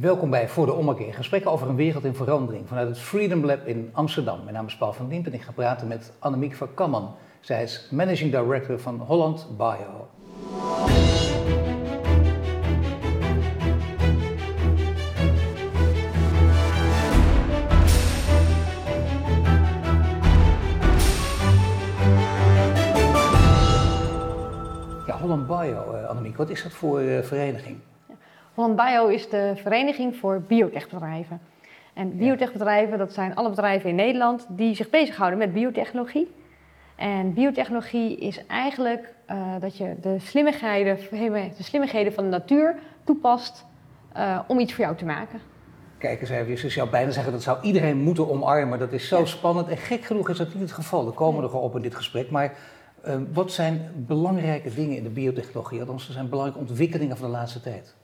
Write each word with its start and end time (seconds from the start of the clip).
Welkom 0.00 0.30
bij 0.30 0.48
Voor 0.48 0.66
de 0.66 0.72
Ommekeer. 0.72 1.14
Gesprekken 1.14 1.50
over 1.50 1.68
een 1.68 1.76
wereld 1.76 2.04
in 2.04 2.14
verandering 2.14 2.68
vanuit 2.68 2.88
het 2.88 2.98
Freedom 2.98 3.44
Lab 3.44 3.66
in 3.66 3.90
Amsterdam. 3.92 4.40
Mijn 4.42 4.54
naam 4.54 4.66
is 4.66 4.76
Paul 4.76 4.92
van 4.92 5.08
Diemt 5.08 5.26
en 5.26 5.32
ik 5.32 5.42
ga 5.42 5.52
praten 5.52 5.88
met 5.88 6.12
Annemiek 6.18 6.54
van 6.54 6.74
Kamman. 6.74 7.14
Zij 7.40 7.62
is 7.62 7.88
Managing 7.90 8.30
Director 8.30 8.78
van 8.78 9.00
Holland 9.00 9.48
Bio. 9.56 10.08
Ja, 25.06 25.18
Holland 25.18 25.46
Bio, 25.46 25.92
eh, 25.92 26.08
Annemiek, 26.08 26.36
wat 26.36 26.50
is 26.50 26.62
dat 26.62 26.72
voor 26.72 27.00
eh, 27.00 27.22
vereniging? 27.22 27.76
Holland 28.56 28.76
Bio 28.76 29.06
is 29.06 29.28
de 29.28 29.52
vereniging 29.56 30.16
voor 30.16 30.40
biotechbedrijven. 30.40 31.40
En 31.94 32.16
biotechbedrijven, 32.16 32.98
dat 32.98 33.12
zijn 33.12 33.34
alle 33.34 33.48
bedrijven 33.48 33.90
in 33.90 33.94
Nederland 33.94 34.46
die 34.48 34.74
zich 34.74 34.90
bezighouden 34.90 35.38
met 35.38 35.52
biotechnologie. 35.52 36.34
En 36.94 37.34
biotechnologie 37.34 38.16
is 38.16 38.46
eigenlijk 38.46 39.14
eh, 39.26 39.54
dat 39.60 39.76
je 39.76 39.94
de 40.00 40.18
slimmigheden, 40.18 40.98
de 41.56 41.62
slimmigheden 41.62 42.12
van 42.12 42.24
de 42.24 42.30
natuur 42.30 42.76
toepast 43.04 43.64
eh, 44.12 44.38
om 44.46 44.58
iets 44.58 44.74
voor 44.74 44.84
jou 44.84 44.96
te 44.96 45.04
maken. 45.04 45.40
Kijk 45.98 46.20
eens 46.20 46.30
even, 46.30 46.50
je 46.50 46.70
zou 46.70 46.90
bijna 46.90 47.10
zeggen 47.10 47.32
dat 47.32 47.42
zou 47.42 47.58
iedereen 47.62 47.96
moeten 47.96 48.30
omarmen. 48.30 48.78
Dat 48.78 48.92
is 48.92 49.08
zo 49.08 49.24
spannend 49.24 49.68
en 49.68 49.76
gek 49.76 50.04
genoeg 50.04 50.28
is 50.28 50.36
dat 50.36 50.54
niet 50.54 50.62
het 50.62 50.72
geval. 50.72 51.04
Daar 51.04 51.14
komen 51.14 51.36
we 51.36 51.42
nog 51.42 51.62
op 51.62 51.76
in 51.76 51.82
dit 51.82 51.94
gesprek. 51.94 52.30
Maar 52.30 52.54
uh, 53.06 53.16
wat 53.32 53.52
zijn 53.52 53.90
belangrijke 53.96 54.74
dingen 54.74 54.96
in 54.96 55.02
de 55.02 55.10
biotechnologie? 55.10 55.80
Althans, 55.80 56.06
er 56.06 56.12
zijn 56.12 56.28
belangrijke 56.28 56.68
ontwikkelingen 56.68 57.16
van 57.16 57.26
de 57.26 57.32
laatste 57.32 57.60
tijd. 57.60 57.95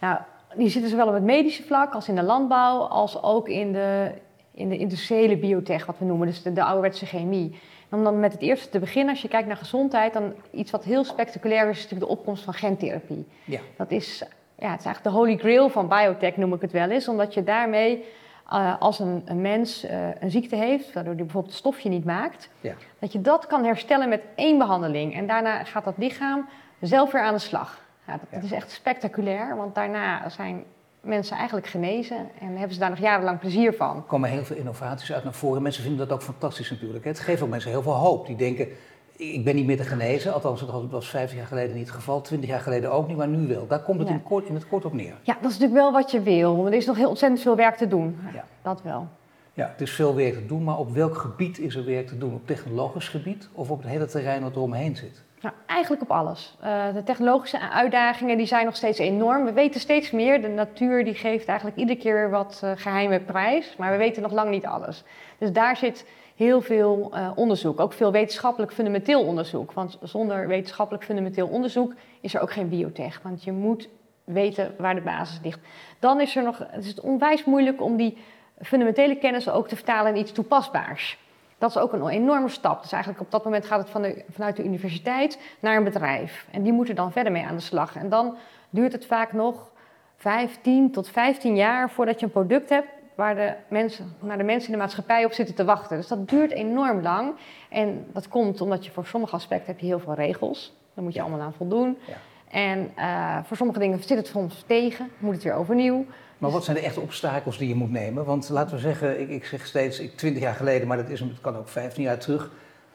Nou, 0.00 0.18
die 0.54 0.68
zitten 0.68 0.90
zowel 0.90 1.06
op 1.06 1.14
het 1.14 1.22
medische 1.22 1.62
vlak 1.62 1.94
als 1.94 2.08
in 2.08 2.14
de 2.14 2.22
landbouw, 2.22 2.78
als 2.78 3.22
ook 3.22 3.48
in 3.48 3.72
de, 3.72 4.12
in 4.54 4.68
de 4.68 4.78
industriële 4.78 5.36
biotech, 5.36 5.86
wat 5.86 5.98
we 5.98 6.04
noemen, 6.04 6.26
dus 6.26 6.42
de, 6.42 6.52
de 6.52 6.64
ouderwetse 6.64 7.06
chemie. 7.06 7.58
En 7.88 7.98
om 7.98 8.04
dan 8.04 8.20
met 8.20 8.32
het 8.32 8.42
eerste 8.42 8.68
te 8.68 8.78
beginnen, 8.78 9.10
als 9.10 9.22
je 9.22 9.28
kijkt 9.28 9.48
naar 9.48 9.56
gezondheid, 9.56 10.12
dan 10.12 10.32
iets 10.50 10.70
wat 10.70 10.84
heel 10.84 11.04
spectaculair 11.04 11.68
is, 11.68 11.76
is 11.76 11.82
natuurlijk 11.82 12.10
de 12.10 12.18
opkomst 12.18 12.44
van 12.44 12.54
gentherapie. 12.54 13.26
Ja. 13.44 13.60
Dat 13.76 13.90
is, 13.90 14.18
ja, 14.58 14.70
het 14.70 14.80
is 14.80 14.86
eigenlijk 14.86 15.02
de 15.02 15.10
holy 15.10 15.36
grail 15.36 15.68
van 15.68 15.88
biotech, 15.88 16.36
noem 16.36 16.54
ik 16.54 16.60
het 16.60 16.72
wel 16.72 16.90
eens, 16.90 17.08
omdat 17.08 17.34
je 17.34 17.44
daarmee 17.44 18.04
uh, 18.52 18.80
als 18.80 18.98
een, 18.98 19.22
een 19.24 19.40
mens 19.40 19.84
uh, 19.84 19.90
een 20.20 20.30
ziekte 20.30 20.56
heeft, 20.56 20.92
waardoor 20.92 21.14
hij 21.14 21.22
bijvoorbeeld 21.22 21.52
het 21.52 21.62
stofje 21.62 21.88
niet 21.88 22.04
maakt, 22.04 22.48
ja. 22.60 22.74
dat 22.98 23.12
je 23.12 23.20
dat 23.20 23.46
kan 23.46 23.64
herstellen 23.64 24.08
met 24.08 24.22
één 24.34 24.58
behandeling. 24.58 25.14
En 25.14 25.26
daarna 25.26 25.64
gaat 25.64 25.84
dat 25.84 25.94
lichaam 25.96 26.48
zelf 26.80 27.12
weer 27.12 27.22
aan 27.22 27.34
de 27.34 27.40
slag. 27.40 27.80
Dat, 28.18 28.20
dat, 28.30 28.42
is 28.42 28.52
echt 28.52 28.70
spectaculair, 28.70 29.56
want 29.56 29.74
daarna 29.74 30.28
zijn 30.28 30.64
mensen 31.00 31.36
eigenlijk 31.36 31.66
genezen 31.66 32.16
en 32.40 32.48
hebben 32.48 32.72
ze 32.72 32.78
daar 32.78 32.90
nog 32.90 32.98
jarenlang 32.98 33.38
plezier 33.38 33.74
van. 33.74 33.96
Er 33.96 34.02
komen 34.02 34.30
heel 34.30 34.44
veel 34.44 34.56
innovaties 34.56 35.12
uit 35.12 35.24
naar 35.24 35.32
voren. 35.32 35.62
Mensen 35.62 35.82
vinden 35.82 36.08
dat 36.08 36.16
ook 36.16 36.22
fantastisch 36.22 36.70
natuurlijk. 36.70 37.04
Het 37.04 37.20
geeft 37.20 37.42
ook 37.42 37.48
mensen 37.48 37.70
heel 37.70 37.82
veel 37.82 37.92
hoop. 37.92 38.26
Die 38.26 38.36
denken, 38.36 38.68
ik 39.16 39.44
ben 39.44 39.54
niet 39.54 39.66
meer 39.66 39.76
te 39.76 39.84
genezen. 39.84 40.32
Althans, 40.32 40.60
dat 40.60 40.90
was 40.90 41.08
50 41.08 41.38
jaar 41.38 41.46
geleden 41.46 41.76
niet 41.76 41.86
het 41.86 41.94
geval. 41.94 42.20
20 42.20 42.48
jaar 42.48 42.60
geleden 42.60 42.92
ook 42.92 43.08
niet, 43.08 43.16
maar 43.16 43.28
nu 43.28 43.46
wel. 43.46 43.66
Daar 43.66 43.82
komt 43.82 43.98
het 43.98 44.08
in, 44.08 44.22
kort, 44.22 44.46
in 44.46 44.54
het 44.54 44.68
kort 44.68 44.84
op 44.84 44.92
neer. 44.92 45.14
Ja, 45.22 45.34
dat 45.40 45.50
is 45.50 45.58
natuurlijk 45.58 45.72
wel 45.72 45.92
wat 45.92 46.10
je 46.10 46.22
wil. 46.22 46.66
Er 46.66 46.72
is 46.72 46.86
nog 46.86 46.96
heel 46.96 47.08
ontzettend 47.08 47.40
veel 47.40 47.56
werk 47.56 47.76
te 47.76 47.88
doen. 47.88 48.18
Ja. 48.34 48.44
Dat 48.62 48.82
wel. 48.82 49.08
Ja, 49.52 49.68
het 49.72 49.80
is 49.80 49.90
veel 49.90 50.14
werk 50.14 50.34
te 50.34 50.46
doen, 50.46 50.64
maar 50.64 50.78
op 50.78 50.92
welk 50.92 51.16
gebied 51.16 51.58
is 51.58 51.74
er 51.74 51.84
werk 51.84 52.06
te 52.06 52.18
doen? 52.18 52.34
Op 52.34 52.46
technologisch 52.46 53.08
gebied 53.08 53.48
of 53.52 53.70
op 53.70 53.82
het 53.82 53.90
hele 53.90 54.06
terrein 54.06 54.42
wat 54.42 54.54
er 54.54 54.60
omheen 54.60 54.96
zit? 54.96 55.22
Nou, 55.40 55.54
eigenlijk 55.66 56.02
op 56.02 56.10
alles. 56.10 56.56
Uh, 56.64 56.94
de 56.94 57.02
technologische 57.02 57.70
uitdagingen 57.70 58.36
die 58.36 58.46
zijn 58.46 58.64
nog 58.64 58.76
steeds 58.76 58.98
enorm. 58.98 59.44
We 59.44 59.52
weten 59.52 59.80
steeds 59.80 60.10
meer. 60.10 60.42
De 60.42 60.48
natuur 60.48 61.04
die 61.04 61.14
geeft 61.14 61.48
eigenlijk 61.48 61.78
iedere 61.78 61.98
keer 61.98 62.30
wat 62.30 62.60
uh, 62.64 62.70
geheime 62.74 63.20
prijs, 63.20 63.76
maar 63.76 63.90
we 63.90 63.96
weten 63.96 64.22
nog 64.22 64.32
lang 64.32 64.50
niet 64.50 64.66
alles. 64.66 65.04
Dus 65.38 65.52
daar 65.52 65.76
zit 65.76 66.06
heel 66.36 66.60
veel 66.60 67.10
uh, 67.14 67.30
onderzoek, 67.34 67.80
ook 67.80 67.92
veel 67.92 68.12
wetenschappelijk 68.12 68.72
fundamenteel 68.72 69.24
onderzoek. 69.24 69.72
Want 69.72 69.98
zonder 70.02 70.48
wetenschappelijk 70.48 71.04
fundamenteel 71.04 71.48
onderzoek 71.48 71.94
is 72.20 72.34
er 72.34 72.40
ook 72.40 72.52
geen 72.52 72.68
biotech. 72.68 73.20
Want 73.22 73.44
je 73.44 73.52
moet 73.52 73.88
weten 74.24 74.74
waar 74.78 74.94
de 74.94 75.00
basis 75.00 75.40
ligt. 75.42 75.60
Dan 75.98 76.20
is 76.20 76.36
er 76.36 76.42
nog, 76.42 76.58
het 76.70 76.84
is 76.84 77.00
onwijs 77.00 77.44
moeilijk 77.44 77.82
om 77.82 77.96
die 77.96 78.18
fundamentele 78.60 79.16
kennis 79.16 79.48
ook 79.48 79.68
te 79.68 79.76
vertalen 79.76 80.14
in 80.14 80.20
iets 80.20 80.32
toepasbaars. 80.32 81.18
Dat 81.60 81.70
is 81.70 81.78
ook 81.78 81.92
een 81.92 82.08
enorme 82.08 82.48
stap. 82.48 82.82
Dus 82.82 82.92
eigenlijk 82.92 83.22
op 83.22 83.30
dat 83.30 83.44
moment 83.44 83.64
gaat 83.64 83.78
het 83.78 83.90
van 83.90 84.02
de, 84.02 84.24
vanuit 84.30 84.56
de 84.56 84.64
universiteit 84.64 85.38
naar 85.60 85.76
een 85.76 85.84
bedrijf. 85.84 86.46
En 86.50 86.62
die 86.62 86.72
moeten 86.72 86.94
dan 86.94 87.12
verder 87.12 87.32
mee 87.32 87.44
aan 87.44 87.56
de 87.56 87.62
slag. 87.62 87.96
En 87.96 88.08
dan 88.08 88.36
duurt 88.70 88.92
het 88.92 89.06
vaak 89.06 89.32
nog 89.32 89.70
15 90.16 90.92
tot 90.92 91.08
15 91.08 91.56
jaar 91.56 91.90
voordat 91.90 92.20
je 92.20 92.26
een 92.26 92.32
product 92.32 92.68
hebt 92.68 92.88
waar 93.14 93.34
de 93.34 93.54
mensen, 93.68 94.16
waar 94.18 94.38
de 94.38 94.44
mensen 94.44 94.72
in 94.72 94.78
de 94.78 94.82
maatschappij 94.82 95.24
op 95.24 95.32
zitten 95.32 95.54
te 95.54 95.64
wachten. 95.64 95.96
Dus 95.96 96.08
dat 96.08 96.28
duurt 96.28 96.50
enorm 96.50 97.02
lang. 97.02 97.34
En 97.68 98.06
dat 98.12 98.28
komt 98.28 98.60
omdat 98.60 98.84
je 98.84 98.90
voor 98.90 99.06
sommige 99.06 99.34
aspecten 99.34 99.66
heb 99.66 99.80
je 99.80 99.86
heel 99.86 100.00
veel 100.00 100.14
regels. 100.14 100.76
Daar 100.94 101.04
moet 101.04 101.14
je 101.14 101.20
allemaal 101.20 101.40
aan 101.40 101.52
voldoen. 101.52 101.98
Ja. 102.06 102.14
En 102.50 102.92
uh, 102.98 103.38
voor 103.44 103.56
sommige 103.56 103.78
dingen 103.78 104.02
zit 104.02 104.16
het 104.16 104.26
soms 104.26 104.64
tegen, 104.66 105.10
moet 105.18 105.34
het 105.34 105.42
weer 105.42 105.54
overnieuw. 105.54 106.06
Maar 106.40 106.50
wat 106.50 106.64
zijn 106.64 106.76
de 106.76 106.82
echte 106.82 107.00
obstakels 107.00 107.58
die 107.58 107.68
je 107.68 107.74
moet 107.74 107.90
nemen? 107.90 108.24
Want 108.24 108.48
laten 108.48 108.74
we 108.74 108.80
zeggen, 108.80 109.20
ik, 109.20 109.28
ik 109.28 109.44
zeg 109.44 109.66
steeds, 109.66 109.98
ik, 109.98 110.16
20 110.16 110.42
jaar 110.42 110.54
geleden, 110.54 110.88
maar 110.88 110.96
dat 110.96 111.08
is, 111.08 111.20
het 111.20 111.40
kan 111.40 111.56
ook 111.56 111.68
15 111.68 112.02
jaar 112.02 112.18
terug. 112.18 112.50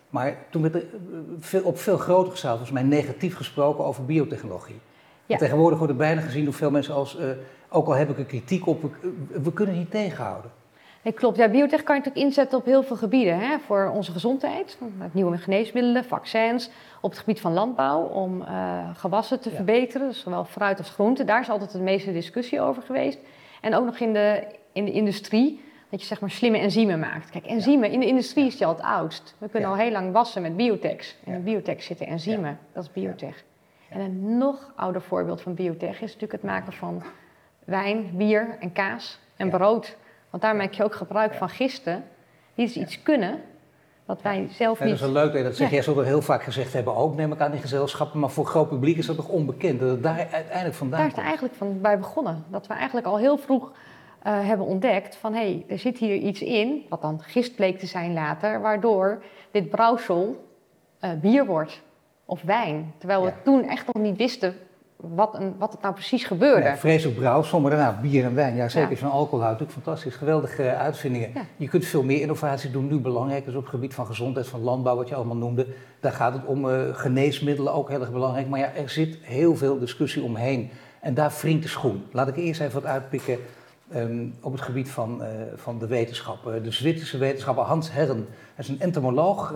Maar 0.09 0.37
toen 0.49 0.61
werd 0.61 0.75
er 0.75 0.85
eh, 1.51 1.65
op 1.65 1.79
veel 1.79 1.97
grotere 1.97 2.35
schaal, 2.35 2.57
volgens 2.57 2.71
mij 2.71 2.83
negatief 2.83 3.35
gesproken 3.35 3.85
over 3.85 4.05
biotechnologie. 4.05 4.79
Ja. 5.25 5.37
Tegenwoordig 5.37 5.77
wordt 5.77 5.93
er 5.93 5.99
bijna 5.99 6.21
gezien 6.21 6.43
door 6.43 6.53
veel 6.53 6.71
mensen 6.71 6.93
als, 6.93 7.17
uh, 7.19 7.29
ook 7.69 7.87
al 7.87 7.93
heb 7.93 8.09
ik 8.09 8.17
er 8.17 8.25
kritiek 8.25 8.67
op, 8.67 8.83
we, 9.43 9.53
kunnen 9.53 9.77
niet 9.77 9.91
tegenhouden. 9.91 10.51
Nee, 11.01 11.13
klopt. 11.13 11.37
Ja, 11.37 11.49
biotech 11.49 11.83
kan 11.83 11.95
je 11.95 12.01
natuurlijk 12.01 12.27
inzetten 12.27 12.57
op 12.57 12.65
heel 12.65 12.83
veel 12.83 12.95
gebieden. 12.95 13.39
Hè? 13.39 13.59
Voor 13.59 13.91
onze 13.93 14.11
gezondheid, 14.11 14.77
met 14.97 15.13
nieuwe 15.13 15.37
geneesmiddelen, 15.37 16.05
vaccins. 16.05 16.69
Op 17.01 17.09
het 17.09 17.19
gebied 17.19 17.41
van 17.41 17.53
landbouw, 17.53 18.01
om 18.01 18.41
uh, 18.41 18.89
gewassen 18.93 19.39
te 19.39 19.49
ja. 19.49 19.55
verbeteren. 19.55 20.07
Dus 20.07 20.19
zowel 20.19 20.45
fruit 20.45 20.77
als 20.77 20.89
groente. 20.89 21.23
Daar 21.23 21.41
is 21.41 21.49
altijd 21.49 21.71
de 21.71 21.79
meeste 21.79 22.13
discussie 22.13 22.61
over 22.61 22.81
geweest. 22.81 23.19
En 23.65 23.75
ook 23.75 23.85
nog 23.85 23.99
in 23.99 24.13
de, 24.13 24.43
in 24.73 24.85
de 24.85 24.91
industrie, 24.91 25.61
dat 25.89 25.99
je 26.01 26.05
zeg 26.05 26.19
maar 26.19 26.31
slimme 26.31 26.57
enzymen 26.57 26.99
maakt. 26.99 27.29
Kijk, 27.29 27.45
enzymen, 27.45 27.91
in 27.91 27.99
de 27.99 28.05
industrie 28.05 28.45
is 28.45 28.57
die 28.57 28.65
al 28.65 28.73
het 28.73 28.81
oudst. 28.81 29.35
We 29.37 29.49
kunnen 29.49 29.69
al 29.69 29.75
heel 29.75 29.91
lang 29.91 30.11
wassen 30.11 30.41
met 30.41 30.57
biotechs. 30.57 31.15
En 31.23 31.33
in 31.33 31.43
biotech 31.43 31.83
zitten 31.83 32.07
enzymen, 32.07 32.59
dat 32.73 32.83
is 32.83 32.91
biotech. 32.91 33.43
En 33.89 33.99
een 33.99 34.37
nog 34.37 34.73
ouder 34.75 35.01
voorbeeld 35.01 35.41
van 35.41 35.53
biotech 35.53 35.93
is 35.93 36.13
natuurlijk 36.13 36.31
het 36.31 36.43
maken 36.43 36.73
van 36.73 37.03
wijn, 37.63 38.17
bier 38.17 38.57
en 38.59 38.71
kaas 38.71 39.19
en 39.35 39.49
brood. 39.49 39.97
Want 40.29 40.43
daar 40.43 40.55
maak 40.55 40.73
je 40.73 40.83
ook 40.83 40.95
gebruik 40.95 41.33
van 41.33 41.49
gisten 41.49 42.03
die 42.55 42.65
dus 42.65 42.77
iets 42.77 43.01
kunnen 43.01 43.41
wat 44.05 44.21
wij 44.21 44.47
zelf 44.51 44.79
niet... 44.79 44.89
dat 44.89 44.97
is 44.97 45.13
wel 45.13 45.23
leuk 45.23 45.33
dat 45.33 45.43
dat. 45.43 45.57
Ja. 45.57 45.67
Jij 45.67 45.81
zult 45.81 45.97
er 45.97 46.05
heel 46.05 46.21
vaak 46.21 46.43
gezegd 46.43 46.73
hebben, 46.73 46.95
ook 46.95 47.15
neem 47.15 47.31
ik 47.31 47.39
aan 47.39 47.51
die 47.51 47.61
gezelschappen. 47.61 48.19
Maar 48.19 48.29
voor 48.29 48.45
groot 48.45 48.69
publiek 48.69 48.97
is 48.97 49.05
dat 49.05 49.15
nog 49.15 49.27
onbekend. 49.27 49.79
Dat 49.79 49.89
het 49.89 50.03
daar 50.03 50.27
uiteindelijk 50.31 50.75
vandaan 50.75 50.99
Daar 50.99 51.09
is 51.09 51.15
het 51.15 51.25
eigenlijk 51.25 51.55
van 51.55 51.81
bij 51.81 51.99
begonnen. 51.99 52.45
Dat 52.47 52.67
we 52.67 52.73
eigenlijk 52.73 53.07
al 53.07 53.17
heel 53.17 53.37
vroeg 53.37 53.71
uh, 53.71 54.47
hebben 54.47 54.65
ontdekt 54.65 55.15
van... 55.15 55.33
hé, 55.33 55.39
hey, 55.39 55.65
er 55.67 55.79
zit 55.79 55.97
hier 55.97 56.15
iets 56.15 56.41
in, 56.41 56.85
wat 56.89 57.01
dan 57.01 57.21
gist 57.21 57.55
bleek 57.55 57.79
te 57.79 57.85
zijn 57.85 58.13
later... 58.13 58.61
waardoor 58.61 59.23
dit 59.51 59.69
brouwsel 59.69 60.45
uh, 61.01 61.09
bier 61.21 61.45
wordt 61.45 61.81
of 62.25 62.41
wijn. 62.41 62.93
Terwijl 62.97 63.21
we 63.21 63.27
ja. 63.27 63.35
toen 63.43 63.67
echt 63.67 63.93
nog 63.93 64.03
niet 64.03 64.17
wisten 64.17 64.55
wat, 64.97 65.35
een, 65.39 65.55
wat 65.57 65.71
het 65.71 65.81
nou 65.81 65.93
precies 65.93 66.23
gebeurde. 66.23 66.67
Ja, 66.67 66.77
vreselijk 66.77 67.17
brouw, 67.17 67.43
sommige 67.43 67.75
daarna 67.75 67.99
bier 68.01 68.23
en 68.23 68.35
wijn. 68.35 68.55
Ja, 68.55 68.69
zeker 68.69 68.89
ja. 68.89 68.95
van 68.97 69.11
alcohol 69.11 69.45
natuurlijk 69.45 69.71
fantastisch. 69.71 70.15
Geweldige 70.15 70.63
uh, 70.63 70.79
uitvindingen. 70.79 71.31
Ja. 71.33 71.41
Je 71.57 71.67
kunt 71.67 71.85
veel 71.85 72.03
meer 72.03 72.21
innovaties 72.21 72.71
doen. 72.71 72.87
Nu 72.87 72.99
belangrijk 72.99 73.47
is 73.47 73.53
op 73.53 73.61
het 73.61 73.69
gebied 73.69 73.93
van 73.93 74.05
gezondheid, 74.05 74.47
van 74.47 74.61
landbouw, 74.61 74.95
wat 74.95 75.07
je 75.07 75.15
allemaal 75.15 75.35
noemde. 75.35 75.67
Daar 75.99 76.11
gaat 76.11 76.33
het 76.33 76.45
om 76.45 76.65
uh, 76.65 76.79
geneesmiddelen, 76.91 77.73
ook 77.73 77.89
heel 77.89 77.99
erg 77.99 78.11
belangrijk. 78.11 78.47
Maar 78.47 78.59
ja, 78.59 78.73
er 78.73 78.89
zit 78.89 79.17
heel 79.21 79.55
veel 79.55 79.79
discussie 79.79 80.23
omheen. 80.23 80.69
En 80.99 81.13
daar 81.13 81.33
wringt 81.41 81.63
de 81.63 81.69
schoen. 81.69 82.03
Laat 82.11 82.27
ik 82.27 82.35
eerst 82.35 82.61
even 82.61 82.81
wat 82.81 82.89
uitpikken 82.91 83.37
um, 83.95 84.33
op 84.41 84.51
het 84.51 84.61
gebied 84.61 84.89
van, 84.89 85.21
uh, 85.21 85.27
van 85.55 85.79
de 85.79 85.87
wetenschap. 85.87 86.43
de 86.63 86.71
Zwitserse 86.71 87.17
wetenschapper 87.17 87.63
Hans 87.63 87.91
Herren, 87.91 88.27
hij 88.27 88.63
is 88.63 88.67
een 88.67 88.79
entomoloog, 88.81 89.53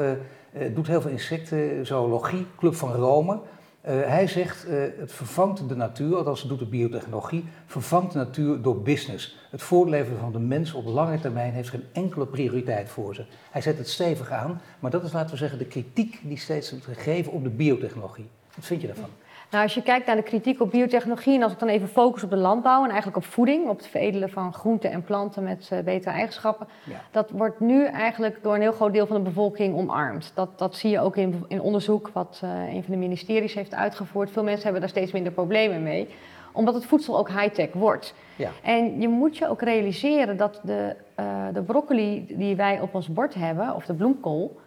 doet 0.74 0.88
heel 0.88 1.02
veel 1.02 1.12
insecten, 1.12 1.86
zoologie, 1.86 2.46
Club 2.58 2.76
van 2.76 2.94
Rome... 2.94 3.40
Uh, 3.88 3.92
hij 4.06 4.28
zegt, 4.28 4.68
uh, 4.68 4.84
het 4.98 5.12
vervangt 5.12 5.70
de 5.70 5.76
natuur, 5.76 6.16
althans 6.16 6.48
doet 6.48 6.60
de 6.60 6.66
biotechnologie, 6.66 7.46
vervangt 7.66 8.12
de 8.12 8.18
natuur 8.18 8.62
door 8.62 8.82
business. 8.82 9.38
Het 9.50 9.62
voortleven 9.62 10.18
van 10.18 10.32
de 10.32 10.40
mens 10.40 10.74
op 10.74 10.86
lange 10.86 11.20
termijn 11.20 11.54
heeft 11.54 11.70
geen 11.70 11.86
enkele 11.92 12.26
prioriteit 12.26 12.90
voor 12.90 13.16
ze. 13.16 13.26
Hij 13.52 13.62
zet 13.62 13.78
het 13.78 13.90
stevig 13.90 14.32
aan, 14.32 14.62
maar 14.80 14.92
dat 14.92 15.04
is, 15.04 15.12
laten 15.12 15.32
we 15.32 15.38
zeggen, 15.38 15.58
de 15.58 15.66
kritiek 15.66 16.20
die 16.24 16.38
steeds 16.38 16.72
wordt 16.72 16.86
gegeven 16.86 17.32
op 17.32 17.44
de 17.44 17.50
biotechnologie. 17.50 18.28
Wat 18.56 18.66
vind 18.66 18.82
je 18.82 18.88
daarvan? 18.88 19.10
Nou, 19.52 19.64
als 19.64 19.74
je 19.74 19.82
kijkt 19.82 20.06
naar 20.06 20.16
de 20.16 20.22
kritiek 20.22 20.62
op 20.62 20.72
biotechnologie, 20.72 21.36
en 21.36 21.44
als 21.44 21.52
ik 21.52 21.60
dan 21.60 21.68
even 21.68 21.88
focus 21.88 22.24
op 22.24 22.30
de 22.30 22.36
landbouw 22.36 22.84
en 22.84 22.90
eigenlijk 22.90 23.18
op 23.18 23.26
voeding, 23.26 23.68
op 23.68 23.78
het 23.78 23.88
veredelen 23.88 24.30
van 24.30 24.54
groenten 24.54 24.92
en 24.92 25.04
planten 25.04 25.44
met 25.44 25.70
uh, 25.74 25.80
betere 25.80 26.16
eigenschappen, 26.16 26.68
ja. 26.84 27.02
dat 27.12 27.30
wordt 27.30 27.60
nu 27.60 27.86
eigenlijk 27.86 28.44
door 28.44 28.56
een 28.56 28.62
heel 28.62 28.72
groot 28.72 28.94
deel 28.94 29.08
van 29.08 29.16
de 29.16 29.22
bevolking 29.22 29.76
omarmd. 29.76 30.32
Dat, 30.36 30.60
dat 30.60 30.76
zie 30.76 30.90
je 30.90 31.00
ook 31.00 31.18
in, 31.18 31.46
in 31.48 31.62
onderzoek 31.62 32.10
wat 32.14 32.42
uh, 32.44 32.74
een 32.74 32.84
van 32.84 32.94
de 32.94 33.00
ministeries 33.00 33.54
heeft 33.54 33.74
uitgevoerd. 33.74 34.32
Veel 34.32 34.44
mensen 34.44 34.64
hebben 34.64 34.82
daar 34.82 34.90
steeds 34.90 35.12
minder 35.12 35.32
problemen 35.32 35.84
mee 35.84 36.08
omdat 36.52 36.74
het 36.74 36.86
voedsel 36.86 37.18
ook 37.18 37.30
high-tech 37.30 37.74
wordt. 37.74 38.14
Ja. 38.36 38.50
En 38.64 39.02
je 39.02 39.08
moet 39.08 39.38
je 39.38 39.50
ook 39.50 39.62
realiseren 39.62 40.38
dat 40.38 40.60
de, 40.64 40.96
eh, 41.16 41.26
de 41.54 41.62
broccoli 41.62 42.26
die 42.38 42.56
wij 42.56 42.80
op 42.80 42.96
ons 42.96 43.08
bord 43.08 43.34
hebben, 43.34 43.76
of 43.76 43.86
de 43.86 43.94
bloemkool, 43.94 44.60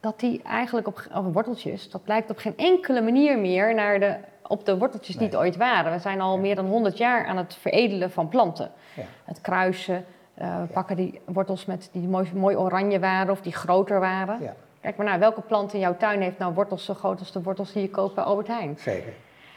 dat 0.00 0.20
die 0.20 0.42
eigenlijk 0.42 0.86
op, 0.86 1.06
of 1.14 1.24
worteltjes, 1.32 1.90
dat 1.90 2.00
lijkt 2.04 2.30
op 2.30 2.38
geen 2.38 2.56
enkele 2.56 3.00
manier 3.00 3.38
meer 3.38 3.74
naar 3.74 4.00
de, 4.00 4.16
op 4.46 4.64
de 4.64 4.78
worteltjes 4.78 5.16
die 5.16 5.26
het 5.26 5.36
ooit 5.36 5.56
waren. 5.56 5.92
We 5.92 5.98
zijn 5.98 6.20
al 6.20 6.38
meer 6.38 6.54
dan 6.54 6.66
100 6.66 6.98
jaar 6.98 7.26
aan 7.26 7.36
het 7.36 7.54
veredelen 7.54 8.10
van 8.10 8.28
planten. 8.28 8.70
Ja. 8.94 9.02
Het 9.24 9.40
kruisen, 9.40 10.04
eh, 10.34 10.60
we 10.60 10.66
pakken 10.66 10.96
die 10.96 11.20
wortels 11.24 11.64
met 11.64 11.88
die 11.92 12.08
mooi, 12.08 12.30
mooi 12.34 12.56
oranje 12.56 12.98
waren 12.98 13.30
of 13.30 13.40
die 13.40 13.54
groter 13.54 14.00
waren. 14.00 14.42
Ja, 14.42 14.54
Kijk 14.80 14.96
maar 14.96 15.06
naar, 15.06 15.18
welke 15.18 15.40
plant 15.40 15.72
in 15.72 15.80
jouw 15.80 15.96
tuin 15.96 16.20
heeft 16.20 16.38
nou 16.38 16.54
wortels 16.54 16.84
zo 16.84 16.94
groot 16.94 17.18
als 17.18 17.32
de 17.32 17.42
wortels 17.42 17.72
die 17.72 17.82
je 17.82 17.90
koopt 17.90 18.14
bij 18.14 18.24
Albert 18.24 18.48
Heijn? 18.48 18.76
zeker. 18.78 19.12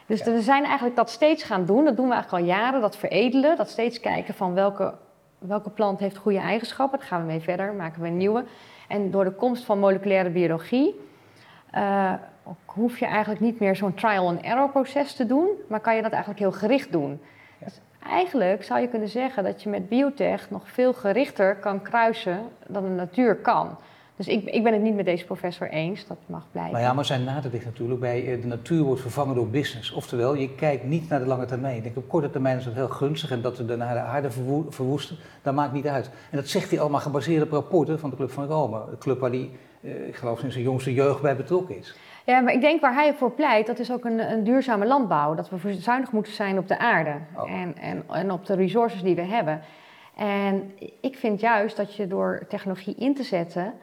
Dus 0.05 0.23
we 0.23 0.41
zijn 0.41 0.63
eigenlijk 0.63 0.95
dat 0.95 1.09
steeds 1.09 1.43
gaan 1.43 1.65
doen. 1.65 1.85
Dat 1.85 1.95
doen 1.95 2.07
we 2.07 2.13
eigenlijk 2.13 2.43
al 2.43 2.49
jaren, 2.49 2.81
dat 2.81 2.97
veredelen. 2.97 3.57
Dat 3.57 3.69
steeds 3.69 3.99
kijken 3.99 4.33
van 4.33 4.53
welke, 4.53 4.93
welke 5.47 5.69
plant 5.69 5.99
heeft 5.99 6.17
goede 6.17 6.39
eigenschappen. 6.39 6.99
Daar 6.99 7.07
gaan 7.07 7.21
we 7.21 7.27
mee 7.27 7.39
verder, 7.39 7.73
maken 7.73 8.01
we 8.01 8.07
een 8.07 8.17
nieuwe. 8.17 8.43
En 8.87 9.11
door 9.11 9.23
de 9.23 9.31
komst 9.31 9.65
van 9.65 9.79
moleculaire 9.79 10.29
biologie... 10.29 10.99
eh, 11.71 12.13
hoef 12.65 12.99
je 12.99 13.05
eigenlijk 13.05 13.41
niet 13.41 13.59
meer 13.59 13.75
zo'n 13.75 13.93
trial-and-error 13.93 14.69
proces 14.69 15.13
te 15.13 15.25
doen... 15.25 15.49
maar 15.67 15.79
kan 15.79 15.95
je 15.95 16.01
dat 16.01 16.11
eigenlijk 16.11 16.41
heel 16.41 16.51
gericht 16.51 16.91
doen. 16.91 17.21
Ja. 17.57 17.65
Dus 17.65 17.79
eigenlijk 18.07 18.63
zou 18.63 18.79
je 18.79 18.87
kunnen 18.87 19.09
zeggen 19.09 19.43
dat 19.43 19.63
je 19.63 19.69
met 19.69 19.89
biotech... 19.89 20.49
nog 20.49 20.69
veel 20.69 20.93
gerichter 20.93 21.55
kan 21.55 21.81
kruisen 21.81 22.39
dan 22.67 22.83
de 22.83 22.89
natuur 22.89 23.35
kan. 23.35 23.77
Dus 24.15 24.27
ik, 24.27 24.45
ik 24.45 24.63
ben 24.63 24.73
het 24.73 24.81
niet 24.81 24.95
met 24.95 25.05
deze 25.05 25.25
professor 25.25 25.69
eens, 25.69 26.07
dat 26.07 26.17
mag 26.25 26.45
blijven. 26.51 26.73
Nou 26.73 26.83
ja, 26.85 26.93
maar 26.93 27.05
zijn 27.05 27.23
nadeel 27.23 27.51
ligt 27.51 27.65
natuurlijk 27.65 27.99
bij 27.99 28.33
eh, 28.33 28.41
de 28.41 28.47
natuur 28.47 28.83
wordt 28.83 29.01
vervangen 29.01 29.35
door 29.35 29.47
business. 29.47 29.91
Oftewel, 29.91 30.33
je 30.35 30.55
kijkt 30.55 30.83
niet 30.83 31.09
naar 31.09 31.19
de 31.19 31.25
lange 31.25 31.45
termijn. 31.45 31.75
Ik 31.75 31.83
denk, 31.83 31.97
op 31.97 32.07
korte 32.07 32.29
termijn 32.29 32.57
is 32.57 32.63
dat 32.63 32.73
heel 32.73 32.89
gunstig 32.89 33.31
en 33.31 33.41
dat 33.41 33.57
we 33.57 33.65
daarna 33.65 33.93
de 33.93 33.99
aarde 33.99 34.31
verwoe- 34.31 34.71
verwoesten, 34.71 35.17
dat 35.41 35.53
maakt 35.53 35.73
niet 35.73 35.87
uit. 35.87 36.09
En 36.29 36.37
dat 36.37 36.47
zegt 36.47 36.69
hij 36.69 36.79
allemaal 36.79 36.99
gebaseerd 36.99 37.43
op 37.43 37.51
rapporten 37.51 37.99
van 37.99 38.09
de 38.09 38.15
Club 38.15 38.31
van 38.31 38.45
Rome. 38.45 38.81
De 38.89 38.97
club 38.97 39.19
waar 39.19 39.29
hij, 39.29 39.49
eh, 39.81 40.07
ik 40.07 40.15
geloof, 40.15 40.39
sinds 40.39 40.53
zijn 40.53 40.65
jongste 40.67 40.93
jeugd 40.93 41.21
bij 41.21 41.35
betrokken 41.35 41.77
is. 41.77 41.95
Ja, 42.25 42.39
maar 42.39 42.53
ik 42.53 42.61
denk 42.61 42.81
waar 42.81 42.93
hij 42.93 43.13
voor 43.13 43.31
pleit, 43.31 43.67
dat 43.67 43.79
is 43.79 43.91
ook 43.91 44.05
een, 44.05 44.31
een 44.31 44.43
duurzame 44.43 44.85
landbouw. 44.85 45.35
Dat 45.35 45.49
we 45.49 45.73
zuinig 45.73 46.11
moeten 46.11 46.33
zijn 46.33 46.57
op 46.57 46.67
de 46.67 46.77
aarde 46.79 47.13
Oh. 47.37 47.51
en, 47.51 47.77
en, 47.77 48.03
en 48.11 48.31
op 48.31 48.45
de 48.45 48.55
resources 48.55 49.01
die 49.01 49.15
we 49.15 49.21
hebben. 49.21 49.61
En 50.17 50.71
ik 51.01 51.15
vind 51.17 51.39
juist 51.39 51.77
dat 51.77 51.95
je 51.95 52.07
door 52.07 52.45
technologie 52.49 52.95
in 52.95 53.15
te 53.15 53.23
zetten, 53.23 53.73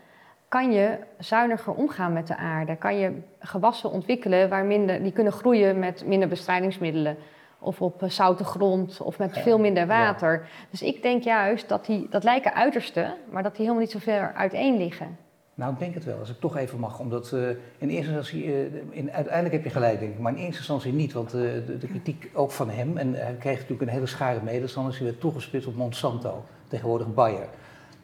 kan 0.48 0.72
je 0.72 0.98
zuiniger 1.18 1.72
omgaan 1.72 2.12
met 2.12 2.26
de 2.26 2.36
aarde. 2.36 2.76
Kan 2.76 2.98
je 2.98 3.12
gewassen 3.38 3.90
ontwikkelen 3.90 4.48
waar 4.48 4.64
minder, 4.64 5.02
die 5.02 5.12
kunnen 5.12 5.32
groeien 5.32 5.78
met 5.78 6.06
minder 6.06 6.28
bestrijdingsmiddelen. 6.28 7.16
Of 7.58 7.82
op 7.82 8.02
eh, 8.02 8.10
zoute 8.10 8.44
grond, 8.44 9.00
of 9.00 9.18
met 9.18 9.38
veel 9.38 9.58
minder 9.58 9.82
ja. 9.82 9.88
water. 9.88 10.48
Dus 10.70 10.82
ik 10.82 11.02
denk 11.02 11.22
juist 11.22 11.68
dat 11.68 11.86
die, 11.86 12.06
dat 12.10 12.24
lijken 12.24 12.54
uitersten, 12.54 13.14
maar 13.30 13.42
dat 13.42 13.52
die 13.52 13.60
helemaal 13.60 13.82
niet 13.82 13.90
zo 13.90 13.98
ver 13.98 14.32
uiteen 14.34 14.76
liggen. 14.76 15.16
Nou, 15.54 15.72
ik 15.72 15.78
denk 15.78 15.94
het 15.94 16.04
wel, 16.04 16.18
als 16.18 16.30
ik 16.30 16.40
toch 16.40 16.56
even 16.56 16.78
mag. 16.78 16.98
Omdat 16.98 17.32
eh, 17.32 17.48
in 17.78 17.88
eerste 17.88 18.12
instantie, 18.12 18.44
eh, 18.44 18.60
in, 18.90 19.12
uiteindelijk 19.12 19.54
heb 19.54 19.64
je 19.64 19.70
gelijk, 19.70 20.00
denk 20.00 20.12
ik, 20.12 20.18
maar 20.18 20.32
in 20.32 20.38
eerste 20.38 20.58
instantie 20.58 20.92
niet. 20.92 21.12
Want 21.12 21.30
de, 21.30 21.76
de 21.78 21.86
kritiek 21.86 22.30
ook 22.34 22.50
van 22.50 22.70
hem, 22.70 22.96
en 22.96 23.14
hij 23.14 23.36
kreeg 23.38 23.54
natuurlijk 23.54 23.82
een 23.82 23.94
hele 23.94 24.06
schare 24.06 24.40
medestanders, 24.42 24.96
die 24.96 25.06
werd 25.06 25.20
toegespitst 25.20 25.68
op 25.68 25.74
Monsanto, 25.74 26.44
tegenwoordig 26.68 27.14
Bayer. 27.14 27.48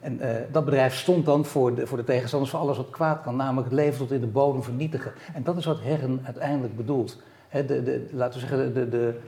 En 0.04 0.20
eh, 0.20 0.42
dat 0.52 0.64
bedrijf 0.64 0.94
stond 0.96 1.24
dan 1.26 1.44
voor 1.44 1.74
de, 1.74 1.86
voor 1.86 1.98
de 1.98 2.04
tegenstanders 2.04 2.50
voor 2.52 2.60
alles 2.60 2.76
wat 2.76 2.90
kwaad 2.90 3.22
kan, 3.22 3.36
namelijk 3.36 3.66
het 3.70 3.78
leven 3.78 3.98
tot 3.98 4.10
in 4.12 4.20
de 4.20 4.26
bodem 4.26 4.62
vernietigen. 4.62 5.12
En 5.34 5.42
dat 5.42 5.56
is 5.56 5.64
wat 5.64 5.80
Herren 5.82 6.20
uiteindelijk 6.24 6.76
bedoelt. 6.76 7.22
De, 7.50 7.64
de, 7.82 8.08
laten 8.12 8.40
we 8.40 8.46
zeggen, 8.46 8.74
de, 8.74 8.88
de 8.88 9.20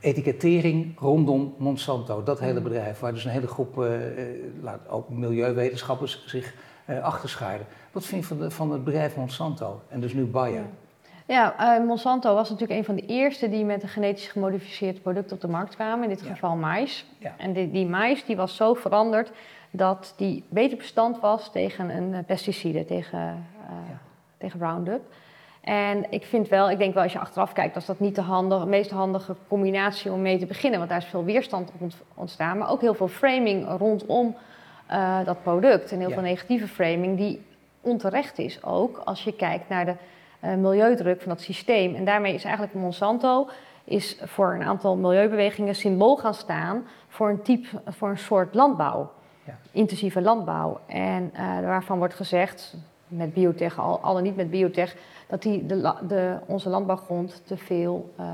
etikettering 0.00 0.98
rondom 0.98 1.54
Monsanto, 1.58 2.22
dat 2.22 2.40
hele 2.40 2.60
bedrijf, 2.60 2.98
waar 3.00 3.12
dus 3.12 3.24
een 3.24 3.30
hele 3.30 3.46
groep, 3.46 3.82
eh, 3.82 3.94
eh, 4.06 4.28
laat- 4.62 4.88
ook 4.88 5.08
milieuwetenschappers 5.08 6.22
zich 6.26 6.54
eh 6.84 7.02
achter 7.02 7.28
schaarden. 7.28 7.66
Wat 7.92 8.04
vind 8.04 8.20
je 8.22 8.26
van, 8.28 8.38
de, 8.38 8.50
van 8.50 8.72
het 8.72 8.84
bedrijf 8.84 9.16
Monsanto 9.16 9.80
en 9.88 10.00
dus 10.00 10.12
nu 10.12 10.24
Bayer? 10.24 10.64
Ja, 11.26 11.78
Monsanto 11.86 12.34
was 12.34 12.50
natuurlijk 12.50 12.78
een 12.78 12.84
van 12.84 12.94
de 12.94 13.06
eerste 13.06 13.48
die 13.48 13.64
met 13.64 13.82
een 13.82 13.88
genetisch 13.88 14.26
gemodificeerd 14.28 15.02
product 15.02 15.32
op 15.32 15.40
de 15.40 15.48
markt 15.48 15.74
kwamen, 15.74 16.02
in 16.02 16.08
dit 16.16 16.24
Ja. 16.24 16.32
geval 16.32 16.56
mais. 16.56 17.06
Ja. 17.18 17.34
En 17.38 17.52
die, 17.52 17.70
die 17.70 17.86
mais 17.86 18.24
die 18.24 18.36
was 18.36 18.56
zo 18.56 18.74
veranderd 18.74 19.30
dat 19.70 20.14
die 20.16 20.44
beter 20.48 20.76
bestand 20.76 21.20
was 21.20 21.52
tegen 21.52 21.96
een 21.96 22.14
eh, 22.14 22.24
pesticide, 22.26 22.84
tegen, 22.84 23.18
Ja. 23.18 23.98
tegen 24.38 24.60
Roundup. 24.60 25.00
En 25.60 26.12
ik 26.12 26.24
vind 26.24 26.48
wel, 26.48 26.70
ik 26.70 26.78
denk 26.78 26.94
wel 26.94 27.02
als 27.02 27.12
je 27.12 27.18
achteraf 27.18 27.52
kijkt, 27.52 27.74
dat 27.74 27.86
dat 27.86 28.00
niet 28.00 28.14
de 28.14 28.20
handige, 28.20 28.66
meest 28.66 28.90
handige 28.90 29.36
combinatie 29.48 30.12
om 30.12 30.22
mee 30.22 30.38
te 30.38 30.46
beginnen. 30.46 30.78
Want 30.78 30.90
daar 30.90 30.98
is 31.00 31.04
veel 31.06 31.24
weerstand 31.24 31.70
ontstaan, 32.14 32.58
maar 32.58 32.70
ook 32.70 32.80
heel 32.80 32.94
veel 32.94 33.08
framing 33.08 33.68
rondom 33.78 34.36
eh, 34.86 35.24
dat 35.24 35.42
product. 35.42 35.92
En 35.92 35.98
heel 35.98 36.08
Ja. 36.08 36.14
veel 36.14 36.22
negatieve 36.22 36.68
framing 36.68 37.16
die 37.16 37.42
onterecht 37.80 38.38
is 38.38 38.64
ook 38.64 39.02
als 39.04 39.24
je 39.24 39.32
kijkt 39.32 39.68
naar 39.68 39.84
de 39.84 39.94
eh, 40.40 40.54
milieudruk 40.54 41.20
van 41.20 41.28
dat 41.28 41.40
systeem. 41.40 41.94
En 41.94 42.04
daarmee 42.04 42.34
is 42.34 42.44
eigenlijk 42.44 42.74
Monsanto 42.74 43.48
is 43.84 44.18
voor 44.24 44.54
een 44.54 44.62
aantal 44.62 44.96
milieubewegingen 44.96 45.74
symbool 45.74 46.16
gaan 46.16 46.34
staan 46.34 46.86
voor 47.08 47.28
een 47.28 47.42
type, 47.42 47.68
voor 47.86 48.08
een 48.08 48.18
soort 48.18 48.54
landbouw. 48.54 49.10
Ja. 49.50 49.56
Intensieve 49.70 50.20
landbouw. 50.20 50.80
En 50.86 51.30
eh, 51.34 51.60
waarvan 51.60 51.98
wordt 51.98 52.14
gezegd, 52.14 52.74
met 53.06 53.34
biotech, 53.34 53.78
al, 53.78 54.00
al 54.00 54.14
dan 54.14 54.22
niet 54.22 54.36
met 54.36 54.50
biotech, 54.50 54.96
dat 55.26 55.42
die 55.42 55.66
de, 55.66 56.38
onze 56.46 56.68
landbouwgrond 56.68 57.42
te 57.46 57.56
veel, 57.56 58.14
eh, 58.16 58.26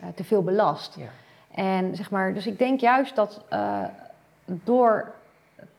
eh, 0.00 0.08
te 0.14 0.24
veel 0.24 0.42
belast. 0.42 0.96
Ja. 0.98 1.06
En 1.54 1.96
zeg 1.96 2.10
maar, 2.10 2.34
dus 2.34 2.46
ik 2.46 2.58
denk 2.58 2.80
juist 2.80 3.16
dat 3.16 3.44
uh, 3.52 3.84
door 4.44 5.12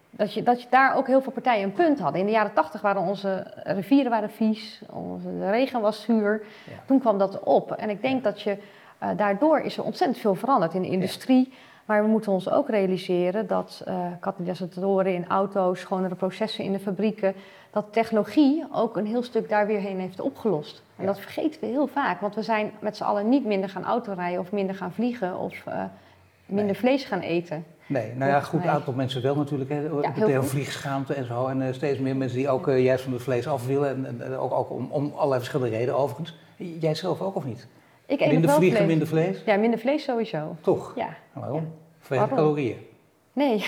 dat 0.10 0.34
je, 0.34 0.44
dat 0.44 0.62
je 0.62 0.68
daar 0.70 0.96
ook 0.96 1.08
heel 1.08 1.22
veel 1.22 1.32
partijen 1.32 1.64
een 1.64 1.74
punt 1.74 2.00
hadden. 2.00 2.20
In 2.20 2.26
de 2.26 2.32
jaren 2.32 2.54
tachtig 2.54 2.82
waren 2.82 3.02
onze 3.02 3.54
rivieren 3.64 4.12
waren 4.12 4.32
vies, 4.32 4.82
onze, 4.90 5.38
de 5.38 5.50
regen 5.50 5.82
was 5.82 6.02
zuur. 6.02 6.44
Ja. 6.70 6.74
Toen 6.86 7.00
kwam 7.00 7.18
dat 7.18 7.40
op. 7.40 7.72
En 7.72 7.90
ik 7.90 8.02
denk 8.02 8.24
dat 8.24 8.42
je, 8.42 8.58
uh, 9.04 9.10
daardoor 9.16 9.60
is 9.60 9.78
er 9.78 9.84
ontzettend 9.84 10.20
veel 10.20 10.36
veranderd 10.36 10.74
in 10.74 10.82
de 10.82 10.88
industrie. 10.88 11.54
Maar 11.92 12.04
we 12.04 12.10
moeten 12.10 12.32
ons 12.32 12.50
ook 12.50 12.70
realiseren 12.70 13.48
dat 13.48 13.84
uh, 13.88 14.06
katalysatoren 14.20 15.14
in 15.14 15.28
auto's, 15.28 15.80
schonere 15.80 16.16
processen 16.16 16.64
in 16.64 16.72
de 16.72 16.80
fabrieken, 16.80 17.34
dat 17.72 17.86
technologie 17.92 18.66
ook 18.72 18.98
een 18.98 19.06
heel 19.06 19.24
stuk 19.24 19.50
daar 19.50 19.68
weer 19.68 19.80
heen 19.80 20.00
heeft 20.00 20.22
opgelost. 20.22 20.84
En 20.96 21.06
dat 21.06 21.20
vergeten 21.20 21.62
we 21.62 21.68
heel 21.68 21.88
vaak, 21.88 22.22
want 22.22 22.36
we 22.36 22.42
zijn 22.42 22.72
met 22.80 22.98
z'n 22.98 23.04
allen 23.04 23.30
niet 23.30 23.46
minder 23.46 23.70
gaan 23.70 23.84
autorijden 23.84 24.40
of 24.40 24.52
minder 24.52 24.76
gaan 24.76 24.92
vliegen 24.92 25.38
of 25.38 25.66
uh, 25.68 25.84
minder 26.46 26.66
nee. 26.66 26.76
vlees 26.76 27.04
gaan 27.04 27.20
eten. 27.20 27.66
Nee, 27.88 28.14
nou 28.16 28.32
ja, 28.32 28.40
goed, 28.40 28.66
aantal 28.66 28.94
mensen 28.94 29.22
wel 29.22 29.36
natuurlijk. 29.36 29.70
Hè. 29.70 29.82
Ja, 30.28 30.44
vliegschaamte 30.44 31.14
en 31.14 31.26
zo. 31.26 31.48
En 31.48 31.62
uh, 31.62 31.74
steeds 31.74 32.00
meer 32.00 32.16
mensen 32.16 32.38
die 32.38 32.50
ook 32.50 32.68
uh, 32.68 32.84
juist 32.84 33.04
van 33.04 33.14
het 33.14 33.22
vlees 33.22 33.48
af 33.48 33.66
willen. 33.66 34.06
En, 34.06 34.22
en 34.22 34.38
ook, 34.38 34.52
ook 34.52 34.70
om, 34.70 34.88
om, 34.92 35.12
allerlei 35.16 35.40
verschillende 35.40 35.78
redenen 35.78 36.00
overigens. 36.00 36.38
Jij 36.56 36.96
zelf 36.96 37.22
ook 37.22 37.36
of 37.36 37.46
niet? 37.46 37.68
Ik 38.12 38.22
eet 38.22 38.32
minder 38.32 38.50
wel 38.50 38.58
vliegen, 38.58 38.78
vlees. 38.78 38.90
minder 38.90 39.08
vlees? 39.08 39.42
Ja, 39.46 39.58
minder 39.58 39.80
vlees 39.80 40.04
sowieso. 40.04 40.56
Toch? 40.62 40.94
Ja. 40.96 41.06
Nou, 41.06 41.46
waarom? 41.46 41.62
Ja. 41.62 41.70
Vanwege 42.00 42.30
waarom? 42.30 42.38
calorieën? 42.38 42.78
Nee. 43.34 43.66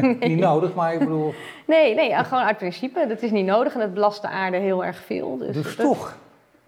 nee. 0.00 0.16
niet 0.34 0.38
nodig, 0.38 0.74
maar 0.74 0.92
ik 0.92 0.98
bedoel... 0.98 1.34
Nee, 1.66 1.94
nee, 1.94 2.24
gewoon 2.24 2.44
uit 2.44 2.56
principe. 2.56 3.06
Dat 3.08 3.22
is 3.22 3.30
niet 3.30 3.46
nodig 3.46 3.74
en 3.74 3.80
het 3.80 3.94
belast 3.94 4.22
de 4.22 4.28
aarde 4.28 4.56
heel 4.56 4.84
erg 4.84 4.96
veel. 4.96 5.36
Dus, 5.36 5.54
dus 5.54 5.76
dat... 5.76 5.86
toch? 5.86 6.18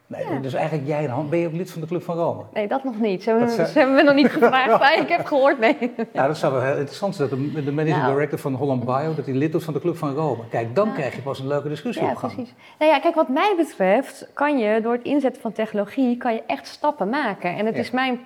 Nee, 0.08 0.26
ja. 0.26 0.38
dus 0.38 0.54
eigenlijk 0.54 0.86
jij 0.88 1.04
en 1.04 1.10
Han, 1.10 1.28
ben 1.28 1.38
je 1.38 1.46
ook 1.46 1.52
lid 1.52 1.70
van 1.70 1.80
de 1.80 1.86
Club 1.86 2.02
van 2.02 2.16
Rome? 2.16 2.42
Nee, 2.52 2.68
dat 2.68 2.84
nog 2.84 2.98
niet. 2.98 3.22
Ze 3.22 3.30
hebben, 3.30 3.50
ze 3.50 3.78
hebben 3.78 3.94
me 3.94 4.02
nog 4.02 4.14
niet 4.14 4.30
gevraagd. 4.30 5.00
ik 5.02 5.08
heb 5.08 5.26
gehoord, 5.26 5.58
nee. 5.58 5.92
Nou, 6.12 6.28
dat 6.28 6.36
zou 6.36 6.52
wel 6.52 6.62
heel 6.62 6.76
interessant 6.76 7.14
zijn, 7.14 7.28
dat 7.28 7.38
de, 7.38 7.64
de 7.64 7.72
managing 7.72 8.02
nou. 8.02 8.12
director 8.12 8.38
van 8.38 8.54
Holland 8.54 8.84
Bio, 8.84 9.14
dat 9.14 9.26
hij 9.26 9.34
lid 9.34 9.54
is 9.54 9.64
van 9.64 9.74
de 9.74 9.80
Club 9.80 9.96
van 9.96 10.14
Rome. 10.14 10.42
Kijk, 10.50 10.74
dan 10.74 10.88
ja. 10.88 10.94
krijg 10.94 11.14
je 11.14 11.22
pas 11.22 11.38
een 11.38 11.46
leuke 11.46 11.68
discussie 11.68 12.04
ja, 12.04 12.10
op 12.10 12.16
gang. 12.16 12.34
Precies. 12.34 12.54
Nou 12.78 12.92
ja, 12.92 12.98
kijk, 13.00 13.14
wat 13.14 13.28
mij 13.28 13.54
betreft 13.56 14.26
kan 14.34 14.58
je 14.58 14.80
door 14.80 14.92
het 14.92 15.04
inzetten 15.04 15.42
van 15.42 15.52
technologie, 15.52 16.16
kan 16.16 16.34
je 16.34 16.42
echt 16.46 16.66
stappen 16.66 17.08
maken. 17.08 17.56
En 17.56 17.66
het 17.66 17.74
ja. 17.74 17.80
is 17.80 17.90
mijn 17.90 18.20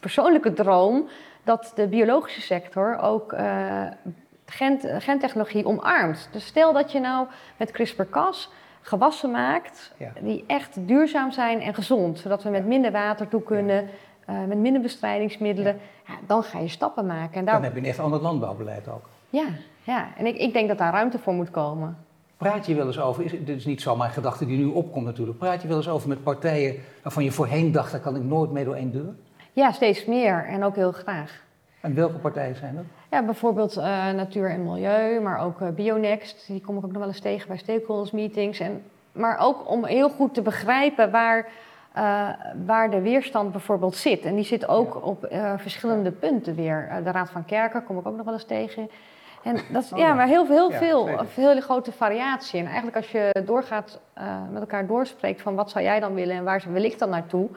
persoonlijke 0.00 0.52
droom 0.52 1.08
dat 1.42 1.72
de 1.74 1.86
biologische 1.86 2.40
sector 2.40 2.98
ook 2.98 3.32
uh, 3.32 3.82
gen, 4.46 4.80
gentechnologie 4.98 5.66
omarmt. 5.66 6.28
Dus 6.32 6.46
stel 6.46 6.72
dat 6.72 6.92
je 6.92 7.00
nou 7.00 7.26
met 7.56 7.70
CRISPR-Cas 7.70 8.50
gewassen 8.82 9.30
maakt 9.30 9.92
ja. 9.96 10.12
die 10.20 10.44
echt 10.46 10.86
duurzaam 10.86 11.32
zijn 11.32 11.60
en 11.60 11.74
gezond. 11.74 12.18
Zodat 12.18 12.42
we 12.42 12.50
met 12.50 12.66
minder 12.66 12.92
water 12.92 13.28
toe 13.28 13.42
kunnen, 13.42 13.88
ja. 14.26 14.34
uh, 14.34 14.46
met 14.48 14.58
minder 14.58 14.82
bestrijdingsmiddelen. 14.82 15.78
Ja. 16.06 16.14
dan 16.26 16.42
ga 16.42 16.58
je 16.58 16.68
stappen 16.68 17.06
maken. 17.06 17.34
En 17.34 17.44
daar... 17.44 17.54
Dan 17.54 17.64
heb 17.64 17.74
je 17.74 17.80
een 17.80 17.86
echt 17.86 17.98
ander 17.98 18.20
landbouwbeleid 18.20 18.88
ook. 18.88 19.08
Ja, 19.30 19.46
ja. 19.82 20.08
en 20.16 20.26
ik, 20.26 20.36
ik 20.36 20.52
denk 20.52 20.68
dat 20.68 20.78
daar 20.78 20.92
ruimte 20.92 21.18
voor 21.18 21.34
moet 21.34 21.50
komen. 21.50 21.96
Praat 22.36 22.66
je 22.66 22.74
wel 22.74 22.86
eens 22.86 23.00
over, 23.00 23.24
is, 23.24 23.30
dit 23.30 23.56
is 23.56 23.64
niet 23.64 23.82
zo 23.82 23.96
mijn 23.96 24.10
gedachte 24.10 24.46
die 24.46 24.58
nu 24.58 24.64
opkomt 24.64 25.04
natuurlijk, 25.04 25.38
praat 25.38 25.62
je 25.62 25.68
wel 25.68 25.76
eens 25.76 25.88
over 25.88 26.08
met 26.08 26.22
partijen 26.22 26.76
waarvan 27.02 27.24
je 27.24 27.32
voorheen 27.32 27.72
dacht, 27.72 27.92
daar 27.92 28.00
kan 28.00 28.16
ik 28.16 28.22
nooit 28.22 28.50
mee 28.50 28.64
door 28.64 28.74
één 28.74 28.92
deur? 28.92 29.14
Ja, 29.52 29.72
steeds 29.72 30.04
meer 30.04 30.44
en 30.44 30.64
ook 30.64 30.74
heel 30.74 30.92
graag. 30.92 31.42
En 31.82 31.94
welke 31.94 32.18
partijen 32.18 32.56
zijn 32.56 32.74
dat? 32.74 32.84
Ja, 33.10 33.22
bijvoorbeeld 33.22 33.76
uh, 33.76 34.10
Natuur 34.10 34.50
en 34.50 34.62
Milieu, 34.62 35.20
maar 35.20 35.40
ook 35.40 35.60
uh, 35.60 35.68
Bionext. 35.68 36.46
Die 36.46 36.60
kom 36.60 36.76
ik 36.76 36.84
ook 36.84 36.92
nog 36.92 36.98
wel 36.98 37.08
eens 37.08 37.20
tegen 37.20 37.48
bij 37.48 37.56
stakeholders 37.56 38.10
meetings. 38.10 38.60
En, 38.60 38.82
maar 39.12 39.38
ook 39.38 39.70
om 39.70 39.84
heel 39.84 40.10
goed 40.10 40.34
te 40.34 40.42
begrijpen 40.42 41.10
waar, 41.10 41.48
uh, 41.96 42.28
waar 42.66 42.90
de 42.90 43.00
weerstand 43.00 43.52
bijvoorbeeld 43.52 43.96
zit. 43.96 44.24
En 44.24 44.34
die 44.34 44.44
zit 44.44 44.68
ook 44.68 45.06
op 45.06 45.26
verschillende 45.56 46.10
punten 46.10 46.54
weer. 46.54 47.00
De 47.04 47.10
Raad 47.10 47.30
van 47.30 47.44
Kerken 47.44 47.84
kom 47.84 47.98
ik 47.98 48.06
ook 48.06 48.16
nog 48.16 48.24
wel 48.24 48.34
eens 48.34 48.44
tegen. 48.44 48.90
En 49.42 49.56
dat 49.72 49.92
oh, 49.92 49.98
ja, 49.98 50.14
maar 50.14 50.26
heel, 50.26 50.46
heel 50.46 50.70
veel, 50.70 51.08
heel 51.34 51.60
grote 51.60 51.92
variatie. 51.92 52.60
En 52.60 52.66
eigenlijk 52.66 52.96
als 52.96 53.10
je 53.10 53.42
doorgaat, 53.46 54.00
met 54.50 54.60
elkaar 54.60 54.86
doorspreekt 54.86 55.42
van 55.42 55.54
wat 55.54 55.70
zou 55.70 55.84
jij 55.84 56.00
dan 56.00 56.14
willen 56.14 56.36
en 56.36 56.44
waar 56.44 56.64
wil 56.72 56.84
ik 56.84 56.98
dan 56.98 57.10
naartoe. 57.10 57.48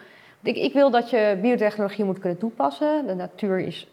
Ik, 0.41 0.55
ik 0.55 0.73
wil 0.73 0.91
dat 0.91 1.09
je 1.09 1.37
biotechnologie 1.41 2.05
moet 2.05 2.19
kunnen 2.19 2.39
toepassen. 2.39 3.07
De 3.07 3.15
natuur 3.15 3.59
is 3.59 3.87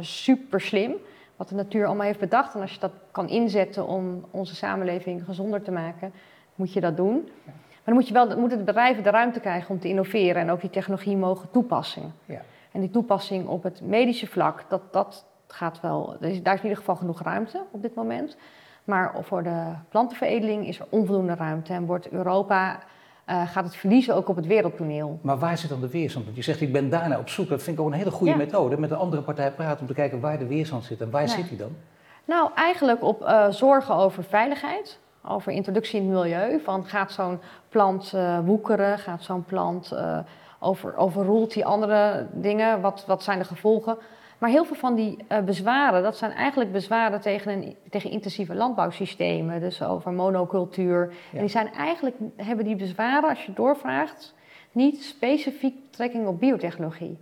super 0.00 0.60
slim 0.60 0.92
wat 1.38 1.48
de 1.48 1.54
natuur 1.54 1.86
allemaal 1.86 2.06
heeft 2.06 2.18
bedacht. 2.18 2.54
En 2.54 2.60
als 2.60 2.72
je 2.72 2.80
dat 2.80 2.92
kan 3.10 3.28
inzetten 3.28 3.86
om 3.86 4.24
onze 4.30 4.54
samenleving 4.54 5.24
gezonder 5.24 5.62
te 5.62 5.70
maken, 5.70 6.12
moet 6.54 6.72
je 6.72 6.80
dat 6.80 6.96
doen. 6.96 7.28
Maar 7.44 7.84
dan 7.84 7.94
moet 7.94 8.08
je 8.08 8.12
wel, 8.12 8.38
moeten 8.38 8.58
de 8.58 8.64
bedrijven 8.64 9.02
de 9.02 9.10
ruimte 9.10 9.40
krijgen 9.40 9.70
om 9.70 9.80
te 9.80 9.88
innoveren 9.88 10.42
en 10.42 10.50
ook 10.50 10.60
die 10.60 10.70
technologie 10.70 11.16
mogen 11.16 11.50
toepassen. 11.50 12.14
Ja. 12.24 12.40
En 12.72 12.80
die 12.80 12.90
toepassing 12.90 13.46
op 13.46 13.62
het 13.62 13.80
medische 13.82 14.26
vlak, 14.26 14.64
dat, 14.68 14.92
dat 14.92 15.26
gaat 15.46 15.80
wel, 15.80 16.16
daar 16.20 16.30
is 16.30 16.38
in 16.38 16.62
ieder 16.62 16.76
geval 16.76 16.96
genoeg 16.96 17.22
ruimte 17.22 17.62
op 17.70 17.82
dit 17.82 17.94
moment. 17.94 18.36
Maar 18.84 19.14
voor 19.20 19.42
de 19.42 19.62
plantenveredeling 19.88 20.66
is 20.66 20.78
er 20.78 20.86
onvoldoende 20.88 21.34
ruimte 21.34 21.72
en 21.72 21.86
wordt 21.86 22.10
Europa 22.10 22.78
uh, 23.30 23.48
gaat 23.48 23.64
het 23.64 23.76
verliezen 23.76 24.14
ook 24.14 24.28
op 24.28 24.36
het 24.36 24.46
wereldtoneel. 24.46 25.18
Maar 25.22 25.38
waar 25.38 25.58
zit 25.58 25.70
dan 25.70 25.80
de 25.80 25.88
weerstand? 25.88 26.24
Want 26.24 26.36
je 26.36 26.42
zegt, 26.42 26.60
ik 26.60 26.72
ben 26.72 26.90
daarna 26.90 27.18
op 27.18 27.28
zoek. 27.28 27.48
Dat 27.48 27.62
vind 27.62 27.78
ik 27.78 27.82
ook 27.82 27.90
een 27.90 27.98
hele 27.98 28.10
goede 28.10 28.36
methode. 28.36 28.78
Met 28.78 28.90
een 28.90 28.96
andere 28.96 29.22
partij 29.22 29.52
praten 29.52 29.80
om 29.80 29.86
te 29.86 29.94
kijken 29.94 30.20
waar 30.20 30.38
de 30.38 30.46
weerstand 30.46 30.84
zit. 30.84 31.00
En 31.00 31.10
waar 31.10 31.28
zit 31.28 31.48
die 31.48 31.58
dan? 31.58 31.76
Nou, 32.24 32.50
eigenlijk 32.54 33.02
op 33.02 33.22
uh, 33.22 33.50
zorgen 33.50 33.94
over 33.94 34.24
veiligheid. 34.24 34.98
Over 35.24 35.52
introductie 35.52 36.00
in 36.00 36.10
het 36.10 36.14
milieu. 36.14 36.60
Van 36.64 36.84
gaat 36.84 37.12
zo'n 37.12 37.40
plant 37.68 38.12
uh, 38.14 38.38
woekeren? 38.44 38.98
Gaat 38.98 39.22
zo'n 39.22 39.44
plant 39.44 39.94
over, 40.58 40.96
overroelt 40.96 41.52
die 41.52 41.66
andere 41.66 42.26
dingen? 42.32 42.80
Wat, 42.80 43.04
wat 43.06 43.22
zijn 43.22 43.38
de 43.38 43.44
gevolgen? 43.44 43.96
Maar 44.38 44.50
heel 44.50 44.64
veel 44.64 44.76
van 44.76 44.94
die 44.94 45.16
uh, 45.32 45.38
bezwaren, 45.38 46.02
dat 46.02 46.16
zijn 46.16 46.32
eigenlijk 46.32 46.72
bezwaren 46.72 47.20
tegen, 47.20 47.52
een, 47.52 47.76
tegen 47.90 48.10
intensieve 48.10 48.54
landbouwsystemen. 48.54 49.60
Dus 49.60 49.82
over 49.82 50.12
monocultuur. 50.12 51.12
En 51.32 51.40
die 51.40 51.48
zijn 51.48 51.72
eigenlijk, 51.72 52.16
hebben 52.36 52.64
die 52.64 52.76
bezwaren, 52.76 53.28
als 53.28 53.44
je 53.44 53.52
doorvraagt, 53.52 54.34
niet 54.72 55.02
specifiek 55.02 55.74
betrekking 55.90 56.26
op 56.26 56.40
biotechnologie. 56.40 57.18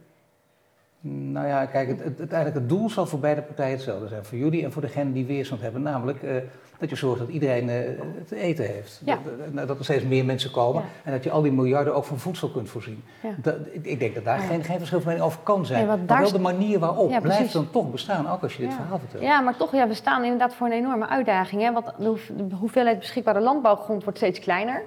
Nou 1.09 1.47
ja, 1.47 1.67
kijk, 1.67 1.89
het, 1.89 2.19
het, 2.19 2.31
het, 2.31 2.55
het 2.55 2.69
doel 2.69 2.91
zal 2.91 3.07
voor 3.07 3.19
beide 3.19 3.43
partijen 3.43 3.73
hetzelfde 3.73 4.09
zijn. 4.09 4.25
Voor 4.25 4.39
jullie 4.39 4.65
en 4.65 4.73
voor 4.73 4.83
degene 4.83 5.13
die 5.13 5.27
weerstand 5.27 5.61
hebben. 5.61 5.83
Namelijk 5.83 6.23
uh, 6.23 6.31
dat 6.79 6.91
je 6.91 6.97
zorgt 6.97 7.19
dat 7.19 7.29
iedereen 7.29 7.69
uh, 7.69 7.75
het 8.19 8.31
eten 8.31 8.65
heeft. 8.65 9.01
Dat, 9.05 9.19
uh, 9.55 9.67
dat, 9.67 9.79
er 9.79 9.85
steeds 9.85 10.05
meer 10.05 10.25
mensen 10.25 10.51
komen. 10.51 10.83
En 11.05 11.13
dat 11.13 11.25
je 11.25 11.31
al 11.31 11.43
die 11.43 11.53
miljarden 11.53 11.95
ook 11.95 12.05
van 12.05 12.19
voedsel 12.19 12.49
kunt 12.49 12.69
voorzien. 12.69 13.05
Dat, 13.37 13.55
ik, 13.73 13.85
ik, 13.85 13.99
denk 13.99 14.15
dat 14.15 14.25
daar 14.25 14.39
geen, 14.39 14.65
geen 14.65 14.79
verschil 14.79 15.01
van 15.01 15.09
mening 15.09 15.27
over 15.27 15.41
kan 15.43 15.67
zijn. 15.67 15.87
maar 15.87 16.07
wel 16.07 16.33
de 16.33 16.39
manier 16.39 16.79
waarop 16.79 17.21
blijft 17.23 17.53
dan 17.53 17.71
toch 17.71 17.91
bestaan, 17.91 18.31
ook 18.31 18.43
als 18.43 18.57
je 18.57 18.63
dit 18.63 18.75
verhaal 18.75 18.99
vertelt. 18.99 19.23
Ja, 19.23 19.41
maar 19.41 19.57
toch, 19.57 19.73
ja, 19.73 19.89
we 19.89 19.95
staan 19.95 20.23
inderdaad 20.23 20.55
voor 20.55 20.67
een 20.67 20.73
enorme 20.73 21.09
uitdaging. 21.09 21.63
Hè? 21.63 21.73
Want 21.73 21.93
de 21.99 22.55
hoeveelheid 22.55 22.99
beschikbare 22.99 23.41
landbouwgrond 23.41 24.03
wordt 24.05 24.19
steeds 24.19 24.39
kleiner. 24.39 24.83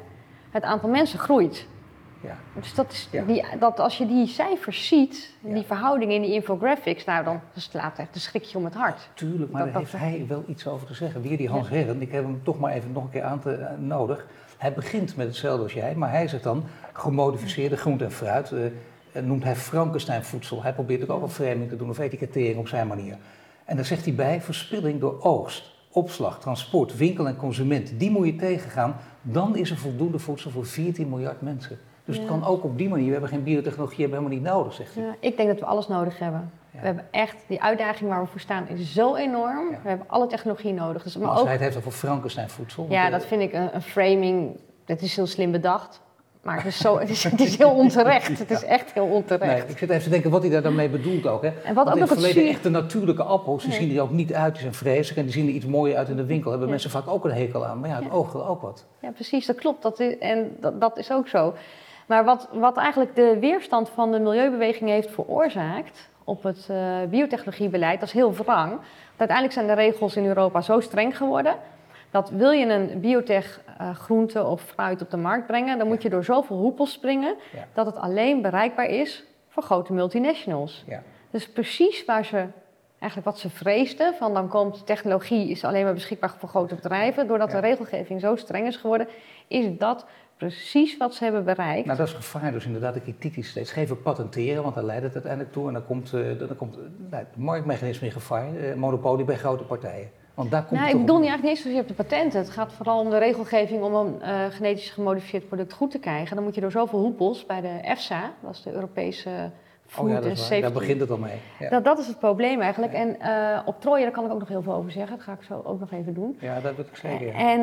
Het 0.52 0.64
aantal 0.64 0.90
mensen 0.90 1.20
groeit. 1.20 1.68
Ja. 2.22 2.38
Dus 2.56 2.74
dat 2.74 2.92
is 2.92 3.10
die, 3.28 3.46
dat 3.60 3.80
als 3.80 3.98
je 3.98 4.08
die 4.08 4.28
cijfers 4.28 4.88
ziet, 4.88 5.34
die 5.40 5.64
verhoudingen 5.64 6.16
in 6.16 6.22
die 6.22 6.34
infographics, 6.34 7.06
nou 7.06 7.24
dan 7.24 7.42
slaat 7.56 7.98
echt 7.98 8.16
een 8.16 8.22
schrikje 8.22 8.58
om 8.58 8.64
het 8.64 8.74
hart. 8.74 9.10
Tuurlijk, 9.14 9.52
maar 9.52 9.66
daar 9.66 9.78
heeft 9.78 9.92
hij 9.92 10.26
wel 10.28 10.44
iets 10.48 10.68
over 10.68 10.88
te 10.88 10.94
zeggen. 10.94 11.22
Weer 11.22 11.38
die 11.38 11.50
Hans 11.50 11.70
Herren, 11.70 12.02
ik 12.02 12.12
heb 12.12 12.24
hem 12.24 12.44
toch 12.44 12.60
maar 12.60 12.74
even 12.74 12.92
nog 12.92 13.04
een 13.04 13.10
keer 13.10 13.24
aan 13.24 13.40
te, 13.40 13.58
uh, 13.58 13.88
nodig. 13.88 14.28
Hij 14.58 14.74
begint 14.74 15.16
met 15.16 15.28
hetzelfde 15.28 15.64
als 15.64 15.74
jij, 15.74 15.96
maar 15.96 16.12
hij 16.12 16.28
zegt 16.28 16.44
dan 16.44 16.64
gemodificeerde 16.94 17.78
groente 17.78 18.04
en 18.04 18.12
fruit. 18.12 18.52
Uh, 18.52 19.22
noemt 19.22 19.44
hij 19.44 19.56
Frankenstein 19.56 20.24
voedsel. 20.24 20.64
Hij 20.64 20.74
probeert 20.74 21.04
ook 21.04 21.10
al 21.10 21.20
wat 21.20 21.32
framing 21.32 21.70
te 21.70 21.76
doen 21.76 21.90
of 21.90 22.00
etikettering 22.00 22.58
op 22.58 22.68
zijn 22.68 22.88
manier. 22.88 23.18
En 23.66 23.76
dan 23.76 23.86
zegt 23.86 24.06
hij 24.06 24.14
bij 24.14 24.42
verspilling 24.42 25.00
door 25.00 25.22
oogst, 25.22 25.72
opslag, 25.92 26.40
transport, 26.40 26.98
winkel 26.98 27.28
en 27.28 27.36
consument. 27.36 28.00
Die 28.00 28.12
moet 28.12 28.26
je 28.26 28.36
tegengaan. 28.36 28.96
Dan 29.22 29.56
is 29.56 29.72
er 29.72 29.78
voldoende 29.78 30.20
voedsel 30.20 30.52
voor 30.52 30.66
14 30.66 31.10
miljard 31.10 31.42
mensen. 31.42 31.78
Dus 32.10 32.18
het 32.18 32.28
kan 32.28 32.46
ook 32.46 32.64
op 32.64 32.78
die 32.78 32.90
manier. 32.90 33.06
We 33.06 33.12
hebben 33.12 33.30
geen 33.30 33.44
biotechnologie 33.44 34.02
hebben 34.02 34.18
helemaal 34.18 34.40
niet 34.40 34.52
nodig, 34.52 34.74
zegt 34.74 34.96
hij. 34.96 35.04
Ja, 35.04 35.16
ik 35.20 35.38
denk 35.38 35.50
dat 35.50 35.60
we 35.60 35.66
alles 35.66 35.88
nodig 35.88 36.20
hebben. 36.20 36.52
We 36.72 36.86
hebben 36.86 37.06
echt, 37.12 37.36
die 37.48 37.62
uitdaging 37.62 38.10
waar 38.10 38.22
we 38.22 38.28
voor 38.28 38.40
staan 38.40 38.68
is 38.68 38.94
zo 38.94 39.16
enorm. 39.16 39.70
We 39.70 39.90
hebben 39.90 40.10
alle 40.10 40.28
technologie 40.28 40.74
nodig. 40.74 41.04
Dus, 41.04 41.16
maar, 41.16 41.24
maar 41.24 41.32
als 41.32 41.40
ook, 41.40 41.46
hij 41.46 41.56
het 41.56 41.64
heeft 41.64 41.78
over 41.78 41.92
Frankenstein 41.92 42.50
voedsel. 42.50 42.86
Ja, 42.90 43.10
dat 43.10 43.26
vind 43.26 43.42
ik 43.42 43.54
een, 43.54 43.76
een, 43.76 43.82
framing, 43.82 44.60
dat 44.86 45.02
is 45.02 45.16
heel 45.16 45.28
slim 45.28 45.52
bedacht. 45.52 46.02
Maar 46.42 46.58
het 46.58 46.66
is, 46.66 46.78
zo, 46.78 47.00
het 47.00 47.10
is, 47.10 47.24
het 47.32 47.40
is 47.40 47.58
heel 47.58 47.72
onterecht. 47.72 48.40
Het 48.40 48.52
is 48.52 48.64
echt 48.64 48.94
heel 48.94 49.06
onterecht. 49.06 49.52
Nee, 49.52 49.72
ik 49.72 49.78
zit 49.78 49.90
even 49.90 50.04
te 50.04 50.10
denken 50.10 50.32
wat 50.32 50.42
hij 50.42 50.52
daar 50.52 50.62
dan 50.62 50.76
mee 50.76 50.90
bedoelt 50.90 51.28
ook. 51.28 51.42
Hè? 51.42 51.50
En 51.64 51.74
wat 51.74 51.88
ook 51.88 51.96
in 51.96 52.02
het 52.02 52.12
verleden 52.12 52.48
echte 52.48 52.70
natuurlijke 52.70 53.24
appels, 53.24 53.64
die 53.64 53.74
zien 53.74 53.96
er 53.96 54.02
ook 54.02 54.12
niet 54.12 54.34
uit, 54.34 54.54
die 54.54 54.62
zijn 54.62 54.74
vreselijk 54.74 55.18
en 55.18 55.24
die 55.24 55.34
zien 55.34 55.48
er 55.48 55.54
iets 55.54 55.66
mooier 55.66 55.98
uit 55.98 56.10
in 56.10 56.16
de 56.16 56.26
winkel. 56.26 56.52
Hebben 56.52 56.70
mensen 56.70 56.90
vaak 56.90 57.08
ook 57.08 57.26
een 57.26 57.32
hekel 57.32 57.66
aan. 57.66 57.80
Maar 57.80 57.90
ja, 57.90 57.96
het 57.96 58.12
oog 58.12 58.32
wil 58.32 58.48
ook 58.48 58.62
wat. 58.62 58.86
Ja, 59.00 59.12
precies, 59.12 59.46
dat 59.46 59.56
klopt. 59.56 59.82
Dat 59.82 60.00
is, 60.00 60.18
en 60.18 60.56
dat, 60.60 60.82
dat 60.82 60.98
is 60.98 61.12
ook 61.12 61.28
zo. 61.28 61.54
Maar 62.10 62.24
wat, 62.24 62.50
wat 62.52 62.78
eigenlijk 62.78 63.16
de 63.16 63.38
weerstand 63.40 63.90
van 63.90 64.12
de 64.12 64.20
milieubeweging 64.20 64.90
heeft 64.90 65.12
veroorzaakt 65.12 66.10
op 66.24 66.44
het 66.44 66.68
uh, 66.72 66.98
biotechnologiebeleid, 67.10 68.00
dat 68.00 68.08
is 68.08 68.14
heel 68.14 68.34
wrang. 68.34 68.80
uiteindelijk 69.18 69.58
zijn 69.58 69.68
de 69.68 69.74
regels 69.74 70.16
in 70.16 70.26
Europa 70.26 70.62
zo 70.62 70.80
streng 70.80 71.18
geworden 71.18 71.56
dat 72.12 72.30
wil 72.30 72.52
je 72.52 72.66
een 72.66 73.00
biotech 73.00 73.62
uh, 73.82 73.96
groente 73.96 74.44
of 74.44 74.62
fruit 74.62 75.02
op 75.02 75.10
de 75.10 75.18
markt 75.18 75.48
brengen, 75.48 75.78
dan 75.78 75.88
moet 75.88 76.02
je 76.02 76.10
door 76.10 76.24
zoveel 76.24 76.58
hoepels 76.58 76.92
springen 76.92 77.36
dat 77.74 77.86
het 77.86 77.96
alleen 77.96 78.42
bereikbaar 78.42 78.90
is 78.90 79.24
voor 79.48 79.64
grote 79.64 79.94
multinationals. 79.94 80.84
Ja. 80.88 81.02
Dus 81.30 81.50
precies 81.50 82.06
waar 82.06 82.26
ze 82.26 82.48
eigenlijk 83.00 83.32
wat 83.32 83.40
ze 83.40 83.50
vreesden, 83.50 84.14
van 84.14 84.34
dan 84.34 84.48
komt 84.48 84.86
technologie 84.86 85.50
is 85.50 85.64
alleen 85.64 85.84
maar 85.84 85.94
beschikbaar 85.94 86.36
voor 86.38 86.50
grote 86.50 86.76
bedrijven, 86.76 87.28
doordat 87.28 87.52
de 87.52 87.60
regelgeving 87.60 88.22
zo 88.22 88.36
streng 88.36 88.68
is 88.68 88.78
geworden, 88.78 89.08
is 89.48 89.78
dat 89.78 90.06
precies 90.40 90.98
wat 90.98 91.16
ze 91.16 91.24
hebben 91.24 91.44
bereikt. 91.44 91.86
Nou, 91.86 91.98
dat 91.98 92.08
is 92.08 92.14
gevaar 92.14 92.52
dus 92.52 92.66
inderdaad. 92.66 92.94
De 92.94 93.02
kritiek 93.02 93.36
is 93.36 93.50
steeds 93.50 93.72
geven 93.72 94.02
patenteren, 94.02 94.64
want 94.64 94.76
daar 94.76 94.84
leidt 94.84 95.04
het 95.04 95.14
uiteindelijk 95.14 95.54
toe. 95.54 95.68
En 95.68 95.74
dan 95.74 95.86
komt, 95.86 96.14
uh, 96.14 96.40
dan 96.40 96.56
komt 96.56 96.78
uh, 96.78 96.82
nou, 97.10 97.24
het 97.24 97.38
marktmechanisme 97.38 98.08
in 98.08 98.14
gevaar, 98.14 98.54
uh, 98.54 98.74
monopolie 98.74 99.26
bij 99.26 99.36
grote 99.36 99.64
partijen. 99.64 100.10
Want 100.34 100.52
daar 100.52 100.66
komt 100.66 100.80
nou, 100.80 100.92
ik 100.92 101.00
bedoel 101.00 101.20
niet 101.20 101.30
eigenlijk 101.30 101.56
niet 101.56 101.64
zozeer 101.64 101.82
op 101.82 101.88
de 101.88 101.94
patenten. 101.94 102.40
Het 102.40 102.50
gaat 102.50 102.74
vooral 102.74 103.00
om 103.00 103.10
de 103.10 103.18
regelgeving 103.18 103.84
om 103.84 103.94
een 103.96 104.52
genetisch 104.52 104.90
gemodificeerd 104.90 105.48
product 105.48 105.74
goed 105.74 105.92
te 105.92 106.00
krijgen. 106.00 106.36
Dan 106.36 106.44
moet 106.46 106.56
je 106.56 106.62
door 106.62 106.72
zoveel 106.72 107.00
hoepels 107.00 107.46
bij 107.46 107.62
de 107.62 107.80
EFSA, 107.82 108.32
dat 108.42 108.52
is 108.52 108.62
de 108.62 108.72
Europese 108.72 109.52
Food 109.86 110.06
oh 110.06 110.12
ja, 110.12 110.22
dat. 110.22 110.62
Daar 110.62 110.72
begint 110.72 111.00
het 111.00 111.12
al 111.12 111.18
mee. 111.18 111.38
Ja. 111.60 111.70
Dat, 111.70 111.84
dat 111.84 112.00
is 112.00 112.08
het 112.08 112.20
probleem 112.20 112.62
eigenlijk. 112.62 112.94
En 112.94 113.18
uh, 113.22 113.60
octrooien, 113.66 114.04
daar 114.04 114.12
kan 114.12 114.26
ik 114.26 114.32
ook 114.32 114.40
nog 114.40 114.48
heel 114.48 114.62
veel 114.62 114.74
over 114.74 114.92
zeggen. 114.92 115.16
Dat 115.16 115.26
ga 115.26 115.34
ik 115.34 115.42
zo 115.42 115.62
ook 115.64 115.80
nog 115.80 115.92
even 115.92 116.14
doen. 116.14 116.38
Ja, 116.40 116.60
dat 116.60 116.76
wil 116.76 116.86
ik 116.86 116.96
zeker. 116.96 117.34
En, 117.34 117.62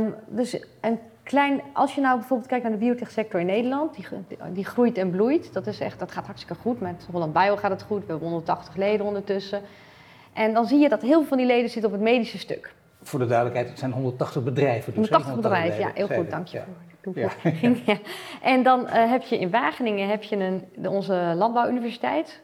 uh, 0.00 0.12
dus 0.26 0.64
een 0.80 0.98
klein, 1.24 1.60
als 1.72 1.94
je 1.94 2.00
nou 2.00 2.18
bijvoorbeeld 2.18 2.48
kijkt 2.48 2.64
naar 2.64 2.72
de 2.72 2.78
biotechsector 2.78 3.40
in 3.40 3.46
Nederland, 3.46 3.94
die, 3.94 4.06
die 4.52 4.64
groeit 4.64 4.98
en 4.98 5.10
bloeit. 5.10 5.52
Dat, 5.52 5.66
is 5.66 5.80
echt, 5.80 5.98
dat 5.98 6.12
gaat 6.12 6.26
hartstikke 6.26 6.60
goed. 6.62 6.80
Met 6.80 7.06
Holland 7.10 7.32
Bio 7.32 7.56
gaat 7.56 7.70
het 7.70 7.82
goed. 7.82 8.00
We 8.00 8.10
hebben 8.10 8.28
180 8.28 8.76
leden 8.76 9.06
ondertussen. 9.06 9.60
En 10.32 10.54
dan 10.54 10.66
zie 10.66 10.78
je 10.78 10.88
dat 10.88 11.02
heel 11.02 11.18
veel 11.18 11.28
van 11.28 11.36
die 11.36 11.46
leden 11.46 11.70
zitten 11.70 11.90
op 11.90 11.96
het 11.96 12.04
medische 12.04 12.38
stuk. 12.38 12.74
Voor 13.02 13.18
de 13.18 13.26
duidelijkheid, 13.26 13.68
het 13.68 13.78
zijn 13.78 13.92
180 13.92 14.42
bedrijven. 14.42 14.94
Dus 14.94 15.08
180 15.08 15.34
bedrijven, 15.34 15.78
ja, 15.78 15.90
heel 15.94 16.08
goed, 16.08 16.30
dank 16.30 16.46
je 16.46 16.58
ja. 16.58 16.64
voor 16.64 16.74
de 16.90 16.96
toevoeging. 17.00 17.82
Ja. 17.86 17.98
En 18.52 18.62
dan 18.62 18.80
uh, 18.80 19.10
heb 19.10 19.22
je 19.22 19.38
in 19.38 19.50
Wageningen 19.50 20.08
heb 20.08 20.22
je 20.22 20.36
een, 20.36 20.64
de, 20.76 20.90
onze 20.90 21.32
landbouwuniversiteit, 21.36 22.42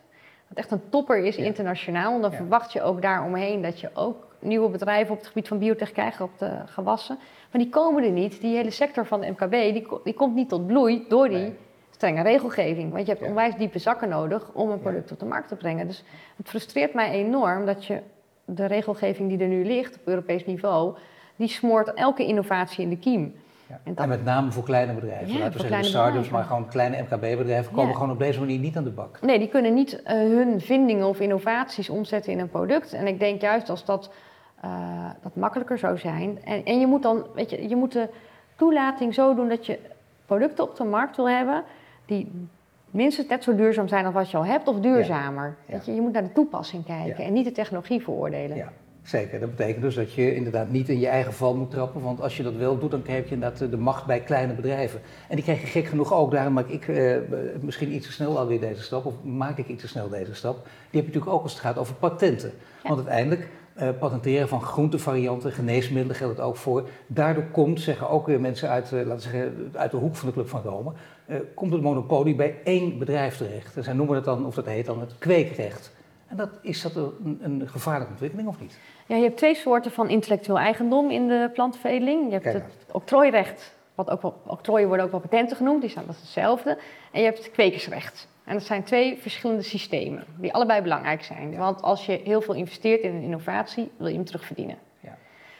wat 0.48 0.58
echt 0.58 0.70
een 0.70 0.82
topper 0.88 1.18
is 1.18 1.36
internationaal. 1.36 2.14
En 2.14 2.20
dan 2.20 2.32
verwacht 2.32 2.72
je 2.72 2.82
ook 2.82 3.02
daaromheen 3.02 3.62
dat 3.62 3.80
je 3.80 3.90
ook 3.94 4.29
nieuwe 4.40 4.68
bedrijven 4.68 5.12
op 5.12 5.18
het 5.18 5.26
gebied 5.26 5.48
van 5.48 5.58
biotech 5.58 5.92
krijgt, 5.92 6.20
op 6.20 6.38
de 6.38 6.50
gewassen. 6.66 7.18
Maar 7.50 7.60
die 7.60 7.70
komen 7.70 8.04
er 8.04 8.10
niet. 8.10 8.40
Die 8.40 8.56
hele 8.56 8.70
sector 8.70 9.06
van 9.06 9.20
de 9.20 9.30
MKB, 9.30 9.50
die, 9.50 9.86
die 10.04 10.14
komt 10.14 10.34
niet 10.34 10.48
tot 10.48 10.66
bloei 10.66 11.04
door 11.08 11.28
die 11.28 11.52
strenge 11.90 12.22
regelgeving. 12.22 12.92
Want 12.92 13.06
je 13.06 13.12
hebt 13.12 13.26
onwijs 13.26 13.54
diepe 13.56 13.78
zakken 13.78 14.08
nodig 14.08 14.50
om 14.52 14.70
een 14.70 14.80
product 14.80 15.12
op 15.12 15.18
de 15.18 15.24
markt 15.24 15.48
te 15.48 15.56
brengen. 15.56 15.86
Dus 15.86 16.04
het 16.36 16.48
frustreert 16.48 16.94
mij 16.94 17.10
enorm 17.10 17.66
dat 17.66 17.84
je 17.84 18.00
de 18.44 18.66
regelgeving 18.66 19.28
die 19.28 19.38
er 19.38 19.48
nu 19.48 19.64
ligt 19.64 19.94
op 19.94 20.00
Europees 20.04 20.46
niveau, 20.46 20.96
die 21.36 21.48
smoort 21.48 21.94
elke 21.94 22.26
innovatie 22.26 22.82
in 22.82 22.90
de 22.90 22.98
kiem. 22.98 23.34
Ja. 23.66 23.80
En, 23.94 24.08
met 24.08 24.24
name 24.24 24.52
voor 24.52 24.62
kleine 24.62 24.92
bedrijven. 24.92 25.32
Ja, 25.32 25.38
Laten 25.38 25.60
we 25.60 25.66
zeggen 25.66 25.84
start-ups, 25.84 26.28
maar 26.28 26.44
gewoon 26.44 26.68
kleine 26.68 27.02
MKB-bedrijven 27.02 27.72
komen 27.72 27.94
gewoon 27.94 28.10
op 28.10 28.18
deze 28.18 28.38
manier 28.38 28.58
niet 28.58 28.76
aan 28.76 28.84
de 28.84 28.90
bak. 28.90 29.20
Nee, 29.20 29.38
die 29.38 29.48
kunnen 29.48 29.74
niet 29.74 29.92
uh, 29.92 30.12
hun 30.12 30.60
vindingen 30.60 31.06
of 31.06 31.20
innovaties 31.20 31.90
omzetten 31.90 32.32
in 32.32 32.38
een 32.38 32.48
product. 32.48 32.92
En 32.92 33.06
ik 33.06 33.18
denk 33.18 33.40
juist 33.40 33.68
als 33.68 33.84
dat 33.84 34.10
uh, 34.64 35.10
dat 35.22 35.36
makkelijker 35.36 35.78
zou 35.78 35.98
zijn. 35.98 36.38
En, 36.44 36.64
en 36.64 36.80
je 36.80 36.86
moet 36.86 37.02
dan, 37.02 37.26
weet 37.34 37.50
je, 37.50 37.68
je 37.68 37.76
moet 37.76 37.92
de 37.92 38.08
toelating 38.56 39.14
zo 39.14 39.34
doen 39.34 39.48
dat 39.48 39.66
je 39.66 39.78
producten 40.26 40.64
op 40.64 40.76
de 40.76 40.84
markt 40.84 41.16
wil 41.16 41.28
hebben 41.28 41.62
die 42.06 42.48
minstens 42.90 43.28
net 43.28 43.44
zo 43.44 43.54
duurzaam 43.54 43.88
zijn 43.88 44.04
als 44.04 44.14
wat 44.14 44.30
je 44.30 44.36
al 44.36 44.44
hebt 44.44 44.68
of 44.68 44.80
duurzamer. 44.80 45.56
Weet 45.66 45.86
je, 45.86 45.94
je 45.94 46.00
moet 46.00 46.12
naar 46.12 46.22
de 46.22 46.32
toepassing 46.32 46.84
kijken 46.84 47.24
en 47.24 47.32
niet 47.32 47.44
de 47.44 47.52
technologie 47.52 48.02
veroordelen. 48.02 48.56
Ja. 48.56 48.72
Zeker, 49.02 49.40
dat 49.40 49.56
betekent 49.56 49.82
dus 49.82 49.94
dat 49.94 50.12
je 50.12 50.34
inderdaad 50.34 50.70
niet 50.70 50.88
in 50.88 51.00
je 51.00 51.08
eigen 51.08 51.32
val 51.32 51.56
moet 51.56 51.70
trappen. 51.70 52.02
Want 52.02 52.20
als 52.20 52.36
je 52.36 52.42
dat 52.42 52.54
wel 52.54 52.78
doet, 52.78 52.90
dan 52.90 53.02
krijg 53.02 53.28
je 53.28 53.34
inderdaad 53.34 53.70
de 53.70 53.76
macht 53.76 54.06
bij 54.06 54.20
kleine 54.20 54.52
bedrijven. 54.52 55.00
En 55.28 55.34
die 55.34 55.44
krijg 55.44 55.60
je 55.60 55.66
gek 55.66 55.86
genoeg 55.86 56.12
ook. 56.12 56.30
Daarom 56.30 56.52
maak 56.52 56.68
ik 56.68 56.88
eh, 56.88 57.16
misschien 57.60 57.94
iets 57.94 58.06
te 58.06 58.12
snel 58.12 58.38
alweer 58.38 58.60
deze 58.60 58.82
stap. 58.82 59.04
Of 59.04 59.14
maak 59.22 59.58
ik 59.58 59.68
iets 59.68 59.82
te 59.82 59.88
snel 59.88 60.08
deze 60.08 60.34
stap. 60.34 60.54
Die 60.64 61.00
heb 61.00 61.00
je 61.00 61.06
natuurlijk 61.06 61.32
ook 61.32 61.42
als 61.42 61.52
het 61.52 61.60
gaat 61.60 61.78
over 61.78 61.94
patenten. 61.94 62.52
Want 62.82 62.96
uiteindelijk, 62.96 63.48
uh, 63.82 63.88
patenteren 63.98 64.48
van 64.48 64.62
groentevarianten, 64.62 65.52
geneesmiddelen 65.52 66.16
geldt 66.16 66.36
het 66.36 66.46
ook 66.46 66.56
voor. 66.56 66.88
Daardoor 67.06 67.44
komt, 67.44 67.80
zeggen 67.80 68.08
ook 68.08 68.26
weer 68.26 68.40
mensen 68.40 68.68
uit, 68.68 68.90
uh, 68.92 69.06
laten 69.06 69.22
zeggen, 69.22 69.72
uit 69.74 69.90
de 69.90 69.96
hoek 69.96 70.16
van 70.16 70.28
de 70.28 70.34
Club 70.34 70.48
van 70.48 70.62
Rome, 70.62 70.92
uh, 71.26 71.36
komt 71.54 71.72
het 71.72 71.82
monopolie 71.82 72.34
bij 72.34 72.56
één 72.64 72.98
bedrijf 72.98 73.36
terecht. 73.36 73.76
En 73.76 73.84
zij 73.84 73.92
noemen 73.92 74.14
het 74.14 74.24
dan, 74.24 74.46
of 74.46 74.54
dat 74.54 74.66
heet 74.66 74.86
dan 74.86 75.00
het 75.00 75.18
kweekrecht. 75.18 75.92
En 76.26 76.36
dat, 76.36 76.48
is 76.62 76.82
dat 76.82 76.94
een, 76.96 77.38
een 77.42 77.68
gevaarlijke 77.68 78.12
ontwikkeling 78.12 78.48
of 78.48 78.60
niet? 78.60 78.78
Ja, 79.06 79.16
je 79.16 79.22
hebt 79.22 79.36
twee 79.36 79.54
soorten 79.54 79.90
van 79.90 80.08
intellectueel 80.08 80.58
eigendom 80.58 81.10
in 81.10 81.28
de 81.28 81.50
plantenveredeling. 81.52 82.24
Je 82.24 82.32
hebt 82.32 82.42
Kijk. 82.42 82.54
het 82.54 82.92
octrooirecht, 82.92 83.74
wat 83.94 84.10
ook 84.10 84.22
wel, 84.22 84.40
octrooien 84.46 84.86
worden 84.86 85.04
ook 85.06 85.12
wel 85.12 85.20
patenten 85.20 85.56
genoemd, 85.56 85.80
die 85.80 85.90
zijn 85.90 86.06
dat 86.06 86.16
hetzelfde. 86.16 86.78
En 87.12 87.20
je 87.20 87.26
hebt 87.26 87.38
het 87.38 87.50
kwekersrecht. 87.50 88.28
En 88.50 88.56
dat 88.56 88.64
zijn 88.64 88.82
twee 88.82 89.18
verschillende 89.18 89.62
systemen, 89.62 90.24
die 90.36 90.52
allebei 90.52 90.82
belangrijk 90.82 91.22
zijn. 91.22 91.56
Want 91.56 91.82
als 91.82 92.06
je 92.06 92.20
heel 92.24 92.40
veel 92.40 92.54
investeert 92.54 93.00
in 93.00 93.14
een 93.14 93.22
innovatie, 93.22 93.90
wil 93.96 94.06
je 94.06 94.14
hem 94.14 94.24
terugverdienen. 94.24 94.78
Ja. 95.00 95.16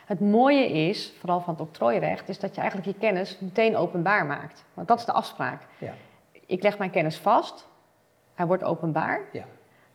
Het 0.07 0.21
mooie 0.21 0.69
is, 0.69 1.13
vooral 1.19 1.41
van 1.41 1.55
het 1.55 1.63
octrooirecht, 1.63 2.29
is 2.29 2.39
dat 2.39 2.55
je 2.55 2.61
eigenlijk 2.61 2.91
je 2.91 2.99
kennis 3.01 3.39
meteen 3.41 3.77
openbaar 3.77 4.27
maakt. 4.27 4.65
Want 4.75 4.89
dat 4.89 4.99
is 4.99 5.05
de 5.05 5.13
afspraak. 5.13 5.63
Ja. 5.79 5.95
Ik 6.47 6.63
leg 6.63 6.79
mijn 6.79 6.91
kennis 6.91 7.17
vast, 7.17 7.69
hij 8.35 8.47
wordt 8.47 8.65
openbaar. 8.65 9.21
Ja. 9.33 9.45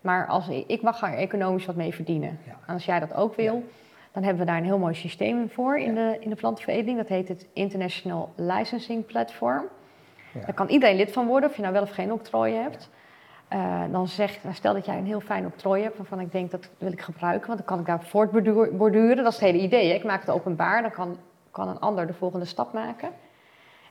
Maar 0.02 0.28
als, 0.28 0.50
ik 0.50 0.82
mag 0.82 1.02
er 1.02 1.14
economisch 1.14 1.66
wat 1.66 1.76
mee 1.76 1.94
verdienen. 1.94 2.40
En 2.66 2.74
als 2.74 2.86
jij 2.86 3.00
dat 3.00 3.14
ook 3.14 3.36
wil, 3.36 3.64
dan 4.12 4.24
hebben 4.24 4.46
we 4.46 4.52
daar 4.52 4.58
een 4.58 4.66
heel 4.66 4.80
mooi 4.80 4.94
systeem 4.94 5.50
voor 5.50 5.78
in, 5.80 5.96
de, 5.96 6.18
in 6.20 6.30
de 6.30 6.36
plantenveredeling. 6.36 6.98
Dat 6.98 7.08
heet 7.08 7.28
het 7.28 7.48
International 7.54 8.34
Licensing 8.36 9.06
Platform. 9.06 9.66
Daar 10.42 10.54
kan 10.54 10.68
iedereen 10.68 10.96
lid 10.96 11.12
van 11.12 11.28
worden, 11.28 11.50
of 11.50 11.56
je 11.56 11.62
nou 11.62 11.74
wel 11.74 11.82
of 11.82 11.90
geen 11.90 12.12
octrooi 12.12 12.54
hebt. 12.54 12.90
Uh, 13.54 13.82
dan 13.92 14.08
zeg, 14.08 14.40
stel 14.52 14.74
dat 14.74 14.86
jij 14.86 14.98
een 14.98 15.06
heel 15.06 15.20
fijn 15.20 15.46
octrooi 15.46 15.84
hebt 15.84 15.98
waarvan 15.98 16.20
ik 16.20 16.32
denk 16.32 16.52
dat 16.52 16.70
wil 16.78 16.92
ik 16.92 17.02
gebruiken, 17.02 17.48
want 17.48 17.58
dan 17.58 17.68
kan 17.68 17.80
ik 17.80 17.86
daar 17.86 18.04
voortborduren. 18.04 19.24
Dat 19.24 19.34
is 19.34 19.40
het 19.40 19.50
hele 19.50 19.64
idee. 19.64 19.90
Hè? 19.90 19.96
Ik 19.96 20.04
maak 20.04 20.20
het 20.22 20.30
openbaar, 20.30 20.82
dan 20.82 20.92
kan, 20.92 21.18
kan 21.52 21.68
een 21.68 21.80
ander 21.80 22.08
de 22.08 22.14
volgende 22.14 22.46
stap 22.46 22.74
maken. 22.74 23.10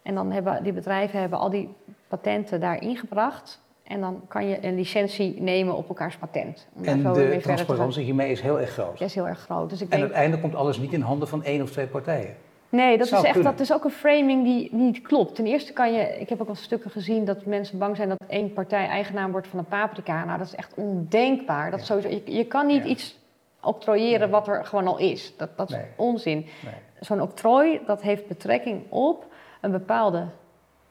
En 0.03 0.15
dan 0.15 0.33
hebben 0.33 0.63
die 0.63 0.73
bedrijven 0.73 1.21
hebben 1.21 1.39
al 1.39 1.51
die 1.51 1.75
patenten 2.09 2.61
daar 2.61 2.83
ingebracht. 2.83 3.63
En 3.85 4.01
dan 4.01 4.23
kan 4.29 4.49
je 4.49 4.65
een 4.67 4.75
licentie 4.75 5.43
nemen 5.43 5.77
op 5.77 5.89
elkaars 5.89 6.17
patent. 6.17 6.69
en 6.83 7.03
de 7.03 7.39
transparantie 7.43 8.05
hiermee 8.05 8.31
is 8.31 8.41
heel 8.41 8.61
erg 8.61 8.71
groot. 8.71 8.99
Ja, 8.99 9.05
is 9.05 9.15
heel 9.15 9.29
erg 9.29 9.41
groot. 9.41 9.71
Dus 9.71 9.81
ik 9.81 9.85
en 9.85 9.91
denk... 9.91 10.03
uiteindelijk 10.03 10.43
komt 10.43 10.55
alles 10.55 10.79
niet 10.79 10.93
in 10.93 11.01
handen 11.01 11.29
van 11.29 11.43
één 11.43 11.63
of 11.63 11.71
twee 11.71 11.87
partijen. 11.87 12.35
Nee, 12.75 12.99
dat 12.99 13.07
is 13.07 13.23
echt 13.23 13.43
dat 13.43 13.61
is 13.61 13.73
ook 13.73 13.85
een 13.85 13.91
framing 13.91 14.45
die 14.45 14.69
niet 14.75 15.03
klopt. 15.03 15.35
Ten 15.35 15.47
eerste 15.47 15.73
kan 15.73 15.93
je, 15.93 16.21
ik 16.21 16.29
heb 16.29 16.41
ook 16.41 16.49
al 16.49 16.55
stukken 16.55 16.91
gezien 16.91 17.25
dat 17.25 17.47
mensen 17.47 17.79
bang 17.79 17.97
zijn 17.97 18.09
dat 18.09 18.19
één 18.29 18.53
partij 18.53 18.87
eigenaar 18.87 19.31
wordt 19.31 19.47
van 19.47 19.59
een 19.59 19.65
paprika. 19.65 20.25
Nou, 20.25 20.39
dat 20.39 20.47
is 20.47 20.55
echt 20.55 20.75
ondenkbaar. 20.75 21.71
Dat 21.71 21.85
sowieso, 21.85 22.09
je, 22.09 22.23
je, 22.37 22.47
kan 22.47 22.67
niet 22.67 22.85
iets 22.85 23.19
octrooieren 23.61 24.31
wat 24.31 24.49
er 24.49 24.65
gewoon 24.65 24.87
al 24.87 24.99
is. 24.99 25.37
Dat, 25.37 25.57
dat 25.57 25.71
is 25.71 25.77
onzin. 25.97 26.39
Nee. 26.39 26.75
Zo'n 27.01 27.21
octrooi, 27.21 27.81
dat 27.87 28.03
heeft 28.03 28.27
betrekking 28.29 28.83
op 28.89 29.27
een 29.61 29.71
bepaalde 29.71 30.27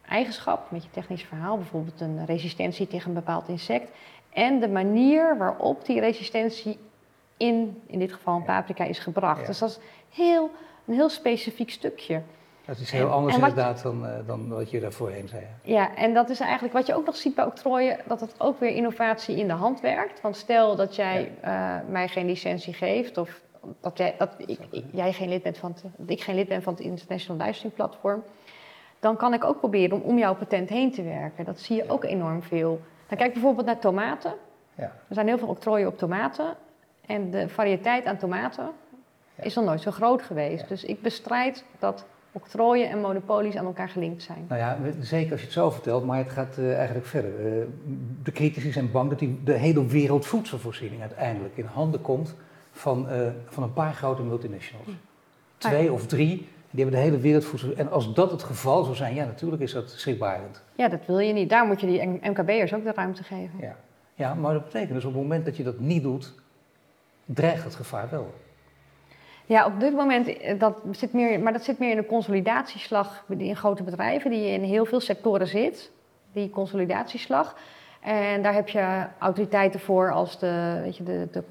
eigenschap, 0.08 0.72
met 0.72 0.84
je 0.84 0.90
technisch 0.90 1.24
verhaal, 1.24 1.58
bijvoorbeeld 1.58 2.02
een 2.02 2.25
resistentie 2.25 2.88
tegen 2.88 3.08
een 3.08 3.13
bepaald 3.13 3.48
insect, 3.48 3.92
en 4.34 4.60
de 4.60 4.70
manier 4.70 5.38
waarop 5.38 5.86
die 5.86 6.00
resistentie 6.00 6.80
in, 7.38 7.82
in 7.86 8.00
dit 8.00 8.13
geval 8.13 8.36
een 8.36 8.44
paprika, 8.44 8.84
is 8.84 9.00
gebracht. 9.00 9.46
Dus 9.48 9.60
dat 9.60 9.70
is 9.70 9.80
heel, 10.10 10.52
een 10.86 10.94
heel 10.94 11.10
specifiek 11.10 11.72
stukje. 11.72 12.22
Dat 12.66 12.78
is 12.78 12.92
heel 12.92 13.10
anders 13.10 13.36
inderdaad 13.36 13.82
dan, 13.82 14.06
uh, 14.06 14.12
dan 14.25 14.50
wat 14.50 14.72
je 14.72 14.80
daarvoorheen 14.80 15.28
zei. 15.28 15.44
Ja, 15.62 15.96
en 15.96 16.13
dat 16.13 16.30
is 16.30 16.40
eigenlijk 16.40 16.74
wat 16.74 16.88
je 16.88 16.96
ook 16.96 17.06
nog 17.06 17.16
ziet 17.16 17.36
bij 17.36 17.46
octrooien, 17.46 18.00
dat 18.08 18.22
het 18.22 18.36
ook 18.38 18.60
weer 18.60 18.75
innovatie 18.75 19.36
in 19.36 19.48
de 19.48 19.54
hand 19.54 19.82
werkt. 19.82 20.22
Want 20.22 20.36
stel 20.36 20.75
dat 20.75 20.96
jij 20.96 21.32
uh, 21.44 21.75
mij 21.90 22.08
geen 22.08 22.25
licentie 22.25 22.74
geeft, 22.74 23.18
of 23.18 23.42
dat, 23.80 23.98
jij, 23.98 24.16
dat 24.18 24.30
ik, 24.38 24.60
jij 24.92 25.13
geen 25.13 25.30
lid 25.30 25.44
bent 25.44 25.58
van 25.58 25.72
het, 25.72 26.10
ik 26.10 26.22
geen 26.22 26.36
lid 26.36 26.48
ben 26.48 26.64
van 26.64 26.74
het 26.74 26.81
International 26.81 27.46
Licensing 27.46 27.74
Platform, 27.74 28.24
dan 29.00 29.18
kan 29.18 29.34
ik 29.34 29.44
ook 29.44 29.60
proberen 29.60 30.01
om 30.01 30.10
om 30.10 30.18
jouw 30.18 30.36
patent 30.36 30.70
heen 30.70 30.92
te 30.92 31.03
werken. 31.03 31.46
Dat 31.46 31.60
zie 31.60 31.75
je 31.75 31.90
ook 31.90 32.03
enorm 32.03 32.44
veel. 32.44 32.81
Dan 33.07 33.18
kijk 33.18 33.34
bijvoorbeeld 33.34 33.66
naar 33.66 33.79
tomaten. 33.79 34.34
Ja. 34.75 34.84
Er 34.84 35.16
zijn 35.16 35.27
heel 35.27 35.38
veel 35.38 35.48
octrooien 35.48 35.88
op 35.88 35.98
tomaten. 35.98 36.55
En 37.05 37.31
de 37.31 37.50
variëteit 37.50 38.05
aan 38.05 38.18
tomaten 38.18 38.72
is 39.46 39.56
nog 39.56 39.66
nooit 39.66 39.82
zo 39.82 39.92
groot 39.92 40.22
geweest. 40.22 40.68
Dus 40.68 40.84
ik 40.84 41.01
bestrijd 41.01 41.64
dat 41.79 42.06
octrooien 42.32 42.90
en 42.90 43.01
monopolies 43.01 43.56
aan 43.56 43.66
elkaar 43.66 43.90
gelinkt 43.90 44.24
zijn. 44.24 44.46
Nou 44.48 44.62
ja, 44.62 44.77
zeker 45.00 45.32
als 45.32 45.40
je 45.40 45.46
het 45.46 45.56
zo 45.56 45.70
vertelt, 45.70 46.06
maar 46.06 46.18
het 46.18 46.29
gaat 46.29 46.58
uh, 46.60 46.75
eigenlijk 46.75 47.06
verder. 47.06 47.32
Uh, 47.40 47.64
de 48.24 48.32
critici 48.32 48.72
zijn 48.72 48.92
bang 48.92 49.10
dat 49.10 49.20
die, 49.20 49.40
de 49.44 49.53
hele 49.53 49.86
wereldvoedselvoorziening 49.86 51.01
uiteindelijk 51.01 51.58
in 51.58 51.66
handen 51.66 52.01
komt 52.01 52.36
van, 52.72 53.08
uh, 53.12 53.27
van 53.46 53.64
een 53.64 53.74
paar 53.74 53.94
grote 53.94 54.22
multinationals. 54.22 54.88
Hm. 54.88 54.94
Twee 55.58 55.92
of 55.92 56.06
drie 56.08 56.48
die 56.74 56.84
hebben 56.84 57.01
de 57.01 57.06
hele 57.06 57.22
wereld 57.22 57.46
voedsel. 57.46 57.74
En 57.75 57.92
als 57.92 58.14
dat 58.14 58.32
het 58.32 58.44
geval 58.44 58.84
zou 58.84 58.96
zijn, 58.96 59.16
ja, 59.16 59.25
natuurlijk 59.25 59.62
is 59.62 59.72
dat 59.72 59.90
schrikbarend. 59.92 60.64
Ja, 60.75 60.88
dat 60.88 61.06
wil 61.06 61.20
je 61.20 61.34
niet. 61.34 61.50
Daar 61.50 61.66
moet 61.66 61.82
je 61.82 61.88
die 61.88 62.29
MKB'ers 62.29 62.74
ook 62.74 62.84
de 62.84 62.92
ruimte 62.96 63.24
geven. 63.24 63.60
Ja. 63.60 63.75
ja, 64.16 64.34
maar 64.34 64.53
dat 64.53 64.64
betekent 64.64 64.94
dus 64.94 65.06
op 65.06 65.14
het 65.14 65.22
moment 65.22 65.46
dat 65.46 65.58
je 65.58 65.64
dat 65.64 65.79
niet 65.79 66.03
doet, 66.03 66.34
dreigt 67.25 67.64
het 67.64 67.75
gevaar 67.75 68.10
wel. 68.10 68.34
Ja, 69.46 69.66
op 69.66 69.79
dit 69.79 69.94
moment, 69.94 70.38
eh, 70.38 70.60
dat 70.60 70.82
zit 70.92 71.14
meer, 71.14 71.40
maar 71.40 71.53
dat 71.53 71.64
zit 71.64 71.79
meer 71.79 71.90
in 71.90 71.98
de 71.98 72.06
consolidatieslag 72.06 73.25
in 73.38 73.56
grote 73.56 73.84
bedrijven, 73.84 74.32
die 74.32 74.48
in 74.48 74.62
heel 74.62 74.86
veel 74.86 75.00
sectoren 75.00 75.48
zit, 75.48 75.92
die 76.32 76.50
consolidatieslag. 76.50 77.56
En 78.01 78.42
daar 78.42 78.53
heb 78.53 78.70
je 78.70 79.06
autoriteiten 79.18 79.79
voor 79.79 80.12
als 80.12 80.40
de, 80.40 80.79
weet 80.84 80.98
je, 80.98 81.03
de, 81.03 81.27
de, 81.32 81.44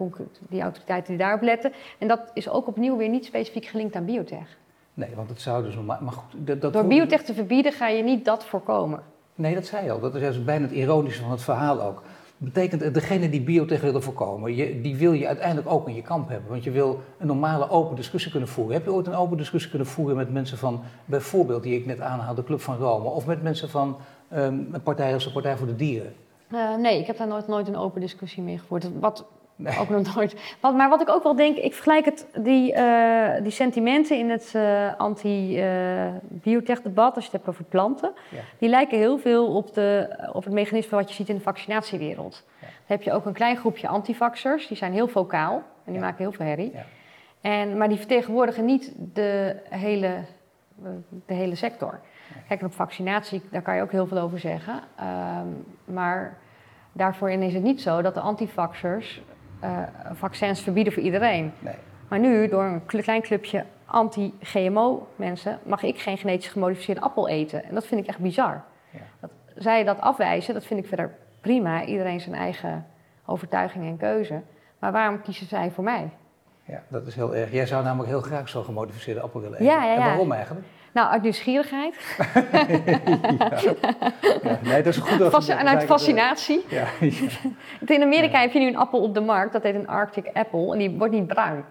die 0.49 0.63
autoriteiten 0.63 1.09
die 1.09 1.23
daarop 1.23 1.43
letten. 1.43 1.73
En 1.99 2.09
dat 2.09 2.31
is 2.35 2.49
ook 2.49 2.67
opnieuw 2.67 2.97
weer 2.97 3.09
niet 3.09 3.25
specifiek 3.25 3.65
gelinkt 3.65 3.97
aan 3.97 4.05
biotech. 4.05 4.57
Nee, 4.95 5.15
want 5.15 5.29
het 5.29 5.41
zou 5.41 5.65
dus 5.65 5.75
normaal. 5.75 5.99
Maar 6.01 6.13
goed, 6.13 6.47
dat, 6.47 6.61
dat 6.61 6.73
Door 6.73 6.87
biotech 6.87 7.23
te 7.23 7.35
verbieden 7.35 7.73
ga 7.73 7.89
je 7.89 8.03
niet 8.03 8.25
dat 8.25 8.45
voorkomen. 8.45 9.03
Nee, 9.35 9.55
dat 9.55 9.67
zei 9.67 9.85
je 9.85 9.91
al. 9.91 10.01
Dat 10.01 10.15
is 10.15 10.21
juist 10.21 10.45
bijna 10.45 10.65
het 10.65 10.75
ironische 10.75 11.23
van 11.23 11.31
het 11.31 11.43
verhaal 11.43 11.83
ook. 11.83 12.03
Betekent, 12.45 12.95
degene 12.95 13.31
die 13.31 13.41
biotech 13.41 13.81
willen 13.81 14.03
voorkomen, 14.03 14.55
je, 14.55 14.81
die 14.81 14.97
wil 14.97 15.13
je 15.13 15.27
uiteindelijk 15.27 15.69
ook 15.69 15.89
in 15.89 15.95
je 15.95 16.03
kamp 16.03 16.29
hebben. 16.29 16.51
Want 16.51 16.65
je 16.65 16.71
wil 16.71 17.01
een 17.19 17.27
normale 17.27 17.71
open 17.71 17.97
discussie 17.97 18.31
kunnen 18.31 18.49
voeren. 18.49 18.75
Heb 18.75 18.85
je 18.85 18.93
ooit 18.93 19.07
een 19.07 19.15
open 19.15 19.37
discussie 19.37 19.71
kunnen 19.71 19.89
voeren 19.89 20.17
met 20.17 20.33
mensen 20.33 20.59
van, 20.59 20.81
bijvoorbeeld 21.05 21.63
die 21.63 21.79
ik 21.79 21.87
net 21.87 22.01
aanhaalde, 22.01 22.41
de 22.41 22.47
Club 22.47 22.61
van 22.61 22.77
Rome, 22.77 23.09
of 23.09 23.27
met 23.27 23.43
mensen 23.43 23.69
van 23.69 23.97
um, 24.33 24.69
een 24.73 24.83
partij 24.83 25.15
als 25.15 25.25
de 25.25 25.33
Partij 25.33 25.57
voor 25.57 25.67
de 25.67 25.77
Dieren? 25.77 26.13
Uh, 26.53 26.77
nee, 26.77 26.99
ik 26.99 27.07
heb 27.07 27.17
daar 27.17 27.29
nooit, 27.29 27.47
nooit 27.47 27.69
een 27.69 27.77
open 27.77 28.01
discussie 28.01 28.43
mee 28.43 28.59
gevoerd. 28.59 28.89
Wat 29.01 29.25
Nee. 29.63 29.79
Ook 29.79 29.89
nog 29.89 30.15
nooit. 30.15 30.57
maar 30.61 30.89
wat 30.89 31.01
ik 31.01 31.09
ook 31.09 31.23
wel 31.23 31.37
denk, 31.37 31.57
ik 31.57 31.75
vergelijk 31.75 32.05
het, 32.05 32.27
die, 32.37 32.73
uh, 32.73 33.29
die 33.43 33.51
sentimenten 33.51 34.19
in 34.19 34.31
het 34.31 34.53
uh, 34.57 34.95
anti-biotech-debat, 34.97 37.15
als 37.15 37.25
je 37.25 37.31
het 37.31 37.33
hebt 37.33 37.49
over 37.49 37.65
planten, 37.65 38.13
ja. 38.29 38.41
die 38.59 38.69
lijken 38.69 38.99
heel 38.99 39.19
veel 39.19 39.57
op, 39.57 39.75
de, 39.75 40.17
op 40.33 40.45
het 40.45 40.53
mechanisme 40.53 40.97
wat 40.97 41.09
je 41.09 41.15
ziet 41.15 41.29
in 41.29 41.35
de 41.35 41.41
vaccinatiewereld. 41.41 42.45
Ja. 42.47 42.53
Dan 42.67 42.71
heb 42.87 43.03
je 43.03 43.13
ook 43.13 43.27
een 43.27 43.33
klein 43.33 43.57
groepje 43.57 43.89
antivaxers, 43.89 44.67
die 44.67 44.77
zijn 44.77 44.93
heel 44.93 45.09
vocaal 45.09 45.63
en 45.85 45.93
die 45.93 46.01
maken 46.01 46.19
heel 46.19 46.33
veel 46.33 46.47
herrie. 46.47 46.73
En, 47.41 47.77
maar 47.77 47.89
die 47.89 47.99
vertegenwoordigen 47.99 48.65
niet 48.65 48.93
de 49.13 49.57
hele, 49.69 50.15
de 51.27 51.35
hele 51.35 51.55
sector. 51.55 52.01
Kijk, 52.49 52.63
op 52.63 52.75
vaccinatie, 52.75 53.43
daar 53.51 53.63
kan 53.63 53.77
je 53.77 53.83
ook 53.83 53.91
heel 53.91 54.07
veel 54.07 54.19
over 54.19 54.39
zeggen. 54.39 54.75
Um, 54.75 55.65
maar 55.85 56.39
daarvoor 56.93 57.31
is 57.31 57.55
het 57.55 57.63
niet 57.63 57.81
zo 57.81 58.03
dat 58.03 58.15
de 58.15 58.21
antivaxers 58.21 59.23
uh, 59.65 59.79
vaccins 60.13 60.61
verbieden 60.61 60.93
voor 60.93 61.03
iedereen. 61.03 61.53
Nee. 61.59 61.75
Maar 62.09 62.19
nu, 62.19 62.49
door 62.49 62.65
een 62.65 62.87
klein 62.87 63.23
clubje 63.23 63.65
anti-GMO 63.85 65.07
mensen, 65.17 65.59
mag 65.63 65.83
ik 65.83 65.99
geen 65.99 66.19
genetisch 66.19 66.49
gemodificeerde 66.49 67.01
appel 67.01 67.29
eten. 67.29 67.65
En 67.65 67.75
dat 67.75 67.87
vind 67.87 68.01
ik 68.01 68.07
echt 68.07 68.19
bizar. 68.19 68.65
Ja. 68.91 69.01
Dat 69.21 69.31
zij 69.57 69.85
dat 69.85 70.01
afwijzen, 70.01 70.55
dat 70.55 70.65
vind 70.65 70.81
ik 70.81 70.87
verder 70.87 71.15
prima. 71.41 71.85
Iedereen 71.85 72.21
zijn 72.21 72.35
eigen 72.35 72.87
overtuiging 73.27 73.85
en 73.85 73.97
keuze. 73.97 74.41
Maar 74.79 74.93
waarom 74.93 75.23
kiezen 75.23 75.47
zij 75.47 75.71
voor 75.71 75.85
mij? 75.85 76.11
Ja, 76.65 76.83
dat 76.89 77.07
is 77.07 77.15
heel 77.15 77.35
erg. 77.35 77.53
Jij 77.53 77.67
zou 77.67 77.85
namelijk 77.85 78.09
heel 78.09 78.21
graag 78.21 78.49
zo'n 78.49 78.65
gemodificeerde 78.65 79.21
appel 79.21 79.41
willen 79.41 79.59
eten. 79.59 79.73
Ja, 79.73 79.85
ja, 79.85 79.93
ja. 79.93 79.99
En 79.99 80.05
waarom 80.05 80.33
eigenlijk? 80.33 80.67
Nou, 80.93 81.09
uit 81.09 81.23
nieuwsgierigheid. 81.23 81.95
ja. 84.43 84.59
Nee, 84.63 84.83
dat 84.83 84.95
is 84.95 84.97
goed. 84.97 85.49
En 85.49 85.69
uit 85.69 85.85
fascinatie. 85.85 86.65
Ja. 86.69 86.87
In 87.87 88.03
Amerika 88.03 88.41
heb 88.41 88.53
je 88.53 88.59
nu 88.59 88.67
een 88.67 88.77
appel 88.77 89.01
op 89.01 89.15
de 89.15 89.21
markt, 89.21 89.53
dat 89.53 89.63
heet 89.63 89.75
een 89.75 89.89
Arctic 89.89 90.31
Apple, 90.33 90.73
en 90.73 90.79
die 90.79 90.91
wordt 90.91 91.13
niet 91.13 91.27
bruin. 91.27 91.65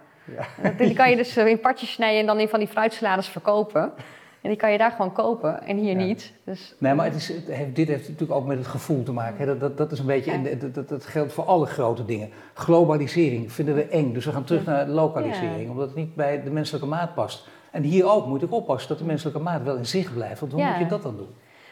Die 0.78 0.94
kan 0.94 1.10
je 1.10 1.16
dus 1.16 1.38
eh, 1.38 1.48
in 1.48 1.60
partjes 1.60 1.92
snijden 1.92 2.20
en 2.20 2.26
dan 2.26 2.40
in 2.40 2.48
van 2.48 2.60
die 2.60 2.68
fruitsalades 2.68 3.28
verkopen. 3.28 3.94
En 4.42 4.50
die 4.50 4.58
kan 4.58 4.72
je 4.72 4.78
daar 4.78 4.92
gewoon 4.92 5.12
kopen 5.12 5.64
en 5.64 5.78
hier 5.78 5.96
niet. 5.96 6.34
Dus, 6.44 6.76
nee, 6.78 6.94
maar 6.94 7.06
het 7.06 7.16
is, 7.16 7.28
het 7.28 7.48
heeft, 7.48 7.76
dit 7.76 7.88
heeft 7.88 8.10
natuurlijk 8.10 8.40
ook 8.40 8.46
met 8.46 8.58
het 8.58 8.68
gevoel 8.68 9.04
te 9.04 9.12
maken. 9.12 9.46
Dat, 9.48 9.60
dat, 9.60 9.78
dat 9.78 9.92
is 9.92 10.00
een 10.00 10.06
beetje, 10.06 10.32
in 10.32 10.44
de, 10.44 10.72
dat, 10.72 10.90
dat 10.90 11.06
geldt 11.06 11.34
voor 11.34 11.44
alle 11.44 11.66
grote 11.66 12.06
dingen. 12.06 12.30
Globalisering 12.54 13.52
vinden 13.52 13.76
we 13.76 13.86
eng, 13.86 14.14
dus 14.14 14.26
we 14.26 14.32
gaan 14.32 14.44
terug 14.44 14.66
naar 14.66 14.88
lokalisering, 14.88 15.70
omdat 15.70 15.88
het 15.88 15.96
niet 15.96 16.16
bij 16.16 16.44
de 16.44 16.50
menselijke 16.50 16.88
maat 16.88 17.14
past. 17.14 17.48
En 17.72 17.84
hier 17.84 18.12
ook 18.12 18.26
moet 18.28 18.42
ik 18.42 18.54
oppassen 18.54 18.90
dat 18.90 18.98
de 18.98 19.06
menselijke 19.06 19.40
maat 19.40 19.64
wel 19.64 19.76
in 19.76 19.86
zicht 19.86 20.14
blijft, 20.14 20.40
want 20.40 20.52
hoe 20.52 20.64
moet 20.64 20.78
je 20.78 20.86
dat 20.86 21.04
dan 21.04 21.18
doen? 21.18 21.30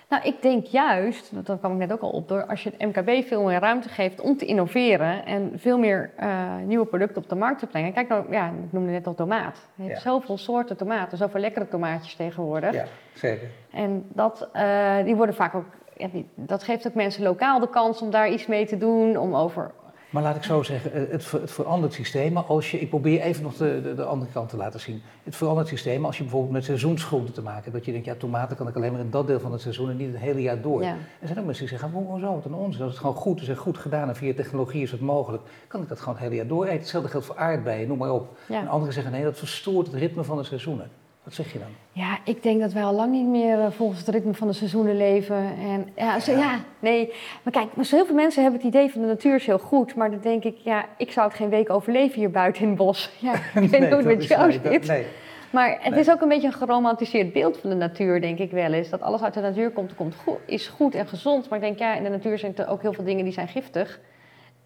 Nou, 0.09 0.23
ik 0.23 0.41
denk 0.41 0.65
juist, 0.65 1.45
dat 1.45 1.59
kwam 1.59 1.71
ik 1.71 1.77
net 1.77 1.91
ook 1.91 2.01
al 2.01 2.09
op, 2.09 2.27
door 2.27 2.45
als 2.45 2.63
je 2.63 2.71
het 2.77 2.95
MKB 2.95 3.27
veel 3.27 3.43
meer 3.43 3.59
ruimte 3.59 3.89
geeft 3.89 4.21
om 4.21 4.37
te 4.37 4.45
innoveren 4.45 5.25
en 5.25 5.51
veel 5.55 5.77
meer 5.77 6.11
uh, 6.19 6.55
nieuwe 6.65 6.85
producten 6.85 7.21
op 7.21 7.29
de 7.29 7.35
markt 7.35 7.59
te 7.59 7.67
brengen. 7.67 7.93
Kijk 7.93 8.07
nou, 8.07 8.31
ja, 8.31 8.47
ik 8.47 8.71
noemde 8.71 8.91
net 8.91 9.07
al 9.07 9.13
tomaat. 9.13 9.67
Je 9.75 9.83
hebt 9.83 10.01
zoveel 10.01 10.37
soorten 10.37 10.77
tomaten, 10.77 11.17
zoveel 11.17 11.39
lekkere 11.39 11.67
tomaatjes 11.67 12.15
tegenwoordig. 12.15 12.73
Ja, 12.73 12.85
zeker. 13.13 13.47
En 13.71 14.05
dat, 14.13 14.49
uh, 14.53 15.03
die 15.03 15.15
worden 15.15 15.35
vaak 15.35 15.55
ook, 15.55 15.65
ja, 15.95 16.07
die, 16.07 16.27
dat 16.35 16.63
geeft 16.63 16.87
ook 16.87 16.93
mensen 16.93 17.23
lokaal 17.23 17.59
de 17.59 17.69
kans 17.69 18.01
om 18.01 18.11
daar 18.11 18.29
iets 18.29 18.47
mee 18.47 18.65
te 18.65 18.77
doen, 18.77 19.17
om 19.17 19.35
over 19.35 19.71
maar 20.09 20.23
laat 20.23 20.35
ik 20.35 20.43
zo 20.43 20.63
zeggen, 20.63 20.93
eh, 20.93 21.11
het, 21.11 21.31
het 21.31 21.51
verandert 21.51 21.93
systeem. 21.93 22.37
Als 22.37 22.71
je, 22.71 22.79
ik 22.79 22.89
probeer 22.89 23.21
even 23.21 23.43
nog 23.43 23.55
de, 23.55 23.81
de, 23.81 23.95
de, 23.95 24.03
andere 24.03 24.31
kant 24.31 24.49
te 24.49 24.57
laten 24.57 24.79
zien. 24.79 25.01
Het 25.23 25.35
verandert 25.35 25.67
systeem 25.67 26.05
als 26.05 26.17
je 26.17 26.23
bijvoorbeeld 26.23 26.53
met 26.53 26.63
seizoensgroenten 26.63 27.33
te 27.33 27.41
maken 27.41 27.63
hebt. 27.63 27.75
Dat 27.75 27.85
je 27.85 27.91
denkt, 27.91 28.07
ja, 28.07 28.15
tomaten 28.15 28.57
kan 28.57 28.67
ik 28.67 28.75
alleen 28.75 28.91
maar 28.91 29.01
in 29.01 29.09
dat 29.09 29.27
deel 29.27 29.39
van 29.39 29.51
het 29.51 29.61
seizoen 29.61 29.89
en 29.89 29.97
niet 29.97 30.11
het 30.11 30.21
hele 30.21 30.41
jaar 30.41 30.61
door. 30.61 30.81
Er 30.81 30.97
zijn 31.21 31.39
ook 31.39 31.45
mensen 31.45 31.67
die 31.67 31.77
zeggen, 31.77 31.91
hoezo, 31.91 32.33
wat 32.33 32.45
een 32.45 32.53
onzin. 32.53 32.81
Als 32.81 32.91
het 32.91 32.99
gewoon 32.99 33.15
goed 33.15 33.41
is 33.41 33.47
en 33.49 33.55
goed 33.55 33.77
gedaan 33.77 34.07
en 34.07 34.15
via 34.15 34.33
technologie 34.33 34.81
is 34.81 34.91
het 34.91 35.01
mogelijk, 35.01 35.43
kan 35.67 35.81
ik 35.81 35.87
dat 35.87 35.99
gewoon 35.99 36.13
het 36.13 36.23
hele 36.23 36.35
jaar 36.35 36.47
door 36.47 36.65
eten. 36.65 36.77
Hetzelfde 36.77 37.09
geldt 37.09 37.25
voor 37.25 37.37
aardbeien, 37.37 37.87
noem 37.87 37.97
maar 37.97 38.11
op. 38.11 38.37
En 38.47 38.67
anderen 38.67 38.93
zeggen, 38.93 39.11
nee, 39.11 39.23
dat 39.23 39.37
verstoort 39.37 39.87
het 39.87 39.95
ritme 39.95 40.23
van 40.23 40.37
de 40.37 40.43
seizoenen. 40.43 40.89
Wat 41.29 41.37
zeg 41.37 41.53
je 41.53 41.59
dan? 41.59 41.67
Ja, 41.91 42.17
ik 42.23 42.43
denk 42.43 42.61
dat 42.61 42.73
wij 42.73 42.83
al 42.83 42.93
lang 42.93 43.11
niet 43.11 43.27
meer 43.27 43.59
eh, 43.59 43.71
volgens 43.71 43.99
het 43.99 44.09
ritme 44.09 44.33
van 44.33 44.47
de 44.47 44.53
seizoenen 44.53 44.97
leven. 44.97 45.35
En, 45.59 45.89
ja, 45.95 46.19
zo, 46.19 46.31
ja. 46.31 46.59
nee. 46.79 47.13
Maar 47.43 47.53
kijk, 47.53 47.67
heel 47.89 48.05
veel 48.05 48.15
mensen 48.15 48.41
hebben 48.41 48.59
het 48.59 48.69
idee 48.69 48.91
van 48.91 49.01
de 49.01 49.07
natuur 49.07 49.35
is 49.35 49.45
heel 49.45 49.59
goed. 49.59 49.95
Maar 49.95 50.11
dan 50.11 50.19
denk 50.19 50.43
ik, 50.43 50.57
ja, 50.57 50.85
ik 50.97 51.11
zou 51.11 51.27
het 51.27 51.35
geen 51.35 51.49
week 51.49 51.69
overleven 51.69 52.19
hier 52.19 52.31
buiten 52.31 52.61
in 52.61 52.67
het 52.67 52.77
bos. 52.77 53.09
Ja, 53.19 53.33
ik 53.33 53.41
weet 53.69 53.79
niet 53.79 53.89
hoe 53.89 53.97
het 53.97 54.05
met 54.05 54.25
jou 54.25 54.51
zit. 54.51 54.87
Nee. 54.87 55.05
Maar 55.49 55.77
het 55.81 55.97
is 55.97 56.09
ook 56.09 56.21
een 56.21 56.27
beetje 56.27 56.47
een 56.47 56.53
geromantiseerd 56.53 57.33
beeld 57.33 57.57
van 57.57 57.69
de 57.69 57.75
natuur, 57.75 58.21
denk 58.21 58.39
ik 58.39 58.51
wel 58.51 58.73
eens. 58.73 58.89
Dat 58.89 59.01
alles 59.01 59.21
uit 59.21 59.33
de 59.33 59.41
natuur 59.41 59.71
komt, 59.71 59.95
komt 59.95 60.15
goed, 60.15 60.37
is 60.45 60.67
goed 60.67 60.95
en 60.95 61.07
gezond. 61.07 61.49
Maar 61.49 61.59
ik 61.59 61.65
denk, 61.65 61.79
ja, 61.79 61.95
in 61.95 62.03
de 62.03 62.09
natuur 62.09 62.37
zijn 62.37 62.55
er 62.55 62.67
ook 62.67 62.81
heel 62.81 62.93
veel 62.93 63.03
dingen 63.03 63.23
die 63.23 63.33
zijn 63.33 63.47
giftig. 63.47 63.99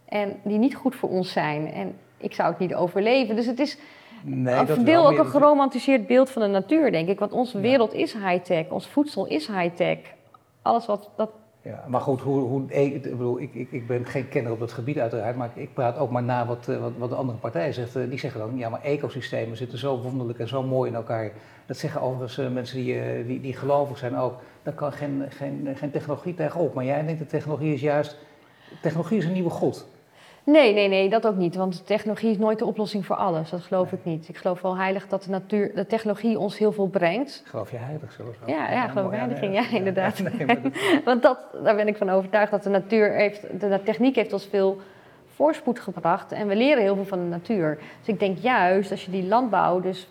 En 0.05 0.39
die 0.43 0.57
niet 0.57 0.75
goed 0.75 0.95
voor 0.95 1.09
ons 1.09 1.31
zijn. 1.31 1.71
En 1.73 1.95
ik 2.17 2.33
zou 2.33 2.49
het 2.49 2.59
niet 2.59 2.75
overleven. 2.75 3.35
Dus 3.35 3.45
het 3.45 3.59
is 3.59 3.77
Nee, 4.23 4.83
deel 4.83 5.09
ook 5.09 5.17
een 5.17 5.25
geromantiseerd 5.25 6.07
beeld 6.07 6.29
van 6.29 6.41
de 6.41 6.47
natuur, 6.47 6.91
denk 6.91 7.09
ik. 7.09 7.19
Want 7.19 7.31
onze 7.31 7.59
wereld 7.59 7.93
is 7.93 8.13
high-tech, 8.13 8.69
ons 8.69 8.87
voedsel 8.87 9.25
is 9.25 9.47
high-tech. 9.47 9.97
Alles 10.61 10.85
wat 10.85 11.09
dat. 11.15 11.29
Ja, 11.61 11.83
maar 11.87 12.01
goed, 12.01 12.21
hoe, 12.21 12.39
hoe, 12.39 12.71
ik, 12.71 13.01
bedoel, 13.01 13.39
ik, 13.39 13.53
ik, 13.53 13.71
ik 13.71 13.87
ben 13.87 14.05
geen 14.05 14.29
kenner 14.29 14.51
op 14.51 14.59
dat 14.59 14.71
gebied 14.71 14.99
uiteraard, 14.99 15.35
maar 15.35 15.49
ik 15.53 15.73
praat 15.73 15.97
ook 15.97 16.09
maar 16.09 16.23
na 16.23 16.45
wat, 16.45 16.67
eh, 16.67 16.77
wat, 16.77 16.91
wat 16.97 17.09
de 17.09 17.15
andere 17.15 17.37
partij 17.37 17.73
zegt. 17.73 17.95
Eh, 17.95 18.09
die 18.09 18.19
zeggen 18.19 18.39
dan, 18.39 18.57
ja, 18.57 18.69
maar 18.69 18.81
ecosystemen 18.81 19.57
zitten 19.57 19.77
zo 19.77 20.01
wonderlijk 20.01 20.39
en 20.39 20.47
zo 20.47 20.63
mooi 20.63 20.89
in 20.89 20.95
elkaar. 20.95 21.31
Dat 21.65 21.77
zeggen 21.77 22.01
overigens 22.01 22.37
uh, 22.37 22.49
mensen 22.49 22.77
die, 22.77 23.25
die, 23.25 23.41
die 23.41 23.53
gelovig 23.53 23.97
zijn 23.97 24.17
ook. 24.17 24.41
Daar 24.63 24.73
kan 24.73 24.91
geen, 24.91 25.25
geen, 25.29 25.67
geen 25.75 25.91
technologie 25.91 26.33
tegenop. 26.33 26.73
Maar 26.73 26.85
jij 26.85 27.05
denkt 27.05 27.19
dat 27.19 27.29
technologie 27.29 27.73
is 27.73 27.81
juist, 27.81 28.17
technologie 28.81 29.17
is 29.17 29.25
een 29.25 29.33
nieuwe 29.33 29.49
god. 29.49 29.87
Nee, 30.45 30.73
nee, 30.73 30.87
nee, 30.87 31.09
dat 31.09 31.27
ook 31.27 31.35
niet. 31.35 31.55
Want 31.55 31.85
technologie 31.85 32.31
is 32.31 32.37
nooit 32.37 32.59
de 32.59 32.65
oplossing 32.65 33.05
voor 33.05 33.15
alles. 33.15 33.49
Dat 33.49 33.61
geloof 33.61 33.91
ik 33.91 33.99
niet. 34.03 34.29
Ik 34.29 34.37
geloof 34.37 34.61
wel 34.61 34.77
heilig 34.77 35.07
dat 35.07 35.23
de, 35.23 35.29
natuur, 35.29 35.75
de 35.75 35.85
technologie 35.85 36.39
ons 36.39 36.57
heel 36.57 36.71
veel 36.71 36.87
brengt. 36.87 37.43
Geloof 37.45 37.71
je 37.71 37.77
heilig 37.77 38.11
zelfs? 38.11 38.37
Ja, 38.45 38.71
ja, 38.71 38.87
geloof 38.87 39.11
ik 39.11 39.17
heilig. 39.17 39.51
Ja, 39.51 39.77
inderdaad. 39.77 40.21
want 41.05 41.21
dat, 41.21 41.37
daar 41.63 41.75
ben 41.75 41.87
ik 41.87 41.97
van 41.97 42.09
overtuigd 42.09 42.51
dat 42.51 42.63
de 42.63 42.69
natuur 42.69 43.13
heeft, 43.13 43.59
de 43.59 43.81
techniek 43.83 44.15
heeft 44.15 44.33
ons 44.33 44.45
veel 44.45 44.81
voorspoed 45.25 45.79
gebracht. 45.79 46.31
En 46.31 46.47
we 46.47 46.55
leren 46.55 46.83
heel 46.83 46.95
veel 46.95 47.05
van 47.05 47.19
de 47.19 47.29
natuur. 47.29 47.79
Dus 47.99 48.07
ik 48.07 48.19
denk 48.19 48.37
juist 48.37 48.91
als 48.91 49.05
je 49.05 49.11
die 49.11 49.27
landbouw 49.27 49.79
dus 49.79 50.07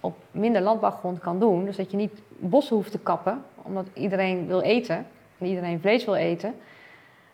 op 0.00 0.16
minder 0.30 0.62
landbouwgrond 0.62 1.18
kan 1.18 1.38
doen. 1.38 1.64
Dus 1.64 1.76
dat 1.76 1.90
je 1.90 1.96
niet 1.96 2.20
bossen 2.28 2.76
hoeft 2.76 2.90
te 2.90 2.98
kappen, 2.98 3.42
omdat 3.62 3.86
iedereen 3.92 4.46
wil 4.46 4.60
eten. 4.60 5.06
En 5.38 5.46
iedereen 5.46 5.80
vlees 5.80 6.04
wil 6.04 6.14
eten 6.14 6.54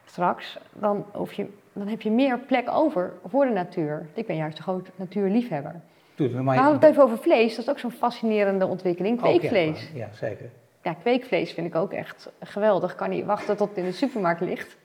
straks. 0.04 0.58
Dan 0.72 1.04
hoef 1.12 1.32
je 1.32 1.46
dan 1.72 1.88
heb 1.88 2.00
je 2.02 2.10
meer 2.10 2.38
plek 2.38 2.70
over 2.70 3.12
voor 3.26 3.44
de 3.44 3.50
natuur. 3.50 4.06
Ik 4.14 4.26
ben 4.26 4.36
juist 4.36 4.56
een 4.56 4.62
groot 4.62 4.90
natuurliefhebber. 4.96 5.80
Maar, 6.16 6.42
maar 6.42 6.72
het 6.72 6.82
even 6.82 7.02
over 7.02 7.18
vlees. 7.18 7.54
Dat 7.56 7.64
is 7.64 7.70
ook 7.70 7.78
zo'n 7.78 7.90
fascinerende 7.90 8.66
ontwikkeling. 8.66 9.20
Kweekvlees. 9.20 9.90
ja, 9.94 10.08
zeker. 10.12 10.50
Ja, 10.82 10.92
kweekvlees 10.92 11.52
vind 11.52 11.66
ik 11.66 11.74
ook 11.74 11.92
echt 11.92 12.30
geweldig. 12.40 12.94
Kan 12.94 13.10
niet 13.10 13.24
wachten 13.24 13.56
tot 13.56 13.68
het 13.68 13.78
in 13.78 13.84
de 13.84 13.92
supermarkt 13.92 14.40
ligt. 14.40 14.76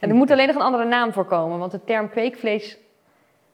Ja, 0.00 0.08
er 0.08 0.14
moet 0.14 0.30
alleen 0.30 0.46
nog 0.46 0.56
een 0.56 0.62
andere 0.62 0.84
naam 0.84 1.12
voor 1.12 1.24
komen, 1.24 1.58
want 1.58 1.70
de 1.70 1.84
term 1.84 2.10
kweekvlees... 2.10 2.78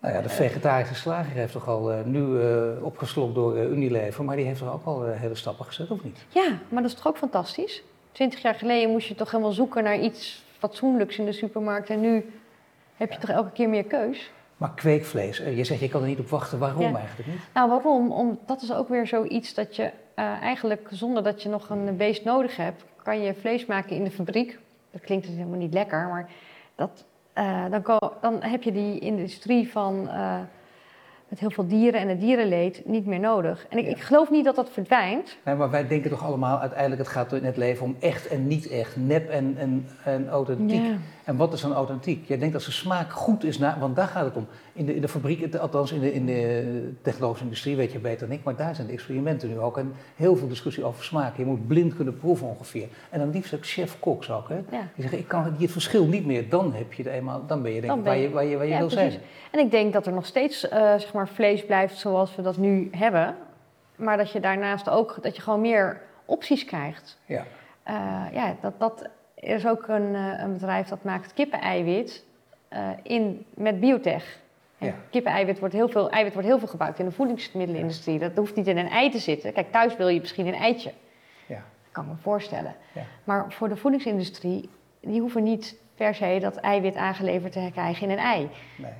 Nou 0.01 0.15
ja, 0.15 0.21
de 0.21 0.29
vegetarische 0.29 0.95
slager 0.95 1.33
heeft 1.33 1.53
toch 1.53 1.69
al 1.69 1.93
uh, 1.93 2.05
nu 2.05 2.21
uh, 2.21 2.85
opgeslokt 2.85 3.35
door 3.35 3.57
uh, 3.57 3.71
Unilever, 3.71 4.25
maar 4.25 4.37
die 4.37 4.45
heeft 4.45 4.59
toch 4.59 4.73
ook 4.73 4.85
al 4.85 5.05
hele 5.05 5.35
stappen 5.35 5.65
gezet, 5.65 5.91
of 5.91 6.05
niet? 6.05 6.25
Ja, 6.29 6.59
maar 6.69 6.83
dat 6.83 6.91
is 6.91 6.97
toch 6.97 7.07
ook 7.07 7.17
fantastisch? 7.17 7.83
Twintig 8.13 8.43
jaar 8.43 8.55
geleden 8.55 8.91
moest 8.91 9.09
je 9.09 9.15
toch 9.15 9.31
helemaal 9.31 9.53
zoeken 9.53 9.83
naar 9.83 9.99
iets 9.99 10.45
fatsoenlijks 10.59 11.19
in 11.19 11.25
de 11.25 11.33
supermarkt 11.33 11.91
en 11.91 12.01
nu 12.01 12.33
heb 13.03 13.13
je 13.13 13.27
toch 13.27 13.37
elke 13.37 13.51
keer 13.51 13.69
meer 13.69 13.85
keus. 13.85 14.31
Maar 14.57 14.75
kweekvlees, 14.75 15.41
eh, 15.41 15.57
je 15.57 15.65
zegt 15.65 15.81
je 15.81 15.89
kan 15.89 16.03
er 16.03 16.09
niet 16.09 16.19
op 16.19 16.29
wachten. 16.29 16.59
Waarom 16.59 16.97
eigenlijk 16.97 17.29
niet? 17.29 17.41
Nou, 17.55 17.69
waarom? 17.69 18.13
Om, 18.13 18.39
dat 18.47 18.63
is 18.63 18.73
ook 18.73 18.89
weer 18.89 19.07
zoiets 19.07 19.55
dat 19.55 19.77
je 19.77 19.83
uh, 19.83 20.43
eigenlijk 20.43 20.89
zonder 20.91 21.23
dat 21.23 21.43
je 21.43 21.49
nog 21.49 21.71
een 21.71 21.97
beest 21.97 22.25
nodig 22.25 22.57
hebt, 22.57 22.85
kan 23.03 23.21
je 23.21 23.35
vlees 23.35 23.67
maken 23.67 23.97
in 23.97 24.05
de 24.05 24.11
fabriek. 24.11 24.59
Dat 24.91 25.01
klinkt 25.01 25.27
dus 25.27 25.35
helemaal 25.35 25.59
niet 25.59 25.75
lekker, 25.75 26.09
maar 26.09 26.31
dat, 26.75 27.05
uh, 27.39 27.65
dan, 27.71 28.01
dan, 28.21 28.43
heb 28.43 28.63
je 28.63 28.73
die 28.73 28.99
industrie 28.99 29.71
van 29.71 30.09
met 31.33 31.41
heel 31.41 31.51
veel 31.51 31.67
dieren 31.67 32.01
en 32.01 32.09
het 32.09 32.21
dierenleed 32.21 32.83
niet 32.85 33.07
meer 33.07 33.21
nodig. 33.21 33.67
En 33.69 33.79
ik, 33.79 33.87
ik, 33.87 34.01
geloof 34.01 34.31
niet 34.31 34.45
dat 34.45 34.57
dat 34.57 34.71
verdwijnt. 34.71 35.37
Nee, 35.45 35.55
maar 35.55 35.71
wij 35.71 35.87
denken 35.89 36.11
toch 36.11 36.25
allemaal 36.25 36.59
uiteindelijk, 36.59 37.01
het 37.01 37.11
gaat 37.11 37.33
in 37.33 37.45
het 37.45 37.57
leven 37.57 37.85
om 37.85 37.97
echt 38.01 38.29
en 38.29 38.47
niet 38.47 38.69
echt, 38.69 38.97
nep 38.97 39.29
en, 39.29 39.55
en, 39.59 39.87
en 40.05 40.29
authentiek. 40.29 40.85
Ja. 40.85 40.97
En 41.25 41.37
wat 41.37 41.53
is 41.53 41.61
dan 41.61 41.73
authentiek? 41.73 42.29
Jij 42.29 42.39
denkt 42.39 42.55
dat 42.55 42.65
de 42.65 42.71
smaak 42.71 43.13
goed 43.13 43.45
is, 43.45 43.59
na, 43.59 43.77
want 43.79 43.97
daar 43.97 44.07
gaat 44.07 44.25
het 44.25 44.37
om. 44.37 44.47
In 44.73 44.87
de, 44.87 44.95
in 44.95 45.01
de 45.01 45.09
fabriek, 45.09 45.55
althans 45.55 45.93
in 45.93 46.01
de, 46.01 46.13
in 46.13 46.27
de 46.27 46.93
technologische 47.03 47.45
industrie 47.45 47.77
weet 47.77 47.93
je 47.93 47.99
beter 47.99 48.29
dan 48.29 48.37
ik, 48.37 48.45
maar 48.45 48.57
daar 48.57 48.75
zijn 48.75 48.87
de 48.87 48.93
experimenten 48.93 49.49
nu 49.49 49.59
ook. 49.59 49.79
En 49.79 49.93
heel 50.17 50.37
veel 50.37 50.49
discussie 50.49 50.85
over 50.85 51.05
smaak. 51.05 51.37
Je 51.37 51.45
moet 51.45 51.67
blind 51.67 51.95
kunnen 51.95 52.17
proeven 52.17 52.47
ongeveer. 52.47 52.89
En 53.11 53.19
dan 53.19 53.31
liefst 53.31 53.55
ook 53.55 53.67
chef-koks 53.67 54.31
ook. 54.31 54.49
Hè? 54.49 54.61
Die 54.71 54.81
zeggen, 54.97 55.19
ik 55.19 55.29
kan 55.29 55.57
het 55.59 55.71
verschil 55.71 56.07
niet 56.07 56.27
meer. 56.27 56.49
Dan, 56.49 56.75
heb 56.75 56.93
je 56.93 57.11
eenmaal, 57.11 57.47
dan 57.47 57.63
ben 57.63 57.73
je 57.73 57.81
denk 57.81 57.99
ik 57.99 58.05
waar 58.05 58.17
je, 58.17 58.31
waar 58.31 58.45
je, 58.45 58.57
waar 58.57 58.67
je 58.67 58.77
wil 58.77 58.91
zijn. 58.91 59.13
En 59.51 59.59
ik 59.59 59.71
denk 59.71 59.93
dat 59.93 60.07
er 60.07 60.13
nog 60.13 60.27
steeds 60.27 60.65
uh, 60.65 60.71
zeg 60.73 61.13
maar 61.13 61.22
vlees 61.29 61.67
blijft 61.67 61.99
zoals 61.99 62.37
we 62.37 62.43
dat 62.43 62.57
nu 62.57 62.89
hebben. 62.93 63.37
Maar 63.97 64.17
dat 64.17 64.33
je 64.33 64.41
daarnaast 64.41 64.89
ook, 64.89 65.19
dat 65.23 65.37
je 65.37 65.43
gewoon 65.43 65.61
meer 65.61 66.01
opties 66.25 66.65
krijgt. 66.65 67.19
Ja. 67.25 67.45
Uh, 67.89 68.25
ja, 68.33 68.55
dat, 68.61 68.81
dat 68.81 69.09
er 69.35 69.55
is 69.55 69.67
ook 69.67 69.89
een, 69.89 70.15
uh, 70.15 70.41
een 70.41 70.53
bedrijf 70.53 70.89
dat 70.89 71.05
maakt 71.05 71.33
kippeneiwit 71.33 72.25
uh, 72.73 72.89
in, 73.03 73.45
met 73.55 73.81
biotech. 73.81 74.41
Ja. 74.77 74.95
Kippeneiwit 75.11 75.59
wordt 75.59 75.75
heel 75.75 75.89
veel, 75.89 76.11
eiwit 76.11 76.33
wordt 76.33 76.49
heel 76.49 76.59
veel 76.59 76.69
gebruikt 76.69 76.99
in 76.99 77.05
de 77.05 77.11
voedingsmiddelenindustrie. 77.13 78.19
Dat 78.19 78.37
hoeft 78.37 78.55
niet 78.55 78.67
in 78.67 78.79
een 78.79 78.89
ei 78.89 79.11
te 79.11 79.19
zitten. 79.19 79.53
Kijk, 79.53 79.73
thuis 79.73 79.97
wil 79.97 80.09
je 80.09 80.21
misschien 80.21 80.47
een 80.47 80.55
eitje. 80.55 80.93
Ja. 81.47 81.55
Dat 81.55 81.93
kan 81.93 82.05
ik 82.05 82.11
me 82.11 82.17
voorstellen. 82.17 82.75
Ja. 82.93 83.03
Maar 83.25 83.53
voor 83.53 83.69
de 83.69 83.77
voedingsindustrie, 83.77 84.71
die 85.01 85.21
hoeven 85.21 85.43
niet 85.43 85.77
per 85.95 86.15
se 86.15 86.39
dat 86.41 86.57
eiwit 86.57 86.97
aangeleverd 86.97 87.53
te 87.53 87.69
krijgen 87.73 88.03
in 88.03 88.11
een 88.11 88.25
ei. 88.25 88.51
Nee. 88.77 88.93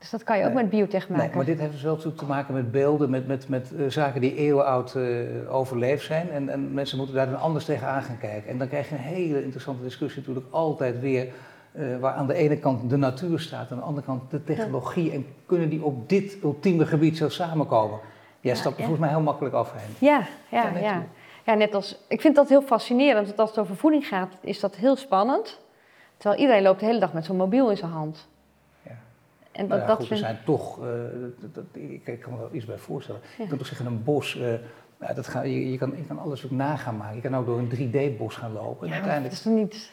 Dus 0.00 0.10
dat 0.10 0.24
kan 0.24 0.38
je 0.38 0.46
ook 0.46 0.52
met 0.52 0.70
biotech 0.70 1.08
maken. 1.08 1.26
Nee, 1.26 1.36
maar 1.36 1.44
dit 1.44 1.58
heeft 1.58 1.72
dus 1.72 1.82
wel 1.82 1.96
te 1.96 2.24
maken 2.26 2.54
met 2.54 2.70
beelden, 2.70 3.10
met, 3.10 3.26
met, 3.26 3.48
met 3.48 3.70
uh, 3.76 3.90
zaken 3.90 4.20
die 4.20 4.34
eeuwenoud 4.34 4.94
uh, 4.96 5.54
overleefd 5.54 6.04
zijn. 6.04 6.30
En, 6.30 6.48
en, 6.48 6.74
mensen 6.74 6.96
moeten 6.96 7.14
daar 7.14 7.30
dan 7.30 7.40
anders 7.40 7.64
tegenaan 7.64 8.02
gaan 8.02 8.18
kijken. 8.18 8.50
En 8.50 8.58
dan 8.58 8.68
krijg 8.68 8.88
je 8.88 8.94
een 8.94 9.00
hele 9.00 9.42
interessante 9.42 9.82
discussie 9.82 10.20
natuurlijk 10.20 10.46
altijd 10.50 11.00
weer. 11.00 11.28
Uh, 11.72 11.98
waar 11.98 12.12
aan 12.12 12.26
de 12.26 12.34
ene 12.34 12.58
kant 12.58 12.90
de 12.90 12.96
natuur 12.96 13.40
staat, 13.40 13.70
aan 13.70 13.78
de 13.78 13.84
andere 13.84 14.06
kant 14.06 14.30
de 14.30 14.44
technologie. 14.44 15.12
En 15.12 15.26
kunnen 15.46 15.68
die 15.68 15.84
op 15.84 16.08
dit 16.08 16.36
ultieme 16.42 16.86
gebied 16.86 17.16
zo 17.16 17.28
samenkomen? 17.28 17.98
Jij 18.40 18.52
ja, 18.52 18.58
stapt 18.58 18.74
er 18.76 18.80
volgens 18.80 19.00
mij 19.00 19.10
heel 19.10 19.20
makkelijk. 19.20 19.54
Ja, 19.54 20.26
ja, 20.48 20.68
ja. 20.68 20.78
Ja. 20.78 21.06
ja, 21.44 21.54
net 21.54 21.74
als, 21.74 22.04
ik 22.08 22.20
vind 22.20 22.36
dat 22.36 22.48
heel 22.48 22.62
fascinerend. 22.62 23.26
Want 23.26 23.38
als 23.38 23.50
het 23.50 23.58
over 23.58 23.76
voeding 23.76 24.06
gaat, 24.06 24.32
is 24.40 24.60
dat 24.60 24.76
heel 24.76 24.96
spannend. 24.96 25.60
Terwijl 26.16 26.40
iedereen 26.40 26.62
loopt 26.62 26.80
de 26.80 26.86
hele 26.86 27.00
dag 27.00 27.12
met 27.12 27.24
zo'n 27.24 27.36
mobiel 27.36 27.70
in 27.70 27.76
zijn 27.76 27.90
hand. 27.90 28.28
En 29.52 29.68
dat, 29.68 29.78
nou 29.78 29.90
ja, 29.90 29.96
goed, 29.96 30.10
er 30.10 30.16
zijn 30.16 30.38
toch, 30.44 30.84
uh, 30.84 30.84
dat, 31.52 31.64
ik, 31.72 32.06
ik, 32.06 32.20
kan 32.20 32.32
me 32.32 32.38
wel 32.38 32.48
iets 32.52 32.64
bij 32.64 32.78
voorstellen. 32.78 33.20
Je 33.38 33.46
kunt 33.46 33.58
toch 33.58 33.68
zeggen, 33.68 33.86
een 33.86 34.02
bos, 34.02 34.36
uh, 34.36 34.42
nou, 34.98 35.14
dat 35.14 35.26
ga, 35.26 35.42
je, 35.42 35.70
je, 35.70 35.78
kan, 35.78 35.92
je 35.96 36.06
kan 36.06 36.18
alles 36.18 36.44
ook 36.44 36.50
nagaan 36.50 36.96
maken. 36.96 37.16
Je 37.16 37.22
kan 37.22 37.36
ook 37.36 37.46
door 37.46 37.58
een 37.58 37.90
3D-bos 38.16 38.36
gaan 38.36 38.52
lopen. 38.52 38.82
En 38.82 38.88
ja, 38.88 38.94
uiteindelijk... 38.94 39.34
dat 39.34 39.46
is 39.46 39.60
niet... 39.60 39.92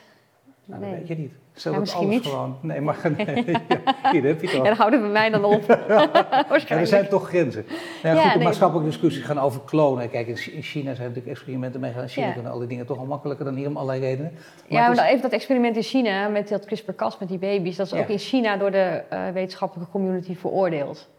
Nou, 0.67 0.82
nee. 0.82 0.89
dat 0.89 0.99
weet 0.99 1.08
je 1.08 1.15
niet. 1.17 1.32
Stel 1.53 1.71
Ja, 1.71 1.77
alles 1.77 1.99
niet. 1.99 2.23
gewoon... 2.25 2.58
Nee, 2.62 2.82
maar 2.82 2.97
nee, 3.17 3.45
ja, 3.45 4.12
hier 4.12 4.23
heb 4.23 4.41
je. 4.41 4.56
Ja, 4.58 4.63
dan 4.63 4.73
houden 4.75 5.01
we 5.01 5.08
mij 5.08 5.30
dan 5.30 5.43
op. 5.45 5.63
Ja, 6.67 6.75
er 6.77 6.88
zijn 6.88 7.08
toch 7.08 7.27
grenzen. 7.27 7.65
Nou 8.03 8.15
ja, 8.15 8.21
goed, 8.21 8.32
de 8.32 8.38
nee. 8.38 8.47
maatschappelijke 8.47 8.89
discussies 8.91 9.23
gaan 9.23 9.39
over 9.39 9.62
klonen. 9.65 10.10
Kijk, 10.10 10.27
in 10.27 10.36
Chi- 10.38 10.51
in 10.51 10.62
China 10.62 10.93
zijn 10.93 11.08
natuurlijk 11.08 11.27
experimenten 11.36 11.80
mee 11.80 11.89
gedaan. 11.89 12.06
In 12.06 12.12
China 12.13 12.32
kunnen 12.32 12.51
al 12.51 12.60
die 12.60 12.67
dingen 12.67 12.86
toch 12.86 12.97
al 12.97 13.06
makkelijker 13.06 13.45
dan 13.45 13.56
hier 13.56 13.67
om 13.67 13.77
allerlei 13.77 13.99
redenen. 13.99 14.32
Maar 14.34 14.41
Ja, 14.82 14.88
maar 14.88 15.06
is- 15.06 15.10
even 15.12 15.21
dat 15.21 15.32
experiment 15.32 15.75
in 15.75 15.82
China 15.84 16.27
met 16.27 16.47
dat 16.49 16.65
CRISPR-Cas 16.65 17.17
met 17.17 17.30
die 17.30 17.38
baby's, 17.38 17.75
dat 17.75 17.86
is 17.86 17.93
ook 17.93 18.08
in 18.08 18.17
China 18.17 18.58
door 18.58 18.71
de 18.71 19.03
eh, 19.10 19.30
wetenschappelijke 19.34 19.91
community 19.91 20.36
veroordeeld. 20.36 21.10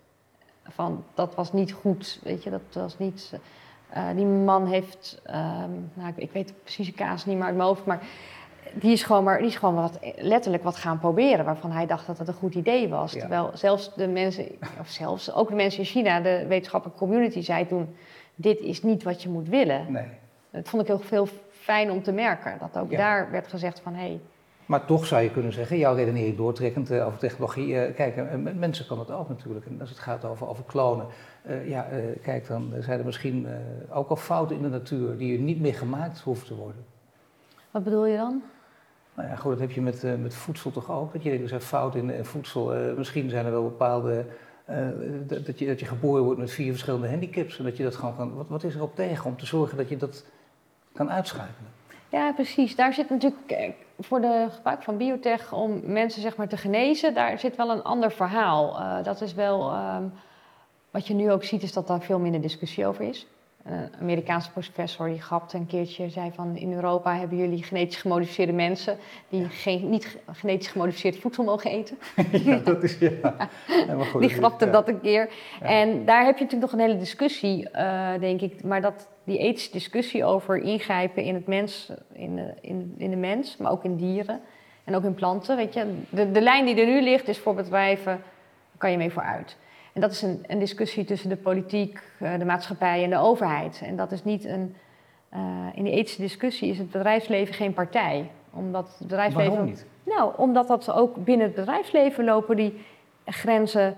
Van 0.70 1.04
dat 1.14 1.34
was 1.34 1.52
niet 1.52 1.72
goed, 1.72 2.20
weet 2.22 2.42
je, 2.42 2.50
dat 2.50 2.60
was 2.72 2.98
niet. 2.98 3.32
eh, 3.88 4.02
die 4.14 4.24
man 4.26 4.66
heeft, 4.66 5.20
ehm, 5.24 5.70
nou, 5.94 6.08
ik, 6.08 6.16
ik 6.16 6.30
weet 6.32 6.52
precies 6.62 6.86
de 6.86 6.92
kaas 6.92 7.26
niet 7.26 7.36
meer 7.36 7.44
uit 7.46 7.56
mijn 7.56 7.68
hoofd, 7.68 7.84
maar 7.84 8.00
die 8.74 8.92
is 8.92 9.02
gewoon, 9.02 9.24
maar, 9.24 9.38
die 9.38 9.46
is 9.46 9.56
gewoon 9.56 9.74
wat, 9.74 9.98
letterlijk 10.16 10.62
wat 10.62 10.76
gaan 10.76 10.98
proberen 10.98 11.44
waarvan 11.44 11.70
hij 11.72 11.86
dacht 11.86 12.06
dat 12.06 12.18
het 12.18 12.28
een 12.28 12.34
goed 12.34 12.54
idee 12.54 12.88
was. 12.88 13.12
Ja. 13.12 13.20
Terwijl 13.20 13.50
zelfs 13.54 13.94
de 13.94 14.08
mensen, 14.08 14.46
of 14.80 14.88
zelfs 14.88 15.32
ook 15.32 15.48
de 15.48 15.54
mensen 15.54 15.80
in 15.80 15.86
China, 15.86 16.20
de 16.20 16.44
wetenschappelijke 16.48 17.00
community, 17.04 17.40
zei 17.42 17.66
toen: 17.66 17.94
dit 18.34 18.58
is 18.60 18.82
niet 18.82 19.02
wat 19.02 19.22
je 19.22 19.28
moet 19.28 19.48
willen. 19.48 19.92
Nee. 19.92 20.06
Dat 20.50 20.68
vond 20.68 20.82
ik 20.82 20.88
heel 20.88 20.98
veel 20.98 21.28
fijn 21.50 21.90
om 21.90 22.02
te 22.02 22.12
merken. 22.12 22.56
Dat 22.60 22.82
ook 22.82 22.90
Ja. 22.90 22.96
daar 22.96 23.30
werd 23.30 23.48
gezegd 23.48 23.80
van, 23.80 23.94
hé, 23.94 24.00
hey, 24.00 24.20
Maar 24.66 24.84
toch 24.84 25.06
zou 25.06 25.22
je 25.22 25.30
kunnen 25.30 25.52
zeggen, 25.52 25.78
jouw 25.78 25.94
redenering 25.94 26.36
doortrekkend 26.36 26.90
eh, 26.90 27.06
over 27.06 27.18
technologie. 27.18 27.80
eh, 27.80 27.94
kijk, 27.94 28.38
met 28.38 28.58
mensen 28.58 28.86
kan 28.86 28.98
het 28.98 29.10
ook 29.10 29.28
natuurlijk. 29.28 29.66
En 29.66 29.80
als 29.80 29.90
het 29.90 29.98
gaat 29.98 30.24
over, 30.24 30.48
over 30.48 30.64
klonen. 30.64 31.06
ja, 31.66 31.86
kijk, 32.22 32.46
dan 32.48 32.72
zijn 32.80 32.98
er 32.98 33.04
misschien 33.04 33.46
ook 33.90 34.08
al 34.08 34.16
fouten 34.16 34.56
in 34.56 34.62
de 34.62 34.68
natuur 34.68 35.16
die 35.18 35.38
niet 35.38 35.60
meer 35.60 35.74
gemaakt 35.74 36.20
hoeven 36.20 36.46
te 36.46 36.54
worden. 36.54 36.84
wat 37.70 37.84
bedoel 37.84 38.06
je 38.06 38.16
dan? 38.16 38.42
Nou 39.18 39.30
ja, 39.30 39.36
goed, 39.36 39.50
dat 39.50 39.60
heb 39.60 39.70
je 39.70 39.80
met, 39.80 40.04
eh, 40.04 40.14
met 40.14 40.34
voedsel 40.34 40.70
toch 40.70 40.90
ook. 40.90 41.12
Dat 41.12 41.22
je 41.22 41.30
denkt, 41.30 41.50
er 41.50 41.60
zijn 41.60 41.92
in, 41.94 42.10
in 42.10 42.24
voedsel. 42.24 42.74
Eh, 42.74 42.94
misschien 42.96 43.30
zijn 43.30 43.44
er 43.44 43.50
wel 43.50 43.62
bepaalde. 43.62 44.24
eh, 44.64 44.88
dat, 45.44 45.58
je, 45.58 45.66
dat 45.66 45.80
je 45.80 45.86
geboren 45.86 46.22
wordt 46.22 46.40
met 46.40 46.50
vier 46.50 46.70
verschillende 46.70 47.08
handicaps. 47.08 47.58
En 47.58 47.64
dat 47.64 47.76
je 47.76 47.82
dat 47.82 47.96
gewoon 47.96 48.16
kan. 48.16 48.34
Wat, 48.34 48.48
wat 48.48 48.64
is 48.64 48.74
er 48.74 48.82
op 48.82 48.94
tegen 48.94 49.24
om 49.24 49.36
te 49.36 49.46
zorgen 49.46 49.76
dat 49.76 49.88
je 49.88 49.96
dat 49.96 50.24
kan 50.92 51.10
uitschakelen? 51.10 51.70
Ja, 52.08 52.32
precies. 52.32 52.76
Daar 52.76 52.92
zit 52.94 53.10
natuurlijk, 53.10 53.74
voor 53.98 54.20
de 54.20 54.46
gebruik 54.50 54.82
van 54.82 54.96
biotech 54.96 55.52
om 55.52 55.80
mensen 55.84 56.22
zeg 56.22 56.36
maar 56.36 56.48
te 56.48 56.56
genezen, 56.56 57.14
daar 57.14 57.38
zit 57.38 57.56
wel 57.56 57.70
een 57.70 57.82
ander 57.82 58.12
verhaal. 58.12 58.78
Eh, 58.78 59.04
dat 59.04 59.20
is 59.20 59.34
wel, 59.34 59.70
ehm, 59.70 60.04
wat 60.90 61.06
je 61.06 61.14
nu 61.14 61.32
ook 61.32 61.44
ziet, 61.44 61.62
is 61.62 61.72
dat 61.72 61.86
daar 61.86 62.02
veel 62.02 62.18
minder 62.18 62.40
discussie 62.40 62.86
over 62.86 63.04
is. 63.04 63.26
Een 63.70 63.90
Amerikaanse 64.00 64.50
professor 64.50 65.08
die 65.08 65.20
grapte 65.20 65.56
een 65.56 65.66
keertje, 65.66 66.08
zei 66.10 66.30
van 66.34 66.56
in 66.56 66.72
Europa 66.72 67.16
hebben 67.16 67.38
jullie 67.38 67.62
genetisch 67.62 67.96
gemodificeerde 67.96 68.52
mensen 68.52 68.96
die 69.28 69.48
geen, 69.48 69.90
niet 69.90 70.04
ge- 70.06 70.18
genetisch 70.32 70.68
gemodificeerd 70.68 71.16
voedsel 71.16 71.44
mogen 71.44 71.70
eten. 71.70 71.98
ja, 72.44 72.56
dat 72.56 72.82
is 72.82 72.98
ja. 72.98 73.36
Goed, 74.10 74.20
Die 74.20 74.30
grapte 74.30 74.64
ja. 74.64 74.70
dat 74.70 74.88
een 74.88 75.00
keer. 75.00 75.28
En 75.60 76.04
daar 76.04 76.24
heb 76.24 76.38
je 76.38 76.44
natuurlijk 76.44 76.72
nog 76.72 76.80
een 76.80 76.86
hele 76.86 76.98
discussie, 77.00 77.70
eh, 77.70 78.20
denk 78.20 78.40
ik. 78.40 78.64
Maar 78.64 78.80
dat, 78.80 79.08
die 79.24 79.38
ethische 79.38 79.72
discussie 79.72 80.24
over 80.24 80.56
ingrijpen 80.56 81.22
in, 81.22 81.34
het 81.34 81.46
mens, 81.46 81.92
in, 82.12 82.36
de, 82.36 82.54
in, 82.60 82.94
in 82.98 83.10
de 83.10 83.16
mens, 83.16 83.56
maar 83.56 83.70
ook 83.70 83.84
in 83.84 83.96
dieren 83.96 84.40
en 84.84 84.94
ook 84.96 85.04
in 85.04 85.14
planten. 85.14 85.56
Weet 85.56 85.74
je, 85.74 85.94
de, 86.10 86.30
de 86.30 86.40
lijn 86.40 86.64
die 86.66 86.80
er 86.80 86.86
nu 86.86 87.02
ligt 87.02 87.28
is 87.28 87.38
voor 87.38 87.54
bedrijven, 87.54 88.12
daar 88.12 88.78
kan 88.78 88.90
je 88.90 88.96
mee 88.96 89.10
vooruit. 89.10 89.56
En 89.98 90.04
dat 90.04 90.12
is 90.12 90.22
een, 90.22 90.44
een 90.46 90.58
discussie 90.58 91.04
tussen 91.04 91.28
de 91.28 91.36
politiek, 91.36 92.02
eh, 92.18 92.38
de 92.38 92.44
maatschappij 92.44 93.04
en 93.04 93.10
de 93.10 93.16
overheid. 93.16 93.82
En 93.84 93.96
dat 93.96 94.12
is 94.12 94.24
niet 94.24 94.44
een. 94.44 94.76
eh, 95.28 95.40
in 95.74 95.84
die 95.84 95.92
ethische 95.92 96.20
discussie 96.20 96.70
is 96.70 96.78
het 96.78 96.90
bedrijfsleven 96.90 97.54
geen 97.54 97.72
partij. 97.72 98.30
Omdat 98.50 98.88
het 98.88 98.98
bedrijfsleven. 99.08 99.50
Waarom 99.50 99.68
niet? 99.68 99.86
Nou, 100.02 100.32
omdat 100.36 100.68
dat 100.68 100.90
ook 100.92 101.24
binnen 101.24 101.46
het 101.46 101.54
bedrijfsleven 101.54 102.24
lopen 102.24 102.56
die 102.56 102.84
grenzen. 103.24 103.96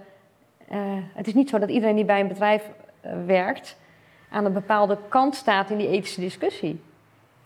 eh, 0.69 0.79
het 1.15 1.27
is 1.27 1.35
niet 1.35 1.49
zo 1.49 1.59
dat 1.59 1.71
iedereen 1.71 1.97
die 1.97 2.05
bij 2.05 2.21
een 2.21 2.29
bedrijf 2.29 2.71
werkt 3.27 3.77
aan 4.31 4.45
een 4.45 4.53
bepaalde 4.53 4.99
kant 5.09 5.35
staat 5.35 5.71
in 5.71 5.77
die 5.79 5.89
ethische 5.89 6.21
discussie. 6.21 6.83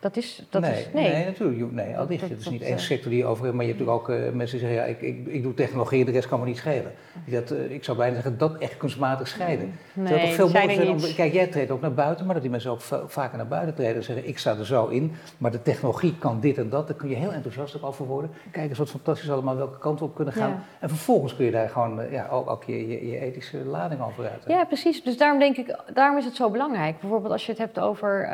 Dat 0.04 0.16
is. 0.16 0.46
Dat 0.50 0.62
nee, 0.62 0.72
is, 0.80 0.88
nee. 0.92 1.12
nee, 1.12 1.24
natuurlijk. 1.24 1.72
Nee, 1.72 1.98
al 1.98 2.06
Dat- 2.06 2.20
het 2.20 2.40
is 2.40 2.48
niet 2.48 2.62
één 2.62 2.72
eh, 2.72 2.78
sector 2.78 3.10
die 3.10 3.18
je 3.18 3.26
over 3.26 3.54
maar 3.54 3.64
je 3.64 3.70
hebt 3.72 3.80
natuurlijk 3.86 4.08
ook 4.10 4.16
eh, 4.16 4.32
mensen 4.32 4.58
die 4.58 4.66
zeggen, 4.68 4.86
ja, 4.86 4.94
ik, 4.96 5.00
ik, 5.00 5.26
ik 5.26 5.42
doe 5.42 5.54
technologie, 5.54 6.04
de 6.04 6.10
rest 6.10 6.28
kan 6.28 6.40
me 6.40 6.46
niet 6.46 6.56
schelen. 6.56 6.92
Dat, 7.26 7.50
eh, 7.50 7.70
ik 7.70 7.84
zou 7.84 7.96
bijna 7.96 8.14
zeggen, 8.14 8.38
dat 8.38 8.58
echt 8.58 8.76
kunstmatig 8.76 9.28
scheiden. 9.28 9.66
Nee, 9.92 10.06
Terwijl 10.06 10.26
het 10.28 10.36
toch 10.36 10.50
veel 10.50 10.76
zijn 10.76 10.88
om, 10.88 10.98
kijk, 11.14 11.32
jij 11.32 11.46
treedt 11.46 11.70
ook 11.70 11.80
naar 11.80 11.94
buiten, 11.94 12.24
maar 12.24 12.34
dat 12.34 12.42
die 12.42 12.50
mensen 12.50 12.70
ook 12.70 12.80
va- 12.80 13.02
vaker 13.06 13.36
naar 13.36 13.46
buiten 13.46 13.74
treden 13.74 13.96
en 13.96 14.02
zeggen, 14.02 14.28
ik 14.28 14.38
sta 14.38 14.56
er 14.56 14.66
zo 14.66 14.86
in, 14.86 15.12
maar 15.38 15.50
de 15.50 15.62
technologie 15.62 16.18
kan 16.18 16.40
dit 16.40 16.58
en 16.58 16.68
dat, 16.68 16.86
daar 16.86 16.96
kun 16.96 17.08
je 17.08 17.14
heel 17.16 17.32
enthousiast 17.32 17.76
ook 17.76 17.84
over 17.84 18.06
worden. 18.06 18.30
Kijk 18.50 18.68
eens 18.68 18.78
wat 18.78 18.90
fantastisch 18.90 19.30
allemaal, 19.30 19.56
welke 19.56 19.78
kant 19.78 19.98
we 19.98 20.04
op 20.04 20.14
kunnen 20.14 20.34
gaan. 20.34 20.50
Ja. 20.50 20.62
En 20.80 20.88
vervolgens 20.88 21.36
kun 21.36 21.44
je 21.44 21.50
daar 21.50 21.68
gewoon 21.68 22.00
ja, 22.10 22.28
ook, 22.30 22.50
ook 22.50 22.64
je, 22.64 22.88
je, 22.88 23.10
je 23.10 23.18
ethische 23.18 23.58
lading 23.64 24.00
over 24.02 24.24
uit. 24.30 24.44
Ja, 24.46 24.64
precies. 24.64 25.02
Dus 25.02 25.16
daarom 25.16 25.38
denk 25.38 25.56
ik, 25.56 25.76
daarom 25.94 26.18
is 26.18 26.24
het 26.24 26.34
zo 26.34 26.50
belangrijk. 26.50 27.00
Bijvoorbeeld 27.00 27.32
als 27.32 27.44
je 27.46 27.50
het 27.50 27.60
hebt 27.60 27.78
over, 27.80 28.26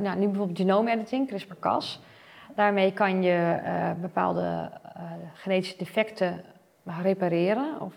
nou, 0.00 0.18
nu 0.18 0.26
bijvoorbeeld 0.26 0.58
genome 0.58 0.90
editing, 1.02 1.28
CRISPR-Cas. 1.28 2.00
Daarmee 2.54 2.92
kan 2.92 3.22
je 3.22 3.60
eh, 3.64 3.90
bepaalde 4.00 4.70
eh, 4.94 5.02
genetische 5.34 5.76
defecten 5.76 6.44
repareren. 7.02 7.80
Of, 7.80 7.94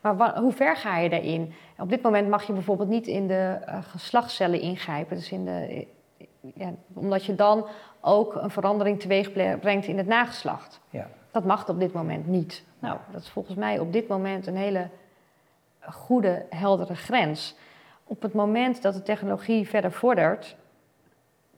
maar 0.00 0.38
hoe 0.38 0.52
ver 0.52 0.76
ga 0.76 0.98
je 0.98 1.08
daarin? 1.08 1.52
Op 1.78 1.88
dit 1.88 2.02
moment 2.02 2.28
mag 2.28 2.46
je 2.46 2.52
bijvoorbeeld 2.52 2.88
niet 2.88 3.06
in 3.06 3.26
de 3.26 3.58
eh, 3.64 3.78
geslachtscellen 3.82 4.60
ingrijpen. 4.60 5.16
Dus 5.16 5.30
in 5.30 5.44
de, 5.44 5.86
ja, 6.54 6.72
omdat 6.94 7.24
je 7.24 7.34
dan 7.34 7.66
ook 8.00 8.34
een 8.34 8.50
verandering 8.50 9.00
teweeg 9.00 9.32
brengt 9.60 9.86
in 9.86 9.98
het 9.98 10.06
nageslacht. 10.06 10.80
Ja. 10.90 11.06
Dat 11.30 11.44
mag 11.44 11.68
op 11.68 11.78
dit 11.78 11.92
moment 11.92 12.26
niet. 12.26 12.64
Nou, 12.78 12.98
dat 13.12 13.20
is 13.20 13.28
volgens 13.28 13.56
mij 13.56 13.78
op 13.78 13.92
dit 13.92 14.08
moment 14.08 14.46
een 14.46 14.56
hele 14.56 14.88
goede, 15.80 16.46
heldere 16.50 16.94
grens. 16.94 17.56
Op 18.04 18.22
het 18.22 18.32
moment 18.32 18.82
dat 18.82 18.94
de 18.94 19.02
technologie 19.02 19.68
verder 19.68 19.92
vordert, 19.92 20.56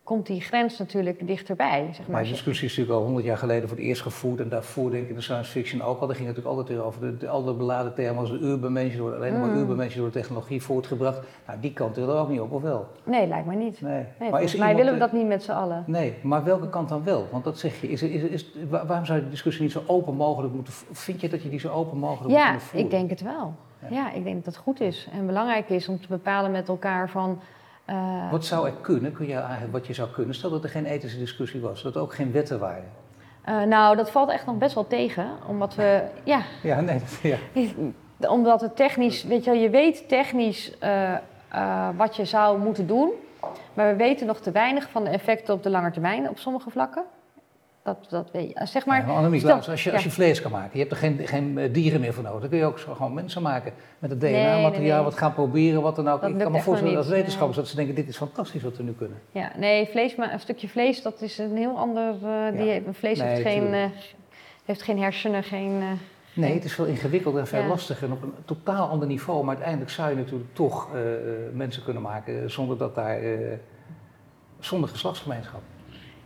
komt 0.04 0.26
die 0.26 0.40
grens 0.40 0.78
natuurlijk 0.78 1.26
dichterbij. 1.26 1.86
Zeg 1.86 1.98
maar. 1.98 2.10
Maar 2.10 2.22
die 2.22 2.32
discussie 2.32 2.66
is 2.68 2.70
natuurlijk 2.76 2.98
al 3.00 3.04
honderd 3.06 3.26
jaar 3.26 3.36
geleden 3.38 3.68
voor 3.68 3.76
het 3.76 3.86
eerst 3.86 4.02
gevoerd. 4.02 4.40
En 4.40 4.48
daarvoor 4.48 4.90
denk 4.90 5.02
ik 5.02 5.08
in 5.08 5.14
de 5.14 5.20
science 5.20 5.50
fiction 5.50 5.82
ook 5.82 6.00
al. 6.00 6.06
Daar 6.06 6.16
ging 6.16 6.28
het 6.28 6.36
natuurlijk 6.36 6.60
altijd 6.68 6.78
over. 6.86 7.00
De, 7.00 7.16
de, 7.16 7.28
al 7.28 7.44
de 7.44 7.52
beladen 7.52 7.94
termen 7.94 8.20
als 8.20 8.30
de 8.30 8.38
ubermensen 8.38 9.00
worden 9.00 9.18
alleen 9.18 9.40
maar 9.40 9.48
Mm. 9.48 9.56
ubermensen 9.62 9.98
door 10.00 10.10
de 10.10 10.18
technologie 10.20 10.62
voortgebracht. 10.62 11.20
Nou, 11.46 11.60
die 11.60 11.72
kant 11.72 11.96
wil 11.96 12.08
er 12.08 12.16
ook 12.20 12.28
niet 12.28 12.40
op, 12.40 12.52
of 12.52 12.62
wel? 12.62 12.86
Nee, 13.04 13.26
lijkt 13.26 13.46
mij 13.46 13.56
niet. 13.56 13.80
Nee. 13.80 13.92
Nee, 13.92 14.06
maar 14.18 14.28
volgens 14.28 14.56
mij 14.56 14.76
willen 14.76 14.92
we 14.92 14.98
dat 14.98 15.12
niet 15.12 15.26
met 15.26 15.42
z'n 15.42 15.50
allen. 15.52 15.84
Nee, 15.86 16.14
maar 16.22 16.44
welke 16.44 16.68
kant 16.68 16.88
dan 16.88 17.04
wel? 17.04 17.26
Want 17.30 17.44
dat 17.44 17.58
zeg 17.58 17.80
je, 17.80 17.88
is, 17.88 18.02
is, 18.02 18.22
is, 18.22 18.52
waar- 18.68 18.86
waarom 18.86 19.06
zou 19.06 19.18
je 19.18 19.24
de 19.24 19.30
discussie 19.30 19.62
niet 19.62 19.72
zo 19.72 19.82
open 19.86 20.14
mogelijk 20.14 20.54
moeten 20.54 20.72
Vind 20.92 21.20
je 21.20 21.28
dat 21.28 21.42
je 21.42 21.48
die 21.48 21.60
zo 21.60 21.68
open 21.72 21.98
mogelijk 21.98 22.28
moet 22.28 22.38
Ja, 22.38 22.58
voeren? 22.58 22.80
ik 22.84 22.90
denk 22.90 23.10
het 23.10 23.20
wel. 23.22 23.54
Ja. 23.80 23.88
Ja. 23.90 24.12
ik 24.12 24.24
denk 24.24 24.44
dat 24.44 24.54
het 24.54 24.62
goed 24.62 24.80
is 24.80 25.08
en 25.12 25.26
belangrijk 25.26 25.68
is 25.68 25.88
om 25.88 26.00
te 26.00 26.08
bepalen 26.08 26.50
met 26.50 26.68
elkaar 26.68 27.08
van... 27.10 27.40
eh, 27.84 28.30
Wat 28.30 28.44
zou 28.44 28.66
er 28.66 28.72
kunnen? 28.80 29.12
Kun 29.12 29.26
je 29.26 29.42
wat 29.70 29.86
je 29.86 29.92
zou 29.94 30.08
kunnen? 30.10 30.34
Stel 30.34 30.50
dat 30.50 30.64
er 30.64 30.70
geen 30.70 30.84
ethische 30.86 31.18
discussie 31.18 31.60
was, 31.60 31.82
dat 31.82 31.94
er 31.94 32.00
ook 32.00 32.14
geen 32.14 32.32
wetten 32.32 32.58
waren. 32.58 32.84
eh, 33.44 33.62
nou, 33.62 33.96
dat 33.96 34.10
valt 34.10 34.30
echt 34.30 34.46
nog 34.46 34.58
best 34.58 34.74
wel 34.74 34.86
tegen, 34.86 35.26
omdat 35.48 35.74
we... 35.74 36.02
Ja, 36.24 36.40
Ja, 36.62 36.80
nee, 36.80 36.98
dat- 36.98 37.18
ja. 37.22 37.36
Omdat 38.28 38.60
het 38.60 38.76
technisch, 38.76 39.24
weet 39.24 39.44
je 39.44 39.50
wel, 39.50 39.60
je 39.60 39.70
weet 39.70 40.08
technisch 40.08 40.78
eh, 40.78 41.12
wat 41.96 42.16
je 42.16 42.24
zou 42.24 42.58
moeten 42.58 42.86
doen, 42.86 43.10
maar 43.74 43.90
we 43.90 43.96
weten 43.96 44.26
nog 44.26 44.40
te 44.40 44.50
weinig 44.50 44.88
van 44.90 45.04
de 45.04 45.10
effecten 45.10 45.54
op 45.54 45.62
de 45.62 45.70
lange 45.70 45.90
termijn 45.90 46.28
op 46.28 46.38
sommige 46.38 46.70
vlakken. 46.70 47.02
Dat, 47.84 48.06
dat 48.08 48.30
weet 48.32 48.48
je. 48.58 48.66
Zeg 48.66 48.86
maar, 48.86 49.06
Ja, 49.06 49.12
Annemiek, 49.14 49.40
stel- 49.40 49.54
als, 49.54 49.82
je, 49.82 49.88
ja. 49.88 49.94
als 49.94 50.04
je 50.04 50.10
vlees 50.10 50.40
kan 50.42 50.50
maken, 50.50 50.70
je 50.72 50.78
hebt 50.78 50.90
er 50.90 50.96
geen, 50.96 51.20
geen 51.26 51.58
eh, 51.58 51.72
dieren 51.72 52.00
meer 52.00 52.12
voor 52.14 52.22
nodig, 52.24 52.40
dan 52.40 52.48
kun 52.48 52.58
je 52.58 52.64
ook 52.64 52.78
zo 52.78 52.94
gewoon 52.94 53.14
mensen 53.14 53.42
maken 53.42 53.72
met 53.98 54.10
het 54.10 54.20
Nee, 54.20 54.32
nee, 54.32 54.42
DNA-materiaal, 54.44 54.94
nee. 54.96 55.04
wat 55.04 55.18
gaan 55.18 55.34
proberen, 55.34 55.82
wat 55.82 55.96
dan 55.96 56.08
ook. 56.08 56.20
Dat 56.20 56.30
ik 56.30 56.38
kan 56.38 56.52
me 56.52 56.60
voorstellen 56.60 56.96
als 56.96 57.08
wetenschappers 57.08 57.56
dat 57.56 57.68
ze 57.68 57.76
denken, 57.76 57.94
dit 57.94 58.08
is 58.08 58.16
fantastisch 58.16 58.62
wat 58.62 58.76
we 58.76 58.82
nu 58.82 58.92
kunnen. 58.92 59.18
Ja, 59.30 59.52
nee, 59.56 59.86
vlees, 59.86 60.16
maar 60.16 60.32
een 60.32 60.40
stukje 60.40 60.68
vlees, 60.68 61.02
dat 61.02 61.20
is 61.22 61.38
een 61.38 61.56
heel 61.56 61.78
ander. 61.78 62.14
eh, 62.22 62.52
die, 62.58 62.68
heeft- 62.68 62.84
vlees 62.92 63.20
heeft, 63.22 63.40
geen, 63.42 63.72
eh, 63.74 63.84
heeft 64.64 64.82
geen 64.82 64.98
hersenen, 65.00 65.42
geen. 65.42 65.82
Nee, 66.34 66.54
het 66.54 66.64
is 66.64 66.72
veel 66.74 66.84
ingewikkelder 66.86 67.40
en 67.40 67.46
veel 67.46 67.60
Ja. 67.60 67.66
lastiger 67.66 68.06
en 68.06 68.12
op 68.12 68.22
een 68.22 68.34
totaal 68.44 68.88
ander 68.88 69.08
niveau. 69.08 69.40
Maar 69.44 69.54
uiteindelijk 69.54 69.90
zou 69.90 70.10
je 70.10 70.16
natuurlijk 70.16 70.54
toch 70.54 70.88
mensen 71.52 71.82
kunnen 71.84 72.02
maken 72.02 72.50
zonder 72.50 72.78
dat 72.78 72.94
daar, 72.94 73.18
zonder 74.60 74.88
geslachtsgemeenschap. 74.88 75.60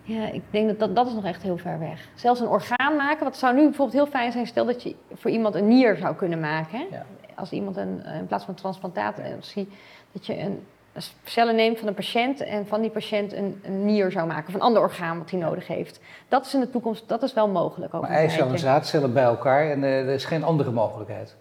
Ja, 0.06 0.30
ik 0.32 0.42
denk 0.50 0.68
dat, 0.68 0.78
dat 0.78 0.96
dat 0.96 1.06
is 1.06 1.12
nog 1.12 1.24
echt 1.24 1.42
heel 1.42 1.56
ver 1.56 1.78
weg. 1.78 2.08
Zelfs 2.14 2.40
een 2.40 2.48
orgaan 2.48 2.96
maken, 2.96 3.24
wat 3.24 3.36
zou 3.36 3.54
nu 3.54 3.62
bijvoorbeeld 3.62 3.96
heel 3.96 4.12
fijn 4.12 4.32
zijn, 4.32 4.46
stel 4.46 4.64
dat 4.64 4.82
je 4.82 4.94
voor 5.14 5.30
iemand 5.30 5.54
een 5.54 5.68
nier 5.68 5.96
zou 5.96 6.14
kunnen 6.14 6.40
maken. 6.40 6.78
Hè? 6.78 6.86
Ja. 6.90 7.06
Als 7.34 7.50
iemand 7.50 7.76
een, 7.76 8.02
eh, 8.04 8.18
in 8.18 8.26
plaats 8.26 8.44
van 8.44 8.54
transplantatie, 8.54 9.68
dat 10.12 10.26
je 10.26 10.38
een, 10.38 10.66
een 10.92 11.02
cellen 11.24 11.54
neemt 11.54 11.78
van 11.78 11.88
een 11.88 11.94
patiënt 11.94 12.40
en 12.40 12.66
van 12.66 12.80
die 12.80 12.90
patiënt 12.90 13.32
een, 13.32 13.60
een 13.64 13.84
nier 13.84 14.10
zou 14.10 14.26
maken, 14.26 14.48
of 14.48 14.54
een 14.54 14.60
ander 14.60 14.82
orgaan 14.82 15.18
wat 15.18 15.30
hij 15.30 15.40
nodig 15.40 15.66
heeft. 15.66 16.00
Dat 16.28 16.46
is 16.46 16.54
in 16.54 16.60
de 16.60 16.70
toekomst, 16.70 17.08
dat 17.08 17.22
is 17.22 17.32
wel 17.32 17.48
mogelijk. 17.48 17.94
Ook 17.94 18.00
Maar 18.00 18.10
een 18.10 18.16
eicellen 18.16 18.52
en 18.52 18.58
zaadcellen 18.58 19.12
bij 19.12 19.24
elkaar 19.24 19.70
en 19.70 19.84
eh, 19.84 19.98
er 19.98 20.14
is 20.14 20.24
geen 20.24 20.44
andere 20.44 20.70
mogelijkheid. 20.70 21.36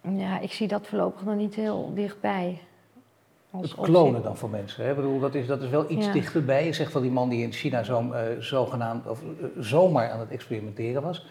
Ja, 0.00 0.38
ik 0.38 0.52
zie 0.52 0.68
dat 0.68 0.86
voorlopig 0.86 1.24
nog 1.24 1.34
niet 1.36 1.54
heel 1.54 1.90
dichtbij. 1.94 2.60
Het 3.60 3.74
klonen 3.74 4.22
dan 4.22 4.36
voor 4.36 4.50
mensen. 4.50 4.84
Hè? 4.84 4.90
Ik 4.90 4.96
bedoel, 4.96 5.20
dat, 5.20 5.34
is, 5.34 5.46
dat 5.46 5.62
is 5.62 5.68
wel 5.68 5.90
iets 5.90 6.12
dichterbij. 6.12 6.64
Je 6.64 6.72
zegt 6.72 6.92
wel 6.92 7.02
die 7.02 7.10
man 7.10 7.28
die 7.28 7.42
in 7.42 7.52
China 7.52 7.82
zo, 7.82 8.02
uh, 8.02 8.18
zogenaamd, 8.38 9.06
of, 9.06 9.22
uh, 9.22 9.46
zomaar 9.58 10.10
aan 10.10 10.20
het 10.20 10.30
experimenteren 10.30 11.02
was. 11.02 11.26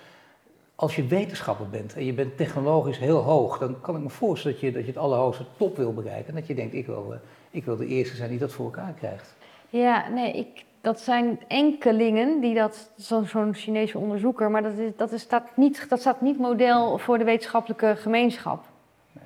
Als 0.75 0.95
je 0.95 1.05
wetenschapper 1.05 1.69
bent 1.69 1.95
en 1.95 2.05
je 2.05 2.13
bent 2.13 2.37
technologisch 2.37 2.97
heel 2.97 3.19
hoog, 3.19 3.57
dan 3.57 3.81
kan 3.81 3.95
ik 3.95 4.01
me 4.01 4.09
voorstellen 4.09 4.57
dat 4.57 4.67
je, 4.67 4.71
dat 4.71 4.81
je 4.81 4.91
het 4.91 4.97
allerhoogste 4.97 5.45
top 5.57 5.77
wil 5.77 5.93
bereiken. 5.93 6.27
En 6.27 6.35
dat 6.35 6.47
je 6.47 6.55
denkt, 6.55 6.73
ik 6.73 6.85
wil, 6.85 7.07
uh, 7.09 7.17
ik 7.51 7.65
wil 7.65 7.75
de 7.75 7.87
eerste 7.87 8.15
zijn 8.15 8.29
die 8.29 8.39
dat 8.39 8.51
voor 8.51 8.65
elkaar 8.65 8.93
krijgt. 8.93 9.35
Ja, 9.69 10.09
nee, 10.09 10.33
ik, 10.33 10.65
dat 10.81 10.99
zijn 10.99 11.39
enkelingen 11.47 12.41
die 12.41 12.55
dat, 12.55 12.91
zo'n 12.95 13.25
zo 13.25 13.49
Chinese 13.51 13.97
onderzoeker, 13.97 14.51
maar 14.51 14.63
dat, 14.63 14.77
is, 14.77 14.91
dat, 14.95 15.11
is, 15.11 15.21
staat 15.21 15.57
niet, 15.57 15.85
dat 15.89 15.99
staat 15.99 16.21
niet 16.21 16.37
model 16.37 16.97
voor 16.97 17.17
de 17.17 17.23
wetenschappelijke 17.23 17.95
gemeenschap. 17.97 18.65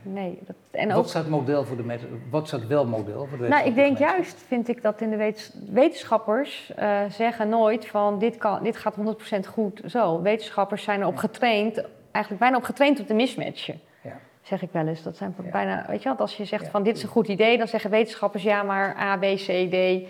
Nee. 0.01 0.39
dat, 0.45 0.55
en 0.71 0.93
wat 0.93 1.09
staat 1.09 1.27
model 1.27 1.65
voor 1.65 1.77
de 1.77 1.99
Wat 2.29 2.47
staat 2.47 2.67
wel 2.67 2.85
model 2.85 3.25
voor 3.25 3.37
de 3.37 3.47
Nou, 3.47 3.67
ik 3.67 3.75
denk 3.75 3.97
juist, 3.97 4.43
vind 4.47 4.67
ik 4.67 4.81
dat 4.81 5.01
in 5.01 5.09
de 5.09 5.33
wetenschappers 5.69 6.71
uh, 6.79 6.99
zeggen 7.09 7.49
nooit 7.49 7.87
van 7.87 8.19
dit, 8.19 8.37
kan, 8.37 8.63
dit 8.63 8.77
gaat 8.77 8.95
100% 9.35 9.39
goed 9.47 9.81
zo. 9.85 10.21
Wetenschappers 10.21 10.83
zijn 10.83 11.01
erop 11.01 11.17
getraind, 11.17 11.81
eigenlijk 12.11 12.43
bijna 12.43 12.57
op 12.57 12.63
getraind 12.63 12.99
op 12.99 13.07
de 13.07 13.13
mismatchen. 13.13 13.79
Ja. 14.03 14.19
Zeg 14.41 14.61
ik 14.61 14.69
wel 14.71 14.87
eens. 14.87 15.03
Dat 15.03 15.17
zijn 15.17 15.35
bijna, 15.51 15.85
weet 15.87 16.03
je 16.03 16.09
wat, 16.09 16.19
als 16.19 16.37
je 16.37 16.45
zegt 16.45 16.67
van 16.67 16.83
dit 16.83 16.95
is 16.97 17.03
een 17.03 17.09
goed 17.09 17.27
idee, 17.27 17.57
dan 17.57 17.67
zeggen 17.67 17.89
wetenschappers 17.89 18.43
ja, 18.43 18.63
maar 18.63 18.95
A, 18.97 19.17
B, 19.17 19.21
C, 19.21 19.71
D, 19.71 20.07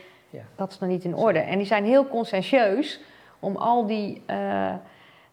dat 0.55 0.71
is 0.71 0.79
nog 0.79 0.89
niet 0.89 1.03
in 1.03 1.15
orde. 1.15 1.39
En 1.39 1.57
die 1.57 1.67
zijn 1.67 1.85
heel 1.85 2.07
conscientieus 2.07 2.99
om 3.39 3.55
al 3.55 3.85
die, 3.85 4.21
uh, 4.29 4.73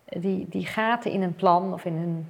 die, 0.05 0.47
die 0.49 0.67
gaten 0.67 1.11
in 1.11 1.23
een 1.23 1.35
plan 1.35 1.73
of 1.73 1.85
in 1.85 1.97
een 1.97 2.27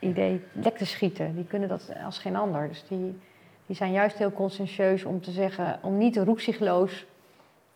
idee 0.00 0.40
lek 0.52 0.76
te 0.76 0.86
schieten. 0.86 1.34
Die 1.34 1.44
kunnen 1.44 1.68
dat 1.68 1.92
als 2.04 2.18
geen 2.18 2.36
ander. 2.36 2.68
Dus 2.68 2.84
die, 2.88 3.18
die 3.66 3.76
zijn 3.76 3.92
juist 3.92 4.18
heel 4.18 4.32
conscientieus 4.32 5.04
om 5.04 5.20
te 5.20 5.30
zeggen, 5.30 5.78
om 5.82 5.98
niet 5.98 6.16
roekzichtloos 6.16 7.06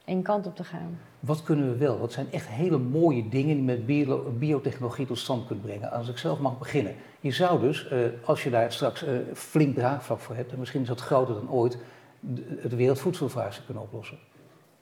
één 0.05 0.23
kant 0.23 0.47
op 0.47 0.57
te 0.57 0.65
gaan. 0.65 0.99
Wat 1.21 1.43
kunnen 1.43 1.71
we 1.73 1.77
wel? 1.77 1.99
Wat 1.99 2.13
zijn 2.13 2.27
echt 2.31 2.49
hele 2.49 2.79
mooie 2.79 3.29
dingen 3.29 3.55
die 3.55 3.65
met 3.65 3.87
bio, 3.87 4.33
biotechnologie 4.39 5.07
tot 5.07 5.19
stand 5.19 5.47
kunt 5.47 5.63
brengen? 5.63 5.91
Als 5.91 6.09
ik 6.09 6.19
zelf 6.19 6.39
mag 6.39 6.59
beginnen. 6.59 6.95
Je 7.21 7.31
zou 7.31 7.61
dus, 7.61 7.91
uh, 7.93 7.99
als 8.25 8.43
je 8.43 8.51
daar 8.51 8.73
straks 8.73 9.05
uh, 9.05 9.11
flink 9.35 9.75
draagvlak 9.75 10.19
voor 10.21 10.35
hebt, 10.35 10.53
en 10.53 10.59
misschien 10.59 10.81
is 10.81 10.89
dat 10.89 11.01
groter 11.01 11.35
dan 11.35 11.51
ooit, 11.51 11.79
het 12.59 12.75
wereldvoedselvraagstuk 12.75 13.65
kunnen 13.65 13.83
oplossen. 13.83 14.19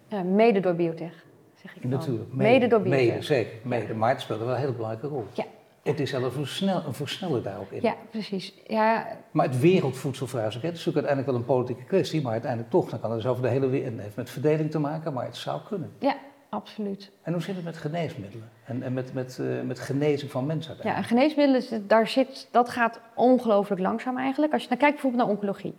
Ja, 0.08 0.22
mede 0.22 0.60
door 0.60 0.74
biotech, 0.74 1.24
zeg 1.54 1.76
ik 1.76 1.84
Natuurlijk. 1.84 2.32
Mede, 2.32 2.50
mede 2.50 2.66
door 2.66 2.80
biotech. 2.80 3.06
Mede, 3.06 3.22
zeker. 3.22 3.52
Mede. 3.62 3.94
Maar 3.94 4.10
het 4.10 4.20
speelt 4.20 4.38
wel 4.38 4.48
een 4.48 4.56
hele 4.56 4.72
belangrijke 4.72 5.08
rol. 5.08 5.24
Ja, 5.32 5.44
het 5.82 6.00
is 6.00 6.10
zelfs 6.10 6.36
een, 6.36 6.46
snel, 6.46 6.82
een 6.86 6.94
versneller 6.94 7.42
daarop 7.42 7.72
in. 7.72 7.82
Ja, 7.82 7.94
precies. 8.10 8.54
Ja. 8.66 9.06
Maar 9.30 9.46
het 9.46 9.60
wereldvoedselvraagstuk, 9.60 10.62
het 10.62 10.76
is 10.76 10.84
natuurlijk 10.84 11.06
uiteindelijk 11.06 11.46
wel 11.46 11.56
een 11.56 11.64
politieke 11.64 11.88
kwestie, 11.88 12.22
maar 12.22 12.32
uiteindelijk 12.32 12.70
toch, 12.70 12.90
dan 12.90 13.00
kan 13.00 13.10
het 13.10 13.22
dus 13.22 13.30
over 13.30 13.42
de 13.42 13.48
hele 13.48 13.68
wereld, 13.68 13.92
het 13.92 14.02
heeft 14.02 14.16
met 14.16 14.30
verdeling 14.30 14.70
te 14.70 14.78
maken, 14.78 15.12
maar 15.12 15.24
het 15.24 15.36
zou 15.36 15.60
kunnen. 15.68 15.92
Ja, 15.98 16.16
absoluut. 16.48 17.10
En 17.22 17.32
hoe 17.32 17.42
zit 17.42 17.54
het 17.54 17.64
met 17.64 17.76
geneesmiddelen 17.76 18.50
en, 18.64 18.82
en 18.82 18.92
met, 18.92 19.14
met, 19.14 19.38
uh, 19.40 19.62
met 19.62 19.80
genezing 19.80 20.30
van 20.30 20.46
mensen 20.46 20.76
Ja, 20.82 21.02
geneesmiddelen, 21.02 21.86
daar 21.86 22.08
zit, 22.08 22.48
dat 22.50 22.68
gaat 22.68 23.00
ongelooflijk 23.14 23.80
langzaam 23.80 24.18
eigenlijk. 24.18 24.52
Als 24.52 24.62
je 24.62 24.68
dan 24.68 24.78
kijkt 24.78 24.94
bijvoorbeeld 24.94 25.22
naar 25.22 25.32
oncologie. 25.32 25.74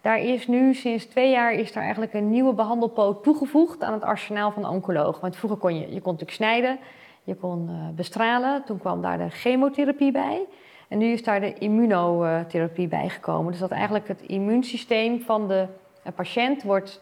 Daar 0.00 0.20
is 0.20 0.46
nu 0.46 0.74
sinds 0.74 1.04
twee 1.04 1.30
jaar 1.30 1.52
is 1.52 1.72
daar 1.72 1.82
eigenlijk 1.82 2.14
een 2.14 2.30
nieuwe 2.30 2.54
behandelpoot 2.54 3.22
toegevoegd 3.22 3.82
aan 3.82 3.92
het 3.92 4.02
arsenaal 4.02 4.50
van 4.50 4.62
de 4.62 4.68
oncoloog. 4.68 5.20
Want 5.20 5.36
vroeger 5.36 5.58
kon 5.58 5.74
je, 5.74 5.80
je 5.80 6.00
kon 6.00 6.12
natuurlijk 6.12 6.30
snijden, 6.30 6.78
je 7.26 7.34
kon 7.34 7.68
uh, 7.70 7.88
bestralen. 7.94 8.64
Toen 8.64 8.78
kwam 8.78 9.02
daar 9.02 9.18
de 9.18 9.30
chemotherapie 9.30 10.12
bij. 10.12 10.44
En 10.88 10.98
nu 10.98 11.06
is 11.06 11.22
daar 11.22 11.40
de 11.40 11.54
immunotherapie 11.54 12.88
bijgekomen. 12.88 13.50
Dus 13.50 13.60
dat 13.60 13.70
eigenlijk 13.70 14.08
het 14.08 14.22
immuunsysteem 14.22 15.20
van 15.20 15.48
de 15.48 15.66
patiënt 16.14 16.62
wordt 16.62 17.00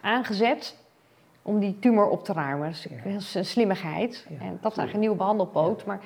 aangezet 0.00 0.76
om 1.42 1.58
die 1.58 1.78
tumor 1.78 2.08
op 2.08 2.24
te 2.24 2.32
ruimen. 2.32 2.72
Dat 3.04 3.20
is 3.20 3.34
een 3.34 3.44
slimmigheid. 3.44 4.26
en 4.28 4.58
dat 4.60 4.72
is 4.72 4.78
eigenlijk 4.78 4.92
een 4.92 5.00
nieuwe 5.00 5.16
behandelpoot. 5.16 5.84
Maar 5.84 6.00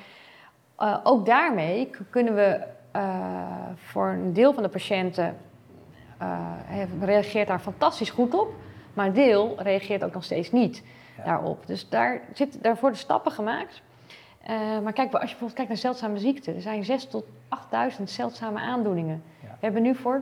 uh, 0.79 0.97
ook 1.03 1.25
daarmee 1.25 1.89
kunnen 2.09 2.35
we 2.35 2.63
uh, 2.95 3.45
voor 3.75 4.07
een 4.07 4.33
deel 4.33 4.53
van 4.53 4.63
de 4.63 4.69
patiënten 4.69 5.37
reageert 6.99 7.47
daar 7.47 7.59
fantastisch 7.59 8.09
goed 8.09 8.33
op. 8.33 8.53
Maar 8.93 9.05
een 9.05 9.13
deel 9.13 9.55
reageert 9.57 10.03
ook 10.03 10.13
nog 10.13 10.23
steeds 10.23 10.51
niet 10.51 10.83
daarop. 11.25 11.67
Dus 11.67 11.89
daar, 11.89 12.21
zit, 12.33 12.63
daar 12.63 12.77
worden 12.81 12.99
stappen 12.99 13.31
gemaakt. 13.31 13.81
Uh, 14.49 14.79
maar 14.79 14.93
kijk, 14.93 15.11
als 15.13 15.21
je 15.21 15.27
bijvoorbeeld 15.27 15.53
kijkt 15.53 15.69
naar 15.69 15.79
zeldzame 15.79 16.19
ziekten, 16.19 16.55
er 16.55 16.61
zijn 16.61 16.83
6 16.83 17.05
tot 17.05 17.25
8000 17.47 18.09
zeldzame 18.09 18.59
aandoeningen. 18.59 19.23
We 19.41 19.47
hebben 19.59 19.81
nu 19.81 19.95
voor 19.95 20.21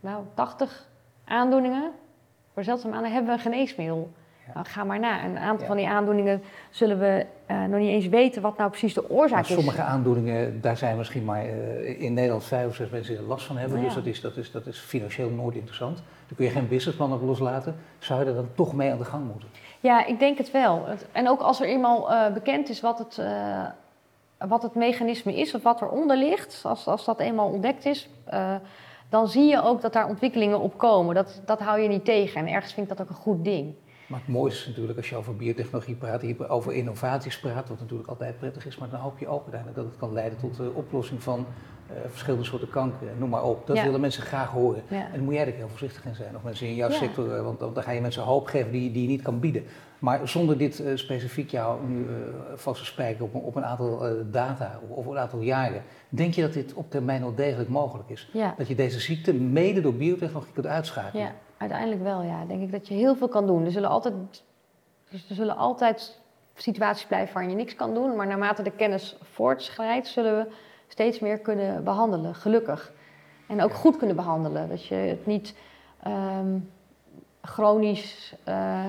nou, 0.00 0.24
80 0.34 0.88
aandoeningen, 1.24 1.90
voor 2.52 2.64
zeldzame 2.64 2.94
aandoeningen, 2.94 3.24
hebben 3.24 3.42
we 3.42 3.44
een 3.44 3.52
geneesmiddel. 3.52 4.12
Nou, 4.54 4.66
ga 4.66 4.84
maar 4.84 4.98
na. 4.98 5.24
Een 5.24 5.38
aantal 5.38 5.66
van 5.66 5.76
die 5.76 5.88
aandoeningen 5.88 6.42
zullen 6.70 6.98
we 6.98 7.26
uh, 7.50 7.64
nog 7.64 7.80
niet 7.80 7.88
eens 7.88 8.06
weten 8.06 8.42
wat 8.42 8.56
nou 8.56 8.70
precies 8.70 8.94
de 8.94 9.10
oorzaak 9.10 9.40
is. 9.40 9.54
Sommige 9.54 9.82
aandoeningen, 9.82 10.60
daar 10.60 10.76
zijn 10.76 10.96
misschien 10.96 11.24
maar 11.24 11.46
uh, 11.46 12.00
in 12.00 12.14
Nederland 12.14 12.44
vijf 12.44 12.68
of 12.68 12.74
zes 12.74 12.90
mensen 12.90 13.12
die 13.12 13.22
er 13.22 13.28
last 13.28 13.46
van 13.46 13.56
hebben. 13.56 13.76
Nou, 13.76 13.86
dus 13.86 13.94
dat 13.94 14.06
is, 14.06 14.20
dat, 14.20 14.36
is, 14.36 14.50
dat 14.50 14.66
is 14.66 14.78
financieel 14.78 15.30
nooit 15.30 15.54
interessant. 15.54 15.96
Daar 15.96 16.36
kun 16.36 16.44
je 16.44 16.50
geen 16.50 16.68
businessplan 16.68 17.12
op 17.12 17.22
loslaten. 17.22 17.76
Zou 17.98 18.20
je 18.20 18.26
er 18.26 18.34
dan 18.34 18.48
toch 18.54 18.74
mee 18.74 18.90
aan 18.90 18.98
de 18.98 19.04
gang 19.04 19.26
moeten? 19.26 19.48
Ja, 19.82 20.04
ik 20.04 20.18
denk 20.18 20.38
het 20.38 20.50
wel. 20.50 20.84
En 21.12 21.28
ook 21.28 21.40
als 21.40 21.60
er 21.60 21.66
eenmaal 21.66 22.12
uh, 22.12 22.32
bekend 22.32 22.68
is 22.68 22.80
wat 22.80 22.98
het, 22.98 23.16
uh, 23.20 23.66
wat 24.38 24.62
het 24.62 24.74
mechanisme 24.74 25.34
is 25.34 25.54
of 25.54 25.62
wat 25.62 25.82
eronder 25.82 26.16
ligt, 26.16 26.60
als, 26.64 26.86
als 26.86 27.04
dat 27.04 27.20
eenmaal 27.20 27.48
ontdekt 27.48 27.84
is, 27.84 28.08
uh, 28.32 28.54
dan 29.08 29.28
zie 29.28 29.44
je 29.44 29.62
ook 29.62 29.80
dat 29.80 29.92
daar 29.92 30.08
ontwikkelingen 30.08 30.60
op 30.60 30.78
komen. 30.78 31.14
Dat, 31.14 31.40
dat 31.44 31.60
hou 31.60 31.80
je 31.80 31.88
niet 31.88 32.04
tegen. 32.04 32.40
En 32.40 32.52
ergens 32.52 32.72
vind 32.72 32.90
ik 32.90 32.96
dat 32.96 33.06
ook 33.06 33.12
een 33.12 33.22
goed 33.22 33.44
ding. 33.44 33.74
Maar 34.12 34.20
het 34.20 34.30
mooiste 34.30 34.60
is 34.60 34.66
natuurlijk 34.66 34.98
als 34.98 35.08
je 35.08 35.16
over 35.16 35.36
biotechnologie 35.36 35.94
praat, 35.94 36.48
over 36.48 36.72
innovaties 36.72 37.38
praat, 37.38 37.68
wat 37.68 37.80
natuurlijk 37.80 38.08
altijd 38.08 38.38
prettig 38.38 38.66
is, 38.66 38.76
maar 38.76 38.90
dan 38.90 39.00
hoop 39.00 39.18
je 39.18 39.26
ook 39.26 39.42
uiteindelijk 39.42 39.76
dat 39.76 39.86
het 39.86 39.96
kan 39.96 40.12
leiden 40.12 40.38
tot 40.38 40.56
de 40.56 40.70
oplossing 40.74 41.22
van 41.22 41.46
uh, 41.90 41.96
verschillende 42.10 42.44
soorten 42.44 42.70
kanker, 42.70 43.08
noem 43.18 43.28
maar 43.28 43.44
op. 43.44 43.66
Dat 43.66 43.82
willen 43.82 44.00
mensen 44.00 44.22
graag 44.22 44.50
horen. 44.50 44.82
En 44.88 45.10
daar 45.12 45.22
moet 45.22 45.34
jij 45.34 45.46
er 45.46 45.52
heel 45.52 45.68
voorzichtig 45.68 46.04
in 46.04 46.14
zijn, 46.14 46.36
of 46.36 46.42
mensen 46.42 46.66
in 46.66 46.74
jouw 46.74 46.90
ja. 46.90 46.94
sector, 46.94 47.36
uh, 47.36 47.42
want 47.42 47.58
dan, 47.58 47.74
dan, 47.74 47.82
ga 47.82 47.90
je 47.90 48.00
mensen 48.00 48.22
hoop 48.22 48.46
geven 48.46 48.72
die, 48.72 48.92
die 48.92 49.02
je 49.02 49.08
niet 49.08 49.22
kan 49.22 49.40
bieden. 49.40 49.64
Maar 49.98 50.28
zonder 50.28 50.58
dit 50.58 50.80
uh, 50.80 50.96
specifiek 50.96 51.50
jou 51.50 51.86
nu 51.86 52.06
vast 52.54 52.80
te 52.80 52.86
spijken 52.86 53.24
op, 53.24 53.34
op, 53.34 53.56
een 53.56 53.64
aantal 53.64 54.06
data 54.30 54.80
of 54.88 55.06
een 55.06 55.18
aantal 55.18 55.40
jaren, 55.40 55.82
denk 56.08 56.34
je 56.34 56.42
dat 56.42 56.52
dit 56.52 56.74
op 56.74 56.90
termijn 56.90 57.20
wel 57.20 57.34
degelijk 57.34 57.68
mogelijk 57.68 58.08
is? 58.08 58.30
Dat 58.56 58.68
je 58.68 58.74
deze 58.74 59.00
ziekte 59.00 59.34
mede 59.34 59.80
door 59.80 59.94
biotechnologie 59.94 60.52
kunt 60.52 60.66
uitschakelen? 60.66 61.32
Uiteindelijk 61.62 62.02
wel, 62.02 62.22
ja. 62.22 62.44
Denk 62.44 62.62
ik 62.62 62.72
dat 62.72 62.88
je 62.88 62.94
heel 62.94 63.16
veel 63.16 63.28
kan 63.28 63.46
doen. 63.46 63.64
Er 63.64 63.70
zullen 63.70 63.88
altijd, 63.88 64.14
dus 65.10 65.28
er 65.28 65.34
zullen 65.34 65.56
altijd 65.56 66.20
situaties 66.54 67.06
blijven 67.06 67.34
waarin 67.34 67.50
je 67.50 67.56
niks 67.56 67.74
kan 67.74 67.94
doen, 67.94 68.16
maar 68.16 68.26
naarmate 68.26 68.62
de 68.62 68.70
kennis 68.70 69.16
voortschrijdt, 69.20 70.06
zullen 70.06 70.36
we 70.36 70.52
steeds 70.88 71.18
meer 71.18 71.38
kunnen 71.38 71.84
behandelen, 71.84 72.34
gelukkig. 72.34 72.92
En 73.46 73.62
ook 73.62 73.72
goed 73.72 73.96
kunnen 73.96 74.16
behandelen. 74.16 74.68
Dat 74.68 74.86
je 74.86 74.94
het 74.94 75.26
niet 75.26 75.54
um, 76.06 76.70
chronisch, 77.42 78.34
uh, 78.48 78.84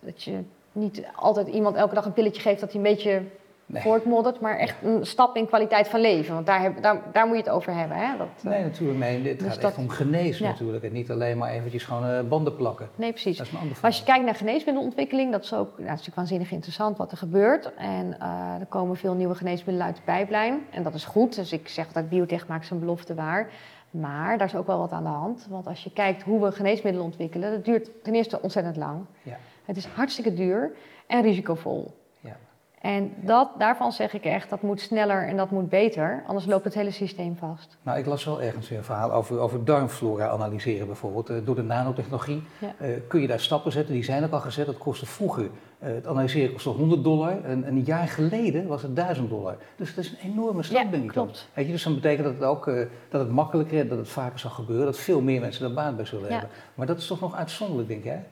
dat 0.00 0.22
je 0.22 0.42
niet 0.72 1.06
altijd 1.16 1.48
iemand 1.48 1.76
elke 1.76 1.94
dag 1.94 2.04
een 2.04 2.12
pilletje 2.12 2.42
geeft 2.42 2.60
dat 2.60 2.72
hij 2.72 2.80
een 2.80 2.94
beetje 2.94 3.22
nee. 3.66 3.82
voortmoddert, 3.82 4.40
maar 4.40 4.58
echt 4.58 4.76
een 4.82 5.06
stap 5.06 5.36
in 5.36 5.46
kwaliteit 5.46 5.88
van 5.88 6.00
leven. 6.00 6.34
Want 6.34 6.46
daar, 6.46 6.62
heb, 6.62 6.82
daar, 6.82 7.02
daar 7.12 7.26
moet 7.26 7.36
je 7.36 7.42
het 7.42 7.52
over 7.52 7.74
hebben. 7.74 7.96
Hè? 7.96 8.16
Dat, 8.16 8.28
nee, 8.40 8.62
natuurlijk. 8.62 8.98
Nee, 8.98 9.28
het 9.28 9.38
dus 9.38 9.48
gaat 9.48 9.60
dat, 9.60 9.70
echt 9.70 9.80
om 9.80 9.88
genezen 9.88 10.44
ja. 10.44 10.50
natuurlijk. 10.50 10.84
En 10.84 10.92
niet 10.92 11.10
alleen 11.10 11.38
maar 11.38 11.50
eventjes 11.50 11.84
gewoon 11.84 12.10
uh, 12.10 12.20
banden 12.20 12.56
plakken. 12.56 12.88
Nee, 12.94 13.10
precies. 13.10 13.36
Dat 13.36 13.46
is 13.46 13.52
een 13.52 13.58
ander 13.58 13.76
Als 13.82 13.98
je 13.98 14.04
kijkt 14.04 14.24
naar 14.24 14.34
geneesmiddelontwikkeling, 14.34 15.32
dat 15.32 15.44
is 15.44 15.52
ook 15.52 15.68
nou, 15.68 15.70
dat 15.76 15.80
is 15.80 15.88
natuurlijk 15.88 16.16
waanzinnig 16.16 16.50
interessant 16.50 16.96
wat 16.96 17.10
er 17.10 17.16
gebeurt. 17.16 17.74
En 17.74 18.16
uh, 18.20 18.60
er 18.60 18.66
komen 18.68 18.96
veel 18.96 19.14
nieuwe 19.14 19.34
geneesmiddelen 19.34 19.86
uit 19.86 19.96
de 19.96 20.02
pijplijn. 20.02 20.66
En 20.70 20.82
dat 20.82 20.94
is 20.94 21.04
goed. 21.04 21.34
Dus 21.34 21.52
ik 21.52 21.68
zeg 21.68 21.92
dat 21.92 22.08
biotech 22.08 22.46
maakt 22.46 22.66
zijn 22.66 22.80
belofte 22.80 23.14
waar. 23.14 23.50
Maar 23.90 24.38
daar 24.38 24.46
is 24.46 24.54
ook 24.54 24.66
wel 24.66 24.78
wat 24.78 24.92
aan 24.92 25.02
de 25.02 25.08
hand. 25.08 25.46
Want 25.50 25.66
als 25.66 25.84
je 25.84 25.92
kijkt 25.92 26.22
hoe 26.22 26.42
we 26.42 26.52
geneesmiddelen 26.52 27.06
ontwikkelen, 27.06 27.50
dat 27.50 27.64
duurt 27.64 27.90
ten 28.02 28.14
eerste 28.14 28.42
ontzettend 28.42 28.76
lang. 28.76 29.04
Ja. 29.22 29.36
Het 29.64 29.76
is 29.76 29.84
hartstikke 29.84 30.34
duur 30.34 30.72
en 31.06 31.22
risicovol. 31.22 31.94
En 32.84 33.12
dat, 33.20 33.48
daarvan 33.58 33.92
zeg 33.92 34.12
ik 34.12 34.24
echt, 34.24 34.50
dat 34.50 34.62
moet 34.62 34.80
sneller 34.80 35.28
en 35.28 35.36
dat 35.36 35.50
moet 35.50 35.68
beter, 35.68 36.22
anders 36.26 36.46
loopt 36.46 36.64
het 36.64 36.74
hele 36.74 36.90
systeem 36.90 37.36
vast. 37.36 37.76
Nou, 37.82 37.98
ik 37.98 38.06
las 38.06 38.24
wel 38.24 38.42
ergens 38.42 38.68
weer 38.68 38.78
een 38.78 38.84
verhaal 38.84 39.12
over, 39.12 39.38
over 39.38 39.64
darmflora 39.64 40.28
analyseren 40.28 40.86
bijvoorbeeld. 40.86 41.30
Uh, 41.30 41.36
door 41.44 41.54
de 41.54 41.62
nanotechnologie 41.62 42.42
ja. 42.58 42.74
uh, 42.80 42.96
kun 43.08 43.20
je 43.20 43.26
daar 43.26 43.40
stappen 43.40 43.72
zetten, 43.72 43.94
die 43.94 44.04
zijn 44.04 44.24
ook 44.24 44.32
al 44.32 44.40
gezet. 44.40 44.66
Dat 44.66 44.78
kostte 44.78 45.06
vroeger, 45.06 45.44
uh, 45.44 45.48
het 45.78 46.06
analyseren 46.06 46.52
kostte 46.52 46.68
100 46.68 47.04
dollar 47.04 47.44
en 47.44 47.66
een 47.66 47.82
jaar 47.82 48.08
geleden 48.08 48.66
was 48.66 48.82
het 48.82 48.96
1000 48.96 49.28
dollar. 49.28 49.56
Dus 49.76 49.94
dat 49.94 50.04
is 50.04 50.10
een 50.10 50.30
enorme 50.30 50.62
stap, 50.62 50.82
ja, 50.82 50.90
denk 50.90 51.04
ik 51.04 51.10
klopt. 51.10 51.34
dan. 51.34 51.44
Weet 51.54 51.66
je, 51.66 51.72
dus 51.72 51.82
dan 51.82 51.94
betekent 51.94 52.24
dat 52.24 52.34
het 52.34 52.44
ook 52.44 52.64
dat 53.08 53.20
het 53.20 53.30
makkelijker, 53.30 53.88
dat 53.88 53.98
het 53.98 54.08
vaker 54.08 54.38
zal 54.38 54.50
gebeuren, 54.50 54.86
dat 54.86 54.98
veel 54.98 55.20
meer 55.20 55.40
mensen 55.40 55.66
er 55.66 55.74
baat 55.74 55.96
bij 55.96 56.04
zullen 56.04 56.32
hebben. 56.32 56.50
Maar 56.74 56.86
dat 56.86 56.98
is 56.98 57.06
toch 57.06 57.20
nog 57.20 57.34
uitzonderlijk, 57.34 57.88
denk 57.88 58.04
jij? 58.04 58.24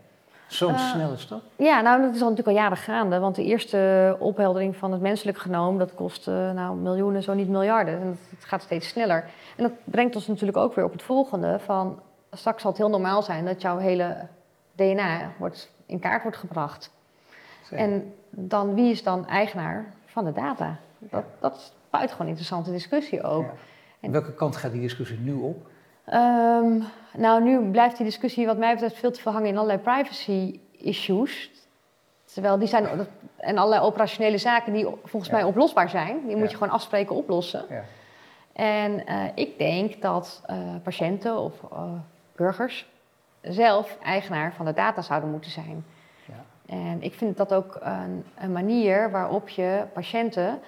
Zo'n 0.52 0.72
uh, 0.72 0.90
snelle 0.90 1.16
stap? 1.16 1.42
Ja, 1.56 1.80
nou 1.80 2.02
dat 2.02 2.14
is 2.14 2.22
al 2.22 2.28
natuurlijk 2.28 2.56
al 2.56 2.62
jaren 2.62 2.76
gaande. 2.76 3.18
Want 3.18 3.34
de 3.34 3.44
eerste 3.44 4.16
opheldering 4.18 4.76
van 4.76 4.92
het 4.92 5.00
menselijk 5.00 5.38
genoom, 5.38 5.78
dat 5.78 5.94
kost 5.94 6.28
uh, 6.28 6.50
nou, 6.50 6.76
miljoenen, 6.76 7.22
zo 7.22 7.34
niet 7.34 7.48
miljarden. 7.48 8.00
En 8.00 8.18
het 8.30 8.44
gaat 8.44 8.62
steeds 8.62 8.88
sneller. 8.88 9.24
En 9.56 9.62
dat 9.62 9.72
brengt 9.84 10.14
ons 10.14 10.26
natuurlijk 10.26 10.58
ook 10.58 10.74
weer 10.74 10.84
op 10.84 10.92
het 10.92 11.02
volgende 11.02 11.58
van... 11.58 12.00
straks 12.30 12.62
zal 12.62 12.70
het 12.70 12.80
heel 12.80 12.90
normaal 12.90 13.22
zijn 13.22 13.44
dat 13.44 13.62
jouw 13.62 13.78
hele 13.78 14.26
DNA 14.74 15.32
wordt, 15.38 15.70
in 15.86 15.98
kaart 15.98 16.22
wordt 16.22 16.36
gebracht. 16.36 16.90
En 17.70 18.14
dan, 18.30 18.74
wie 18.74 18.90
is 18.90 19.02
dan 19.02 19.26
eigenaar 19.26 19.94
van 20.06 20.24
de 20.24 20.32
data? 20.32 20.76
Dat, 20.98 21.24
dat 21.40 21.56
is 21.56 21.72
buitengewoon 21.90 22.28
interessante 22.28 22.70
discussie 22.70 23.22
ook. 23.22 23.46
En 24.00 24.10
welke 24.10 24.34
kant 24.34 24.56
gaat 24.56 24.72
die 24.72 24.80
discussie 24.80 25.18
nu 25.18 25.32
op? 25.32 25.66
Ehm, 26.04 26.82
nou, 27.16 27.42
nu 27.42 27.70
blijft 27.70 27.96
die 27.96 28.06
discussie 28.06 28.46
wat 28.46 28.56
mij 28.56 28.72
betreft 28.72 28.98
veel 28.98 29.10
te 29.12 29.20
veel 29.20 29.32
hangen 29.32 29.48
in 29.48 29.56
allerlei 29.56 29.78
privacy 29.78 30.60
issues. 30.70 31.50
Terwijl 32.24 32.58
die 32.58 32.68
zijn, 32.68 33.06
en 33.36 33.58
allerlei 33.58 33.82
operationele 33.82 34.38
zaken 34.38 34.72
die 34.72 34.86
volgens 35.04 35.32
mij 35.32 35.44
oplosbaar 35.44 35.88
zijn. 35.88 36.26
Die 36.26 36.36
moet 36.36 36.50
je 36.50 36.56
gewoon 36.56 36.72
afspreken, 36.72 37.16
oplossen. 37.16 37.64
Ja. 37.68 37.82
En 38.52 39.02
uh, 39.08 39.24
ik 39.34 39.58
denk 39.58 40.02
dat 40.02 40.42
uh, 40.50 40.56
patiënten 40.82 41.36
of 41.36 41.62
uh, 41.72 41.82
burgers 42.36 42.86
zelf 43.40 43.98
eigenaar 44.02 44.52
van 44.54 44.64
de 44.64 44.72
data 44.72 45.02
zouden 45.02 45.30
moeten 45.30 45.50
zijn. 45.50 45.84
Ja. 46.24 46.44
En 46.74 47.02
ik 47.02 47.14
vind 47.14 47.36
dat 47.36 47.54
ook 47.54 47.78
een, 47.80 48.24
een 48.38 48.52
manier 48.52 49.10
waarop 49.10 49.48
je 49.48 49.84
patiënten 49.92 50.60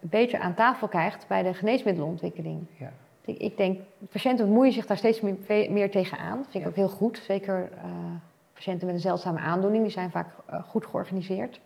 beter 0.00 0.40
aan 0.40 0.54
tafel 0.54 0.88
krijgt 0.88 1.24
bij 1.28 1.42
de 1.42 1.54
geneesmiddelenontwikkeling. 1.54 2.66
Ik, 3.30 3.38
ik, 3.38 3.56
denk, 3.56 3.80
patiënten 4.10 4.46
bemoeien 4.46 4.72
zich 4.72 4.86
daar 4.86 4.96
steeds 4.96 5.20
meer, 5.20 5.36
meer 5.48 5.90
tegenaan. 5.90 6.36
Dat 6.36 6.46
vind 6.50 6.64
ik 6.64 6.70
ook 6.70 6.76
heel 6.76 6.88
goed. 6.88 7.20
Zeker 7.26 7.70
patiënten 8.54 8.86
met 8.86 8.94
een 8.94 9.00
zeldzame 9.00 9.38
aandoening, 9.38 9.82
die 9.82 9.92
zijn 9.92 10.10
vaak 10.10 10.26
goed 10.66 10.86
georganiseerd. 10.86 11.60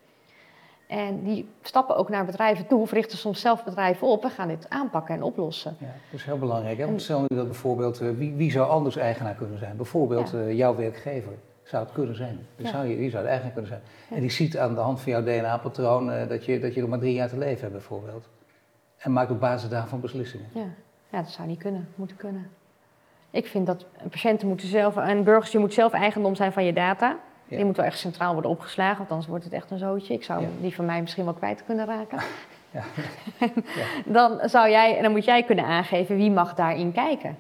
En 0.87 1.23
die 1.23 1.49
stappen 1.63 1.97
ook 1.97 2.09
naar 2.09 2.25
bedrijven 2.25 2.67
toe, 2.67 2.81
of 2.81 2.93
richten 2.93 3.19
soms 3.19 3.41
zelf 3.41 3.65
bedrijven 3.65 4.07
op 4.07 4.25
en 4.25 4.31
gaan 4.31 4.49
dit 4.49 4.67
aanpakken 4.69 5.15
en 5.15 5.23
oplossen. 5.23 5.77
Ja, 5.79 5.87
dat 5.87 6.21
is 6.21 6.25
heel 6.25 6.39
belangrijk. 6.39 6.79
Hè? 6.79 6.85
Want 6.87 7.03
stel 7.03 7.21
nu 7.21 7.37
dat 7.37 7.47
bijvoorbeeld, 7.47 8.03
uh, 8.03 8.11
wie, 8.11 8.35
wie, 8.35 8.51
zou 8.51 8.69
anders 8.69 8.97
eigenaar 8.97 9.35
kunnen 9.35 9.59
zijn? 9.59 9.77
Bijvoorbeeld 9.77 10.31
ja. 10.31 10.39
uh, 10.39 10.53
jouw 10.53 10.77
werkgever 10.77 11.33
zou 11.63 11.85
het 11.85 11.93
kunnen 11.93 12.17
zijn. 12.17 12.47
Dus 12.57 12.71
zou 12.71 12.87
je, 12.87 12.97
die 12.97 13.11
zou 13.11 13.23
de 13.23 13.29
eigenaar 13.29 13.53
kunnen 13.53 13.71
zijn. 13.71 13.83
En 14.11 14.21
die 14.21 14.31
ziet 14.31 14.59
aan 14.59 14.75
de 14.75 14.81
hand 14.81 15.01
van 15.01 15.13
jouw 15.13 15.23
DNA-patroon 15.23 16.11
uh, 16.11 16.29
dat, 16.29 16.45
je, 16.45 16.61
dat 16.61 16.75
je 16.75 16.81
nog 16.81 16.91
maar 16.91 16.99
drie 16.99 17.15
jaar 17.15 17.29
te 17.29 17.39
leven 17.39 17.61
hebt 17.61 17.73
bijvoorbeeld. 17.73 18.29
En 18.97 19.13
maakt 19.13 19.31
op 19.31 19.41
basis 19.41 19.69
daarvan 19.69 20.01
beslissingen. 20.01 20.47
Ja, 20.55 20.67
ja 21.15 21.23
dat 21.23 21.31
zou 21.31 21.49
niet 21.49 21.59
kunnen, 21.59 21.89
moeten 21.95 22.17
kunnen. 22.17 22.51
Ik 23.31 23.47
vind 23.47 23.67
dat 23.67 23.87
patiënten 24.11 24.49
moeten 24.49 24.69
zelf, 24.69 24.97
en 24.97 25.25
burgers, 25.25 25.53
je 25.53 25.59
moet 25.59 25.75
zelf 25.75 25.93
eigendom 25.93 26.35
zijn 26.35 26.53
van 26.53 26.65
je 26.65 26.73
data. 26.73 27.17
Die 27.49 27.65
moet 27.65 27.77
wel 27.77 27.87
echt 27.87 27.99
centraal 27.99 28.33
worden 28.33 28.51
opgeslagen, 28.51 28.99
want 28.99 29.11
anders 29.11 29.29
wordt 29.29 29.45
het 29.45 29.53
echt 29.53 29.71
een 29.71 29.79
zootje. 29.79 30.15
Ik 30.15 30.25
zou 30.25 30.45
die 30.61 30.75
van 30.75 30.85
mij 30.85 31.01
misschien 31.01 31.25
wel 31.25 31.35
kwijt 31.35 31.65
kunnen 31.65 31.87
raken. 31.87 32.19
Ja. 32.75 32.83
dan 34.05 34.49
zou 34.49 34.71
jij, 34.71 34.97
en 34.97 35.03
dan 35.03 35.13
moet 35.13 35.25
jij 35.25 35.43
kunnen 35.43 35.65
aangeven 35.65 36.17
wie 36.17 36.31
mag 36.31 36.55
daarin 36.55 36.93
kijken. 36.93 37.39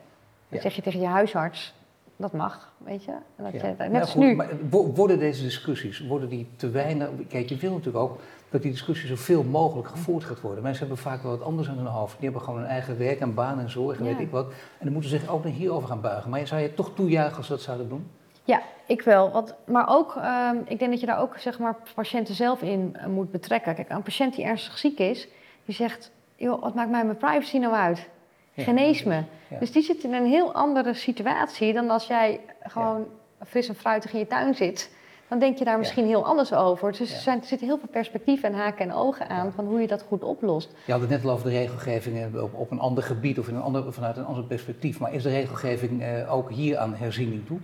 Dan 0.48 0.60
zeg 0.60 0.74
je 0.74 0.82
tegen 0.82 1.00
je 1.00 1.06
huisarts, 1.06 1.74
dat 2.16 2.32
mag, 2.32 2.72
weet 2.78 3.04
je. 3.04 3.12
Dat 3.36 3.52
je 3.52 3.88
net 3.88 4.00
als 4.00 4.14
nu. 4.14 4.34
Maar 4.34 4.48
worden 4.70 5.18
deze 5.18 5.42
discussies, 5.42 6.06
worden 6.06 6.28
die 6.28 6.48
te 6.56 6.70
weinig... 6.70 7.08
Kijk, 7.28 7.48
je 7.48 7.56
wil 7.56 7.70
natuurlijk 7.70 8.04
ook 8.04 8.18
dat 8.50 8.62
die 8.62 8.70
discussie 8.70 9.08
zoveel 9.08 9.42
mogelijk 9.42 9.88
gevoerd 9.88 10.24
gaat 10.24 10.40
worden. 10.40 10.62
Mensen 10.62 10.86
hebben 10.86 11.04
vaak 11.04 11.22
wel 11.22 11.30
wat 11.30 11.46
anders 11.46 11.68
aan 11.68 11.76
hun 11.76 11.86
hoofd. 11.86 12.14
Die 12.14 12.24
hebben 12.24 12.42
gewoon 12.42 12.60
hun 12.60 12.68
eigen 12.68 12.98
werk 12.98 13.20
en 13.20 13.34
baan 13.34 13.58
en 13.58 13.70
zorg 13.70 13.98
en 13.98 14.04
weet 14.04 14.20
ik 14.20 14.30
wat. 14.30 14.46
En 14.46 14.84
dan 14.84 14.92
moeten 14.92 15.10
ze 15.10 15.18
zich 15.18 15.28
ook 15.28 15.44
hierover 15.44 15.88
gaan 15.88 16.00
buigen. 16.00 16.30
Maar 16.30 16.46
zou 16.46 16.60
je 16.60 16.74
toch 16.74 16.94
toejuichen 16.94 17.36
als 17.36 17.46
ze 17.46 17.52
dat 17.52 17.62
zouden 17.62 17.88
doen? 17.88 18.10
Ja, 18.44 18.62
ik 18.86 19.02
wel. 19.02 19.30
Want, 19.30 19.54
maar 19.66 19.88
ook, 19.88 20.14
um, 20.16 20.62
ik 20.64 20.78
denk 20.78 20.90
dat 20.90 21.00
je 21.00 21.06
daar 21.06 21.20
ook 21.20 21.38
zeg 21.38 21.58
maar, 21.58 21.76
patiënten 21.94 22.34
zelf 22.34 22.62
in 22.62 22.96
uh, 22.96 23.06
moet 23.06 23.30
betrekken. 23.30 23.74
Kijk, 23.74 23.90
een 23.90 24.02
patiënt 24.02 24.34
die 24.34 24.44
ernstig 24.44 24.78
ziek 24.78 24.98
is, 24.98 25.28
die 25.64 25.74
zegt: 25.74 26.10
joh, 26.36 26.62
wat 26.62 26.74
maakt 26.74 26.90
mij 26.90 27.04
mijn 27.04 27.16
privacy 27.16 27.58
nou 27.58 27.74
uit? 27.74 28.08
Genees 28.56 29.02
me. 29.02 29.22
Dus 29.60 29.72
die 29.72 29.82
zit 29.82 30.04
in 30.04 30.12
een 30.12 30.26
heel 30.26 30.52
andere 30.52 30.94
situatie 30.94 31.72
dan 31.72 31.90
als 31.90 32.06
jij 32.06 32.40
gewoon 32.62 33.06
fris 33.46 33.68
en 33.68 33.74
fruitig 33.74 34.12
in 34.12 34.18
je 34.18 34.26
tuin 34.26 34.54
zit. 34.54 34.90
Dan 35.28 35.38
denk 35.38 35.58
je 35.58 35.64
daar 35.64 35.78
misschien 35.78 36.06
heel 36.06 36.24
anders 36.24 36.52
over. 36.52 36.90
Dus 36.90 37.00
er, 37.00 37.06
zijn, 37.06 37.40
er 37.40 37.46
zitten 37.46 37.66
heel 37.66 37.78
veel 37.78 37.88
perspectieven 37.88 38.48
en 38.48 38.58
haken 38.58 38.84
en 38.84 38.94
ogen 38.94 39.28
aan 39.28 39.52
van 39.52 39.64
hoe 39.64 39.80
je 39.80 39.86
dat 39.86 40.04
goed 40.08 40.22
oplost. 40.22 40.74
Je 40.86 40.92
had 40.92 41.00
het 41.00 41.10
net 41.10 41.24
al 41.24 41.30
over 41.30 41.50
de 41.50 41.56
regelgeving 41.56 42.40
op, 42.40 42.54
op 42.54 42.70
een 42.70 42.78
ander 42.78 43.02
gebied 43.02 43.38
of 43.38 43.48
in 43.48 43.54
een 43.54 43.62
ander, 43.62 43.92
vanuit 43.92 44.16
een 44.16 44.24
ander 44.24 44.44
perspectief. 44.44 44.98
Maar 44.98 45.14
is 45.14 45.22
de 45.22 45.28
regelgeving 45.28 46.02
eh, 46.02 46.34
ook 46.34 46.50
hier 46.50 46.78
aan 46.78 46.94
herziening 46.94 47.46
toe? 47.46 47.58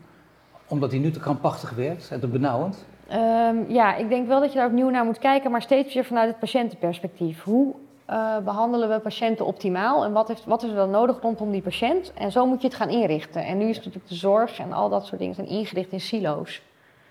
Omdat 0.69 0.91
hij 0.91 1.01
nu 1.01 1.11
te 1.11 1.21
krampachtig 1.21 1.71
werkt 1.71 2.11
en 2.11 2.21
te 2.21 2.27
benauwend? 2.27 2.87
Um, 3.13 3.71
ja, 3.71 3.97
ik 3.97 4.09
denk 4.09 4.27
wel 4.27 4.41
dat 4.41 4.53
je 4.53 4.59
daar 4.59 4.67
opnieuw 4.67 4.91
naar 4.91 5.05
moet 5.05 5.19
kijken, 5.19 5.51
maar 5.51 5.63
steeds 5.63 5.95
weer 5.95 6.05
vanuit 6.05 6.29
het 6.29 6.39
patiëntenperspectief. 6.39 7.43
Hoe 7.43 7.75
uh, 8.11 8.39
behandelen 8.39 8.89
we 8.89 8.99
patiënten 8.99 9.47
optimaal 9.47 10.05
en 10.05 10.13
wat, 10.13 10.29
heeft, 10.29 10.45
wat 10.45 10.63
is 10.63 10.71
er 10.71 10.77
dan 10.77 10.91
nodig 10.91 11.21
rondom 11.21 11.51
die 11.51 11.63
patiënt? 11.63 12.13
En 12.15 12.33
zo 12.33 12.47
moet 12.47 12.61
je 12.61 12.67
het 12.67 12.77
gaan 12.77 12.89
inrichten. 12.89 13.45
En 13.45 13.59
nu 13.59 13.69
is 13.69 13.77
natuurlijk 13.77 14.09
de 14.09 14.15
zorg 14.15 14.59
en 14.59 14.73
al 14.73 14.89
dat 14.89 15.07
soort 15.07 15.21
dingen 15.21 15.35
zijn 15.35 15.47
ingericht 15.47 15.93
in 15.93 16.01
silo's. 16.01 16.63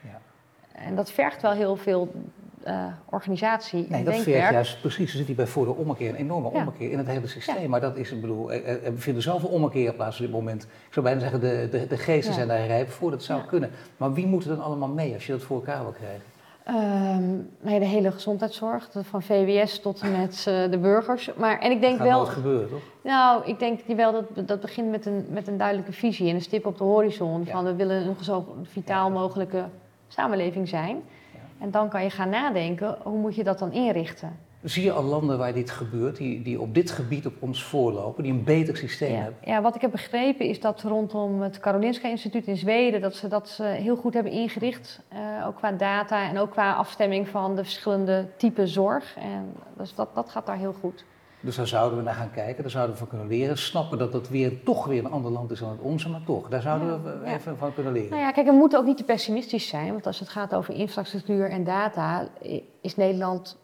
Ja. 0.01 0.19
En 0.71 0.95
dat 0.95 1.11
vergt 1.11 1.41
wel 1.41 1.51
heel 1.51 1.75
veel 1.75 2.11
uh, 2.67 2.85
organisatie 3.05 3.85
nee, 3.89 4.03
dat 4.03 4.15
vergt 4.15 4.51
juist 4.51 4.81
precies. 4.81 5.11
Er 5.11 5.17
zit 5.17 5.27
hier 5.27 5.35
bij 5.35 5.47
voor 5.47 5.65
de 5.65 5.75
ommekeer, 5.75 6.09
een 6.09 6.15
enorme 6.15 6.47
ommekeer 6.47 6.91
in 6.91 6.97
het 6.97 7.07
hele 7.07 7.27
systeem. 7.27 7.69
Maar 7.69 7.81
dat 7.81 7.97
is, 7.97 8.11
ik 8.11 8.21
bedoel, 8.21 8.51
er, 8.51 8.83
er 8.83 8.97
vinden 8.97 9.23
zoveel 9.23 9.49
ommekeer 9.49 9.93
plaats 9.93 10.15
op 10.15 10.21
dit 10.21 10.31
moment. 10.31 10.63
Ik 10.63 10.93
zou 10.93 11.05
bijna 11.05 11.19
zeggen, 11.21 11.39
de, 11.39 11.67
de, 11.71 11.87
de 11.87 11.97
geesten 11.97 12.33
zijn 12.33 12.47
daar 12.47 12.65
rijp 12.65 12.89
voor, 12.89 13.11
dat 13.11 13.23
zou 13.23 13.41
kunnen. 13.41 13.71
Maar 13.97 14.13
wie 14.13 14.27
moet 14.27 14.43
er 14.43 14.49
dan 14.49 14.63
allemaal 14.63 14.89
mee 14.89 15.13
als 15.13 15.25
je 15.25 15.31
dat 15.31 15.41
voor 15.41 15.57
elkaar 15.57 15.81
wil 15.81 15.91
krijgen? 15.91 16.21
Um, 16.73 17.49
nee, 17.61 17.79
de 17.79 17.85
hele 17.85 18.11
gezondheidszorg, 18.11 18.89
van 18.93 19.21
VWS 19.21 19.79
tot 19.79 20.01
en 20.01 20.11
met 20.11 20.45
uh, 20.49 20.71
de 20.71 20.77
burgers. 20.77 21.31
Maar, 21.37 21.59
en 21.59 21.71
ik 21.71 21.81
denk 21.81 21.99
wel. 21.99 22.17
nooit 22.17 22.29
gebeuren, 22.29 22.69
toch? 22.69 22.81
Nou, 23.03 23.45
ik 23.45 23.59
denk 23.59 23.79
wel 23.85 24.11
dat 24.11 24.47
dat 24.47 24.59
begint 24.59 24.89
met 24.89 25.05
een, 25.05 25.25
met 25.29 25.47
een 25.47 25.57
duidelijke 25.57 25.91
visie 25.91 26.29
en 26.29 26.35
een 26.35 26.41
stip 26.41 26.65
op 26.65 26.77
de 26.77 26.83
horizon. 26.83 27.45
Van 27.45 27.63
we 27.63 27.75
willen 27.75 28.07
een 28.07 28.15
zo 28.21 28.55
vitaal 28.63 29.09
mogelijke 29.09 29.65
samenleving 30.07 30.67
zijn. 30.67 31.01
En 31.59 31.71
dan 31.71 31.89
kan 31.89 32.03
je 32.03 32.09
gaan 32.09 32.29
nadenken, 32.29 32.97
hoe 33.03 33.17
moet 33.17 33.35
je 33.35 33.43
dat 33.43 33.59
dan 33.59 33.71
inrichten? 33.71 34.37
Zie 34.63 34.83
je 34.83 34.91
al 34.91 35.03
landen 35.03 35.37
waar 35.37 35.53
dit 35.53 35.69
gebeurt, 35.69 36.17
die, 36.17 36.41
die 36.41 36.61
op 36.61 36.73
dit 36.73 36.91
gebied 36.91 37.25
op 37.25 37.33
ons 37.39 37.63
voorlopen, 37.63 38.23
die 38.23 38.31
een 38.31 38.43
beter 38.43 38.77
systeem 38.77 39.11
ja. 39.11 39.21
hebben? 39.21 39.39
Ja, 39.43 39.61
wat 39.61 39.75
ik 39.75 39.81
heb 39.81 39.91
begrepen 39.91 40.45
is 40.45 40.59
dat 40.59 40.81
rondom 40.81 41.41
het 41.41 41.59
Karolinska 41.59 42.07
Instituut 42.07 42.47
in 42.47 42.57
Zweden, 42.57 43.01
dat 43.01 43.15
ze 43.15 43.27
dat 43.27 43.49
ze 43.49 43.63
heel 43.63 43.95
goed 43.95 44.13
hebben 44.13 44.31
ingericht. 44.31 45.01
Uh, 45.13 45.47
ook 45.47 45.55
qua 45.55 45.71
data 45.71 46.29
en 46.29 46.37
ook 46.37 46.51
qua 46.51 46.73
afstemming 46.73 47.27
van 47.27 47.55
de 47.55 47.63
verschillende 47.63 48.27
typen 48.37 48.67
zorg. 48.67 49.15
En 49.17 49.53
dus 49.77 49.95
dat, 49.95 50.15
dat 50.15 50.29
gaat 50.29 50.45
daar 50.45 50.57
heel 50.57 50.75
goed. 50.79 51.05
Dus 51.41 51.55
daar 51.55 51.67
zouden 51.67 51.97
we 51.97 52.03
naar 52.03 52.13
gaan 52.13 52.31
kijken, 52.31 52.61
daar 52.61 52.71
zouden 52.71 52.93
we 52.93 52.99
van 52.99 53.09
kunnen 53.09 53.27
leren. 53.27 53.57
Snappen 53.57 53.97
dat 53.97 54.11
dat 54.11 54.29
weer 54.29 54.63
toch 54.63 54.85
weer 54.85 55.05
een 55.05 55.11
ander 55.11 55.31
land 55.31 55.51
is 55.51 55.59
dan 55.59 55.69
het 55.69 55.79
onze, 55.81 56.09
maar 56.09 56.23
toch, 56.25 56.49
daar 56.49 56.61
zouden 56.61 57.03
we 57.03 57.25
even 57.25 57.57
van 57.57 57.73
kunnen 57.73 57.93
leren. 57.93 58.09
Nou 58.09 58.21
ja, 58.21 58.31
kijk, 58.31 58.47
we 58.47 58.53
moeten 58.53 58.79
ook 58.79 58.85
niet 58.85 58.97
te 58.97 59.03
pessimistisch 59.03 59.67
zijn, 59.67 59.91
want 59.91 60.05
als 60.05 60.19
het 60.19 60.29
gaat 60.29 60.55
over 60.55 60.73
infrastructuur 60.73 61.49
en 61.49 61.63
data, 61.63 62.27
is 62.81 62.95
Nederland 62.95 63.57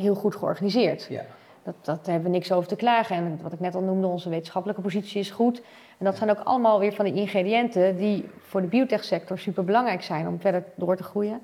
heel 0.00 0.14
goed 0.14 0.36
georganiseerd. 0.36 1.06
Ja. 1.10 1.24
Dat, 1.62 1.74
dat 1.82 2.06
hebben 2.06 2.30
we 2.30 2.36
niks 2.36 2.52
over 2.52 2.68
te 2.68 2.76
klagen. 2.76 3.16
En 3.16 3.38
wat 3.42 3.52
ik 3.52 3.60
net 3.60 3.74
al 3.74 3.80
noemde, 3.80 4.06
onze 4.06 4.28
wetenschappelijke 4.28 4.82
positie 4.82 5.20
is 5.20 5.30
goed. 5.30 5.62
En 5.98 6.04
dat 6.04 6.16
zijn 6.16 6.30
ook 6.30 6.40
allemaal 6.44 6.78
weer 6.78 6.92
van 6.92 7.04
de 7.04 7.12
ingrediënten 7.12 7.96
die 7.96 8.28
voor 8.38 8.60
de 8.60 8.66
biotechsector 8.66 9.38
super 9.38 9.64
belangrijk 9.64 10.02
zijn 10.02 10.28
om 10.28 10.40
verder 10.40 10.64
door 10.74 10.96
te 10.96 11.02
groeien. 11.02 11.40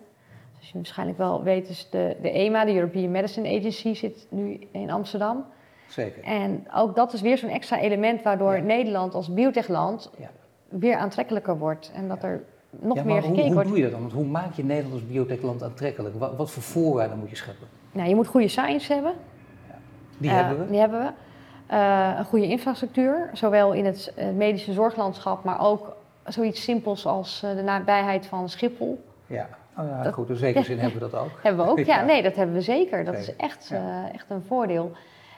Zoals 0.53 0.69
je 0.69 0.75
waarschijnlijk 0.75 1.19
wel 1.19 1.43
weet, 1.43 1.69
is 1.69 1.89
de, 1.91 2.17
de 2.23 2.31
EMA, 2.31 2.65
de 2.65 2.75
European 2.75 3.11
Medicine 3.11 3.59
Agency, 3.59 3.95
zit 3.95 4.27
nu 4.29 4.69
in 4.71 4.91
Amsterdam. 4.91 5.45
Zeker. 5.89 6.23
En 6.23 6.67
ook 6.75 6.95
dat 6.95 7.13
is 7.13 7.21
weer 7.21 7.39
zo'n 7.39 7.51
extra 7.51 7.81
element 7.81 8.23
waardoor 8.23 8.63
Nederland 8.63 9.15
als 9.15 9.35
biotechland 9.35 10.11
ja. 10.19 10.31
weer 10.69 10.97
aantrekkelijker 10.97 11.59
wordt. 11.59 11.91
En 11.95 12.09
dat 12.09 12.23
er 12.23 12.45
nog 12.71 13.05
meer 13.05 13.23
gekeken 13.23 13.45
hoe, 13.45 13.55
wordt. 13.55 13.69
Hoe 13.69 13.77
doe 13.77 13.77
je 13.77 13.83
dat 13.83 13.93
dan? 13.93 14.01
Want 14.01 14.13
hoe 14.13 14.25
maak 14.25 14.53
je 14.53 14.65
Nederland 14.65 14.95
als 14.95 15.07
biotechland 15.07 15.63
aantrekkelijk? 15.63 16.15
Wat, 16.19 16.37
wat, 16.37 16.51
voor 16.51 16.63
voorwaarden 16.63 17.19
moet 17.19 17.31
je 17.31 17.37
scheppen? 17.37 17.67
Nou, 17.95 18.09
je 18.09 18.15
moet 18.15 18.27
goede 18.27 18.49
science 18.49 18.93
hebben. 18.93 19.13
Die 20.19 20.31
uh, 20.31 20.37
hebben 20.37 20.59
we. 20.59 20.71
Die 20.71 20.81
hebben 20.81 21.01
we. 21.01 21.13
Uh, 21.75 22.15
een 22.19 22.25
goede 22.25 22.47
infrastructuur, 22.47 23.31
zowel 23.33 23.73
in 23.73 23.85
het 23.85 24.13
medische 24.35 24.73
zorglandschap, 24.73 25.45
maar 25.45 25.61
ook 25.61 25.97
zoiets 26.25 26.63
simpels 26.63 27.07
als 27.07 27.41
de 27.41 27.63
nabijheid 27.63 28.27
van 28.27 28.49
Schiphol. 28.49 29.05
Ja, 29.27 29.49
oh 29.79 29.89
ja 29.89 30.03
dat, 30.03 30.13
goed, 30.13 30.29
in 30.29 30.37
zekere 30.37 30.65
zin 30.65 30.79
hebben 30.79 31.01
we 31.01 31.11
dat 31.11 31.21
ook. 31.21 31.31
Hebben 31.43 31.65
we 31.65 31.71
ook, 31.71 31.79
ja. 31.79 32.05
Nee, 32.05 32.23
dat 32.23 32.37
hebben 32.37 32.55
we 32.55 32.61
zeker. 32.61 33.05
Dat 33.05 33.15
is 33.15 33.37
echt, 33.37 33.73
echt 34.13 34.31
een 34.31 34.43
voordeel. 34.47 34.93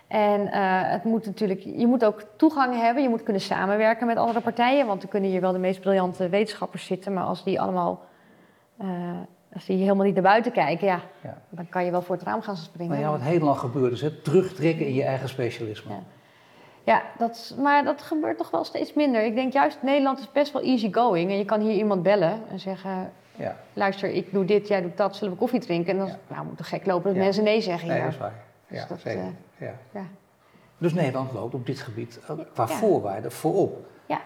En 0.06 0.40
uh, 0.40 0.50
het 0.90 1.04
moet 1.04 1.26
natuurlijk, 1.26 1.60
je 1.60 1.86
moet 1.86 2.04
ook 2.04 2.22
toegang 2.36 2.80
hebben, 2.80 3.02
je 3.02 3.08
moet 3.08 3.22
kunnen 3.22 3.42
samenwerken 3.42 4.06
met 4.06 4.16
andere 4.16 4.40
partijen, 4.40 4.86
want 4.86 5.02
er 5.02 5.08
kunnen 5.08 5.30
hier 5.30 5.40
wel 5.40 5.52
de 5.52 5.58
meest 5.58 5.80
briljante 5.80 6.28
wetenschappers 6.28 6.86
zitten, 6.86 7.12
maar 7.12 7.24
als 7.24 7.44
die 7.44 7.60
allemaal, 7.60 8.04
uh, 8.82 8.88
als 9.56 9.66
die 9.66 9.76
helemaal 9.76 10.04
niet 10.04 10.14
naar 10.14 10.22
buiten 10.22 10.52
kijken, 10.52 10.86
ja, 10.86 11.00
ja, 11.22 11.38
dan 11.48 11.68
kan 11.68 11.84
je 11.84 11.90
wel 11.90 12.02
voor 12.02 12.14
het 12.14 12.24
raam 12.24 12.42
gaan 12.42 12.56
springen. 12.56 12.92
Maar 12.92 13.00
ja, 13.00 13.10
wat 13.10 13.20
heel 13.20 13.40
lang 13.40 13.58
gebeurt 13.58 13.92
is 13.92 14.00
het 14.00 14.24
terugtrekken 14.24 14.86
in 14.86 14.94
je 14.94 15.04
eigen 15.04 15.28
specialisme. 15.28 15.92
Ja. 15.92 16.02
Ja, 16.84 17.02
dat, 17.18 17.54
maar 17.58 17.84
dat 17.84 18.02
gebeurt 18.02 18.38
toch 18.38 18.50
wel 18.50 18.64
steeds 18.64 18.94
minder. 18.94 19.24
Ik 19.24 19.34
denk 19.34 19.52
juist, 19.52 19.78
Nederland 19.82 20.18
is 20.18 20.32
best 20.32 20.52
wel 20.52 20.62
easy 20.62 20.92
going. 20.92 21.30
En 21.30 21.38
je 21.38 21.44
kan 21.44 21.60
hier 21.60 21.76
iemand 21.76 22.02
bellen 22.02 22.40
en 22.50 22.60
zeggen... 22.60 23.12
Ja. 23.38 23.56
luister, 23.72 24.10
ik 24.10 24.32
doe 24.32 24.44
dit, 24.44 24.68
jij 24.68 24.82
doet 24.82 24.96
dat, 24.96 25.16
zullen 25.16 25.32
we 25.32 25.38
koffie 25.38 25.60
drinken? 25.60 25.92
En 25.92 25.98
dan 25.98 26.16
nou, 26.28 26.46
moet 26.46 26.56
toch 26.56 26.68
gek 26.68 26.86
lopen 26.86 27.14
dat 27.14 27.22
mensen 27.22 27.44
nee 27.44 27.60
zeggen. 27.60 27.88
Nee, 27.88 27.96
ja. 27.96 28.04
dat 28.04 28.12
is 28.12 28.18
waar. 28.18 28.44
Dus 28.68 28.78
ja, 28.78 28.86
dat, 28.86 29.00
zeker. 29.00 29.22
Uh, 29.22 29.28
ja. 29.56 29.74
ja. 29.92 30.06
Dus 30.78 30.94
Nederland 30.94 31.32
loopt 31.32 31.54
op 31.54 31.66
dit 31.66 31.80
gebied 31.80 32.20
qua 32.52 32.66
voorwaarden 32.66 33.32
voorop. 33.32 33.86
Ja. 34.06 34.20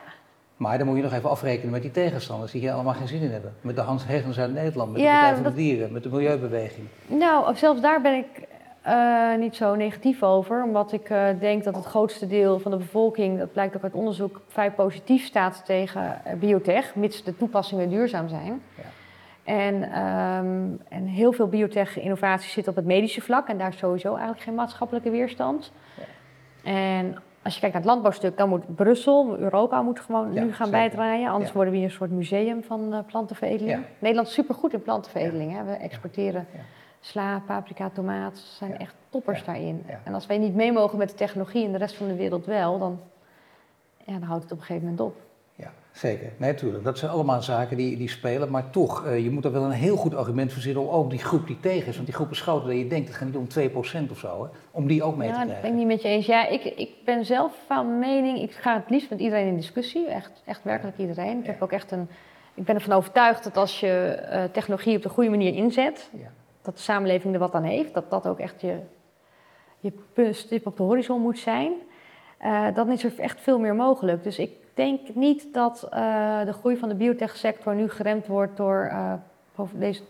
Maar 0.60 0.78
dan 0.78 0.86
moet 0.86 0.96
je 0.96 1.02
nog 1.02 1.12
even 1.12 1.30
afrekenen 1.30 1.70
met 1.70 1.82
die 1.82 1.90
tegenstanders 1.90 2.52
die 2.52 2.60
hier 2.60 2.72
allemaal 2.72 2.94
geen 2.94 3.08
zin 3.08 3.20
in 3.20 3.30
hebben. 3.30 3.54
Met 3.60 3.76
de 3.76 3.82
Hans 3.82 4.06
Hegens 4.06 4.38
uit 4.38 4.52
Nederland, 4.52 4.92
met 4.92 5.00
de 5.00 5.06
Partij 5.06 5.34
voor 5.34 5.44
de 5.44 5.54
Dieren, 5.54 5.92
met 5.92 6.02
de 6.02 6.08
Milieubeweging. 6.08 6.86
Nou, 7.06 7.56
zelfs 7.56 7.80
daar 7.80 8.00
ben 8.00 8.14
ik 8.14 8.48
uh, 8.86 9.36
niet 9.38 9.56
zo 9.56 9.74
negatief 9.74 10.22
over. 10.22 10.62
Omdat 10.62 10.92
ik 10.92 11.10
uh, 11.10 11.26
denk 11.38 11.64
dat 11.64 11.74
het 11.74 11.84
grootste 11.84 12.26
deel 12.26 12.58
van 12.58 12.70
de 12.70 12.76
bevolking, 12.76 13.38
dat 13.38 13.52
blijkt 13.52 13.76
ook 13.76 13.82
uit 13.82 13.92
onderzoek, 13.92 14.40
vrij 14.48 14.70
positief 14.70 15.24
staat 15.24 15.62
tegen 15.64 16.22
biotech, 16.38 16.94
mits 16.94 17.24
de 17.24 17.36
toepassingen 17.36 17.88
duurzaam 17.88 18.28
zijn. 18.28 18.62
Ja. 18.74 18.82
En, 19.44 19.74
um, 19.74 20.80
en 20.88 21.06
heel 21.06 21.32
veel 21.32 21.48
biotech-innovatie 21.48 22.50
zit 22.50 22.68
op 22.68 22.76
het 22.76 22.84
medische 22.84 23.20
vlak 23.20 23.48
en 23.48 23.58
daar 23.58 23.68
is 23.68 23.78
sowieso 23.78 24.08
eigenlijk 24.08 24.42
geen 24.42 24.54
maatschappelijke 24.54 25.10
weerstand. 25.10 25.72
Ja. 25.94 26.02
En 26.70 27.16
als 27.42 27.54
je 27.54 27.60
kijkt 27.60 27.74
naar 27.74 27.84
het 27.84 27.92
landbouwstuk, 27.92 28.36
dan 28.36 28.48
moet 28.48 28.74
Brussel, 28.74 29.38
Europa 29.38 29.82
moet 29.82 30.00
gewoon 30.00 30.32
nu 30.32 30.52
gaan 30.52 30.70
bijdraaien. 30.70 31.30
Anders 31.30 31.52
worden 31.52 31.72
we 31.72 31.78
hier 31.78 31.88
een 31.88 31.94
soort 31.94 32.10
museum 32.10 32.62
van 32.62 32.94
uh, 32.94 32.98
plantenveredeling. 33.06 33.84
Nederland 33.98 34.28
is 34.28 34.34
supergoed 34.34 34.72
in 34.72 34.82
plantenveredeling. 34.82 35.52
Hè? 35.52 35.64
We 35.64 35.72
exporteren 35.72 36.46
sla, 37.00 37.42
paprika, 37.46 37.90
tomaat. 37.90 38.38
zijn 38.38 38.78
echt 38.78 38.94
toppers 39.08 39.44
daarin. 39.44 39.86
En 40.04 40.14
als 40.14 40.26
wij 40.26 40.38
niet 40.38 40.54
mee 40.54 40.72
mogen 40.72 40.98
met 40.98 41.08
de 41.08 41.14
technologie 41.14 41.64
en 41.64 41.72
de 41.72 41.78
rest 41.78 41.96
van 41.96 42.06
de 42.06 42.16
wereld 42.16 42.46
wel, 42.46 42.78
dan, 42.78 43.00
ja, 44.04 44.12
dan 44.12 44.22
houdt 44.22 44.42
het 44.42 44.52
op 44.52 44.58
een 44.58 44.64
gegeven 44.64 44.88
moment 44.88 45.06
op. 45.06 45.29
Ja, 45.60 45.72
zeker. 45.92 46.32
Nee, 46.36 46.52
natuurlijk. 46.52 46.84
Dat 46.84 46.98
zijn 46.98 47.10
allemaal 47.10 47.42
zaken 47.42 47.76
die, 47.76 47.96
die 47.96 48.08
spelen. 48.08 48.50
Maar 48.50 48.70
toch, 48.70 49.06
uh, 49.06 49.18
je 49.24 49.30
moet 49.30 49.44
er 49.44 49.52
wel 49.52 49.64
een 49.64 49.70
heel 49.70 49.96
goed 49.96 50.14
argument 50.14 50.52
voor 50.52 50.62
zitten 50.62 50.82
om 50.82 50.88
ook 50.88 51.10
die 51.10 51.18
groep 51.18 51.46
die 51.46 51.60
tegen 51.60 51.88
is. 51.88 51.94
Want 51.94 52.06
die 52.06 52.14
groep 52.14 52.30
is 52.30 52.40
groter 52.40 52.68
dan 52.68 52.76
je 52.76 52.86
denkt. 52.86 53.08
Het 53.08 53.16
gaat 53.16 53.28
niet 53.28 53.36
om 53.36 54.06
2% 54.06 54.10
of 54.10 54.18
zo. 54.18 54.42
Hè, 54.42 54.48
om 54.70 54.86
die 54.86 55.02
ook 55.02 55.16
mee 55.16 55.28
ja, 55.28 55.34
te 55.34 55.40
krijgen. 55.40 55.46
Ja, 55.46 55.52
dat 55.52 55.62
ben 55.62 55.70
ik 55.70 55.76
niet 55.76 55.86
met 55.86 56.02
je 56.02 56.08
eens. 56.08 56.26
Ja, 56.26 56.48
ik, 56.48 56.64
ik 56.64 56.90
ben 57.04 57.24
zelf 57.24 57.52
van 57.66 57.98
mening, 57.98 58.38
ik 58.38 58.52
ga 58.52 58.74
het 58.74 58.90
liefst 58.90 59.10
met 59.10 59.20
iedereen 59.20 59.46
in 59.46 59.56
discussie. 59.56 60.06
Echt, 60.06 60.42
echt 60.44 60.60
werkelijk 60.62 60.98
iedereen. 60.98 61.38
Ik, 61.38 61.46
heb 61.46 61.62
ook 61.62 61.72
echt 61.72 61.90
een, 61.90 62.08
ik 62.54 62.64
ben 62.64 62.74
ervan 62.74 62.96
overtuigd 62.96 63.44
dat 63.44 63.56
als 63.56 63.80
je 63.80 64.22
uh, 64.32 64.44
technologie 64.52 64.96
op 64.96 65.02
de 65.02 65.08
goede 65.08 65.30
manier 65.30 65.54
inzet... 65.54 66.10
Ja 66.12 66.30
dat 66.62 66.76
de 66.76 66.82
samenleving 66.82 67.34
er 67.34 67.40
wat 67.40 67.54
aan 67.54 67.62
heeft, 67.62 67.94
dat 67.94 68.10
dat 68.10 68.26
ook 68.26 68.38
echt 68.38 68.60
je, 68.60 68.78
je 69.80 70.32
stip 70.32 70.66
op 70.66 70.76
de 70.76 70.82
horizon 70.82 71.20
moet 71.20 71.38
zijn, 71.38 71.72
uh, 72.42 72.74
dan 72.74 72.90
is 72.90 73.04
er 73.04 73.12
echt 73.18 73.40
veel 73.40 73.58
meer 73.58 73.74
mogelijk. 73.74 74.22
Dus 74.22 74.38
ik 74.38 74.50
denk 74.80 75.14
niet 75.14 75.54
dat 75.54 75.88
uh, 75.94 76.44
de 76.44 76.52
groei 76.52 76.76
van 76.76 76.88
de 76.88 76.94
biotechsector 76.94 77.74
nu 77.74 77.88
geremd 77.88 78.26
wordt 78.26 78.56
door, 78.56 78.90
uh, 78.92 79.12
deze, 79.72 80.00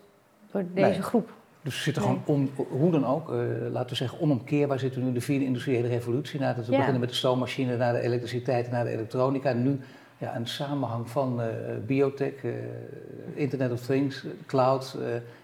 door 0.51 0.65
deze 0.75 0.91
nee. 0.91 1.03
groep. 1.03 1.31
Dus 1.63 1.77
we 1.77 1.83
zitten 1.83 2.03
gewoon, 2.03 2.23
on, 2.25 2.51
hoe 2.69 2.91
dan 2.91 3.07
ook, 3.07 3.29
laten 3.71 3.91
we 3.91 3.95
zeggen 3.95 4.21
onomkeerbaar 4.21 4.79
zitten 4.79 5.01
we 5.01 5.07
nu 5.07 5.13
de 5.13 5.21
vierde 5.21 5.45
industriële 5.45 5.89
revolutie. 5.89 6.41
Nadat 6.41 6.65
we 6.67 6.71
ja. 6.71 6.77
beginnen 6.77 7.01
met 7.01 7.11
de 7.11 7.15
stoommachine, 7.15 7.77
naar 7.77 7.93
de 7.93 8.01
elektriciteit, 8.01 8.71
naar 8.71 8.85
de 8.85 8.91
elektronica. 8.91 9.51
En 9.51 9.63
nu 9.63 9.81
ja, 10.19 10.37
een 10.37 10.47
samenhang 10.47 11.11
van 11.11 11.41
biotech, 11.87 12.35
Internet 13.35 13.73
of 13.73 13.81
Things, 13.81 14.27
cloud, 14.47 14.97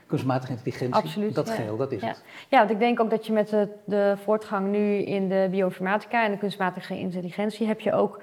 kunstmatige 0.06 0.52
intelligentie, 0.52 1.02
Absoluut, 1.02 1.34
dat 1.34 1.48
ja. 1.48 1.54
geheel, 1.54 1.76
dat 1.76 1.92
is 1.92 2.00
ja. 2.00 2.08
het. 2.08 2.22
Ja, 2.48 2.58
want 2.58 2.70
ik 2.70 2.78
denk 2.78 3.00
ook 3.00 3.10
dat 3.10 3.26
je 3.26 3.32
met 3.32 3.48
de, 3.48 3.68
de 3.84 4.14
voortgang 4.24 4.70
nu 4.70 4.96
in 4.96 5.28
de 5.28 5.48
bioinformatica 5.50 6.24
en 6.24 6.30
de 6.30 6.38
kunstmatige 6.38 6.98
intelligentie 6.98 7.66
heb 7.66 7.80
je 7.80 7.92
ook 7.92 8.20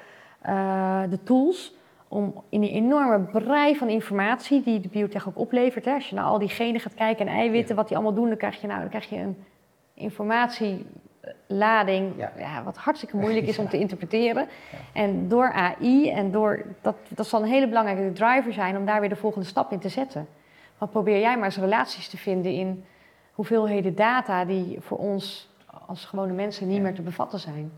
uh, 0.50 1.02
de 1.10 1.24
tools 1.24 1.74
om 2.08 2.44
in 2.50 2.62
die 2.62 2.72
enorme 2.72 3.20
brei 3.20 3.78
van 3.78 3.90
informatie 3.90 4.64
die 4.64 4.80
de 4.80 4.88
biotech 4.88 5.28
ook 5.28 5.38
oplevert. 5.38 5.86
Hè, 5.86 5.94
als 5.94 6.10
je 6.10 6.16
naar 6.16 6.26
al 6.26 6.40
die 6.40 6.50
genen 6.50 6.82
gaat 6.82 6.94
kijken 6.94 7.28
en 7.28 7.34
eiwitten, 7.34 7.76
wat 7.76 7.88
die 7.88 7.98
allemaal 7.98 8.16
doen, 8.16 8.28
dan 8.28 8.38
krijg 8.38 8.62
je, 8.62 8.68
nou, 8.68 8.80
dan 8.80 8.90
krijg 8.90 9.10
je 9.10 9.18
een 9.18 9.38
informatielading 9.94 12.14
ja. 12.18 12.32
ja. 12.38 12.64
wat 12.64 12.78
hartstikke 12.78 13.18
moeilijk 13.18 13.48
is 13.48 13.60
om 13.60 13.70
te 13.76 13.80
interpreteren. 13.80 14.48
En 14.94 15.28
door 15.28 15.52
AI 15.52 16.10
en 16.10 16.32
door 16.32 16.66
dat, 16.82 16.96
dat 17.08 17.28
zal 17.28 17.42
een 17.42 17.48
hele 17.48 17.68
belangrijke 17.68 18.12
driver 18.12 18.54
zijn 18.54 18.78
om 18.78 18.86
daar 18.86 19.00
weer 19.00 19.10
de 19.10 19.16
volgende 19.16 19.48
stap 19.48 19.72
in 19.72 19.80
te 19.80 19.90
zetten. 19.90 20.28
Wat 20.78 20.92
probeer 20.92 21.20
jij 21.20 21.36
maar 21.36 21.46
eens 21.46 21.58
relaties 21.58 22.10
te 22.10 22.18
vinden 22.18 22.52
in 22.52 22.86
hoeveelheden 23.32 23.96
data 23.96 24.46
die 24.46 24.78
voor 24.80 24.98
ons 24.98 25.52
als 25.88 26.06
gewone 26.06 26.34
mensen 26.34 26.68
niet 26.68 26.82
meer 26.82 26.96
te 26.96 27.02
bevatten 27.02 27.40
zijn. 27.40 27.72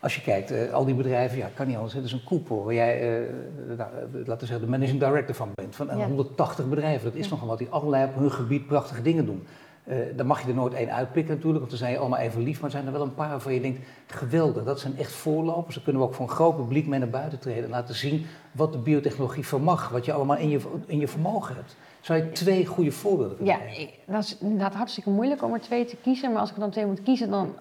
Als 0.00 0.14
je 0.14 0.20
kijkt, 0.20 0.52
uh, 0.52 0.72
al 0.72 0.84
die 0.84 0.94
bedrijven, 0.94 1.38
ja, 1.38 1.50
kan 1.54 1.66
niet 1.66 1.76
anders. 1.76 1.94
Het 1.94 2.04
is 2.04 2.12
een 2.12 2.24
koepel 2.24 2.64
waar 2.64 2.74
jij, 2.74 3.20
uh, 3.20 3.28
nou, 3.76 3.90
laten 4.12 4.38
we 4.38 4.46
zeggen, 4.46 4.60
de 4.60 4.70
managing 4.70 5.00
director 5.00 5.34
van 5.34 5.50
bent. 5.54 5.76
Van 5.76 5.86
ja. 5.86 6.06
180 6.06 6.68
bedrijven. 6.68 7.04
Dat 7.04 7.18
is 7.18 7.28
nogal 7.28 7.48
wat 7.48 7.58
die 7.58 7.68
allerlei 7.68 8.04
op 8.04 8.14
hun 8.14 8.32
gebied 8.32 8.66
prachtige 8.66 9.02
dingen 9.02 9.26
doen. 9.26 9.46
Uh, 9.88 9.96
dan 10.16 10.26
mag 10.26 10.42
je 10.42 10.48
er 10.48 10.54
nooit 10.54 10.74
één 10.74 10.92
uitpikken 10.92 11.34
natuurlijk, 11.34 11.58
want 11.58 11.70
dan 11.70 11.78
zijn 11.78 11.92
je 11.92 11.98
allemaal 11.98 12.18
even 12.18 12.42
lief. 12.42 12.56
Maar 12.56 12.64
er 12.64 12.70
zijn 12.70 12.86
er 12.86 12.92
wel 12.92 13.02
een 13.02 13.14
paar 13.14 13.28
waarvan 13.28 13.54
je 13.54 13.60
denkt, 13.60 13.80
geweldig, 14.06 14.64
dat 14.64 14.80
zijn 14.80 14.98
echt 14.98 15.12
voorlopers. 15.12 15.74
Dan 15.74 15.84
kunnen 15.84 16.02
we 16.02 16.08
ook 16.08 16.14
voor 16.14 16.24
een 16.24 16.34
groot 16.34 16.56
publiek 16.56 16.86
mee 16.86 16.98
naar 16.98 17.08
buiten 17.08 17.38
treden 17.38 17.64
en 17.64 17.70
laten 17.70 17.94
zien 17.94 18.26
wat 18.52 18.72
de 18.72 18.78
biotechnologie 18.78 19.46
vermag. 19.46 19.88
Wat 19.88 20.04
je 20.04 20.12
allemaal 20.12 20.36
in 20.36 20.48
je, 20.48 20.60
in 20.86 20.98
je 20.98 21.08
vermogen 21.08 21.54
hebt. 21.54 21.76
Zou 22.00 22.18
je 22.18 22.32
twee 22.32 22.66
goede 22.66 22.92
voorbeelden 22.92 23.36
kunnen 23.36 23.54
Ja, 23.54 23.78
ik, 23.78 23.90
dat 24.06 24.22
is 24.22 24.38
inderdaad 24.38 24.74
hartstikke 24.74 25.10
moeilijk 25.10 25.42
om 25.42 25.54
er 25.54 25.60
twee 25.60 25.84
te 25.84 25.96
kiezen. 25.96 26.32
Maar 26.32 26.40
als 26.40 26.48
ik 26.48 26.54
er 26.54 26.60
dan 26.60 26.70
twee 26.70 26.86
moet 26.86 27.02
kiezen, 27.02 27.30
dan, 27.30 27.54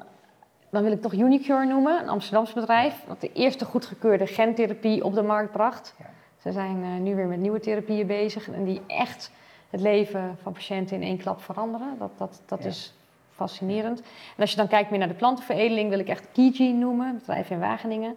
dan 0.69 0.83
wil 0.83 0.91
ik 0.91 1.01
toch 1.01 1.13
Unicure 1.13 1.65
noemen, 1.65 2.01
een 2.01 2.09
Amsterdamse 2.09 2.53
bedrijf. 2.53 3.03
Dat 3.07 3.21
de 3.21 3.31
eerste 3.33 3.65
goedgekeurde 3.65 4.27
gentherapie 4.27 5.03
op 5.03 5.13
de 5.13 5.21
markt 5.21 5.51
bracht. 5.51 5.95
Ja. 5.97 6.05
Ze 6.41 6.51
zijn 6.51 6.83
uh, 6.83 7.01
nu 7.01 7.15
weer 7.15 7.27
met 7.27 7.39
nieuwe 7.39 7.59
therapieën 7.59 8.07
bezig 8.07 8.49
en 8.49 8.63
die 8.63 8.81
echt 8.87 9.31
het 9.69 9.81
leven 9.81 10.37
van 10.41 10.53
patiënten 10.53 10.95
in 10.95 11.03
één 11.03 11.17
klap 11.17 11.41
veranderen. 11.41 11.95
Dat, 11.99 12.11
dat, 12.17 12.41
dat 12.45 12.63
ja. 12.63 12.69
is 12.69 12.93
fascinerend. 13.31 13.99
En 13.99 14.41
als 14.41 14.51
je 14.51 14.57
dan 14.57 14.67
kijkt 14.67 14.89
meer 14.89 14.99
naar 14.99 15.07
de 15.07 15.13
plantenveredeling, 15.13 15.89
wil 15.89 15.99
ik 15.99 16.07
echt 16.07 16.27
Kiji 16.31 16.73
noemen, 16.73 17.07
een 17.07 17.17
bedrijf 17.17 17.49
in 17.49 17.59
Wageningen. 17.59 18.15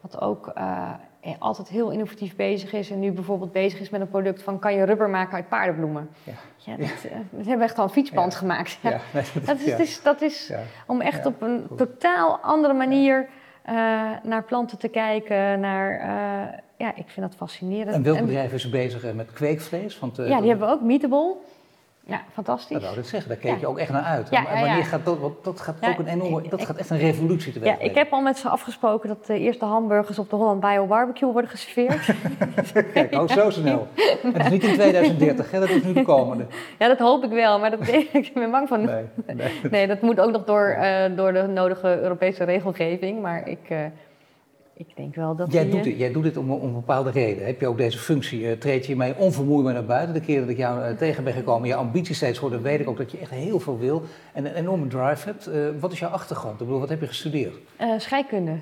Wat 0.00 0.20
ook 0.20 0.52
uh, 0.58 0.90
altijd 1.38 1.68
heel 1.68 1.90
innovatief 1.90 2.36
bezig 2.36 2.72
is. 2.72 2.90
En 2.90 3.00
nu 3.00 3.12
bijvoorbeeld 3.12 3.52
bezig 3.52 3.80
is 3.80 3.90
met 3.90 4.00
een 4.00 4.08
product 4.08 4.42
van 4.42 4.58
kan 4.58 4.74
je 4.74 4.84
rubber 4.84 5.10
maken 5.10 5.34
uit 5.34 5.48
paardenbloemen. 5.48 6.08
Ja. 6.22 6.32
Ja, 6.56 6.76
dat, 6.76 6.88
hebben 7.36 7.58
we 7.58 7.64
echt 7.64 7.78
al 7.78 7.84
een 7.84 7.90
fietsband 7.90 8.32
ja. 8.32 8.38
gemaakt. 8.38 8.78
Ja. 8.80 9.00
Dat, 9.44 9.60
is, 9.60 9.78
is, 9.78 10.02
dat 10.02 10.22
is 10.22 10.52
om 10.86 11.00
echt 11.00 11.26
op 11.26 11.42
een 11.42 11.66
totaal 11.76 12.38
andere 12.38 12.74
manier 12.74 13.28
uh, 13.68 13.72
naar 14.22 14.44
planten 14.46 14.78
te 14.78 14.88
kijken. 14.88 15.60
Naar, 15.60 16.00
ja, 16.76 16.94
ik 16.94 17.08
vind 17.08 17.26
dat 17.26 17.36
fascinerend. 17.36 17.94
En 17.94 18.02
welk 18.02 18.20
bedrijf 18.20 18.52
is 18.52 18.70
bezig 18.70 19.14
met 19.14 19.32
kweekvlees? 19.32 19.98
Want, 19.98 20.16
ja, 20.16 20.40
die 20.40 20.48
hebben 20.48 20.68
we 20.68 20.74
ook, 20.74 20.80
Meatable. 20.80 21.36
Ja, 22.06 22.22
fantastisch. 22.32 22.76
Dat 22.76 22.82
wou 22.82 22.98
ik 22.98 23.04
zeggen, 23.04 23.28
daar 23.28 23.38
keek 23.38 23.50
ja. 23.50 23.56
je 23.60 23.66
ook 23.66 23.78
echt 23.78 23.90
naar 23.90 24.02
uit. 24.02 24.28
Ja, 24.30 24.46
en 24.46 24.60
wanneer 24.60 24.84
gaat 24.84 25.04
dat, 25.04 25.18
want 25.18 25.44
dat 25.44 25.60
gaat 25.60 25.76
ook 25.82 25.98
een 25.98 26.06
enorme, 26.06 26.48
dat 26.48 26.64
gaat 26.64 26.76
echt 26.76 26.90
een 26.90 26.98
revolutie 26.98 27.52
teweeg. 27.52 27.78
Ja, 27.78 27.84
ik 27.84 27.94
heb 27.94 28.12
al 28.12 28.20
met 28.20 28.38
ze 28.38 28.48
afgesproken 28.48 29.08
dat 29.08 29.26
de 29.26 29.38
eerste 29.38 29.64
hamburgers 29.64 30.18
op 30.18 30.30
de 30.30 30.36
Holland 30.36 30.60
Bio 30.60 30.86
Barbecue 30.86 31.32
worden 31.32 31.50
geserveerd. 31.50 32.14
Kijk, 32.92 33.14
oh 33.14 33.28
zo 33.28 33.50
snel. 33.50 33.88
Het 34.22 34.36
is 34.36 34.50
niet 34.50 34.64
in 34.64 34.74
2030, 34.74 35.50
hè? 35.50 35.60
dat 35.60 35.68
is 35.68 35.82
nu 35.82 35.92
de 35.92 36.02
komende. 36.02 36.46
Ja, 36.78 36.88
dat 36.88 36.98
hoop 36.98 37.24
ik 37.24 37.30
wel, 37.30 37.58
maar 37.58 37.70
dat, 37.70 37.88
ik 38.12 38.30
ben 38.34 38.50
bang 38.50 38.68
van. 38.68 38.84
Nee, 38.84 39.04
nee. 39.26 39.60
nee 39.70 39.86
dat 39.86 40.00
moet 40.00 40.20
ook 40.20 40.30
nog 40.30 40.44
door, 40.44 40.76
uh, 40.78 41.04
door 41.16 41.32
de 41.32 41.46
nodige 41.46 42.00
Europese 42.00 42.44
regelgeving, 42.44 43.22
maar 43.22 43.48
ik... 43.48 43.70
Uh, 43.70 43.78
ik 44.76 44.96
denk 44.96 45.14
wel 45.14 45.36
dat 45.36 45.52
jij, 45.52 45.70
doet 45.70 45.84
dit, 45.84 45.98
jij 45.98 46.12
doet 46.12 46.22
dit 46.22 46.36
om, 46.36 46.50
om 46.50 46.62
een 46.62 46.72
bepaalde 46.72 47.10
reden. 47.10 47.46
Heb 47.46 47.60
je 47.60 47.66
ook 47.66 47.78
deze 47.78 47.98
functie? 47.98 48.40
Uh, 48.40 48.52
treed 48.52 48.86
je 48.86 48.96
mij 48.96 49.16
onvermoeibaar 49.16 49.72
naar 49.72 49.84
buiten? 49.84 50.14
De 50.14 50.20
keer 50.20 50.40
dat 50.40 50.48
ik 50.48 50.56
jou 50.56 50.90
uh, 50.90 50.96
tegen 50.96 51.24
ben 51.24 51.32
gekomen, 51.32 51.68
je 51.68 51.74
ambitie 51.74 52.14
steeds 52.14 52.38
hoorde, 52.38 52.60
weet 52.60 52.80
ik 52.80 52.88
ook 52.88 52.96
dat 52.96 53.10
je 53.10 53.18
echt 53.18 53.30
heel 53.30 53.60
veel 53.60 53.78
wil 53.78 54.02
en 54.32 54.44
een 54.44 54.54
enorme 54.54 54.86
drive 54.86 55.28
hebt. 55.28 55.48
Uh, 55.48 55.68
wat 55.80 55.92
is 55.92 55.98
jouw 55.98 56.10
achtergrond? 56.10 56.60
Ik 56.60 56.66
bedoel, 56.66 56.80
wat 56.80 56.88
heb 56.88 57.00
je 57.00 57.06
gestudeerd? 57.06 57.54
scheikunde. 57.96 58.56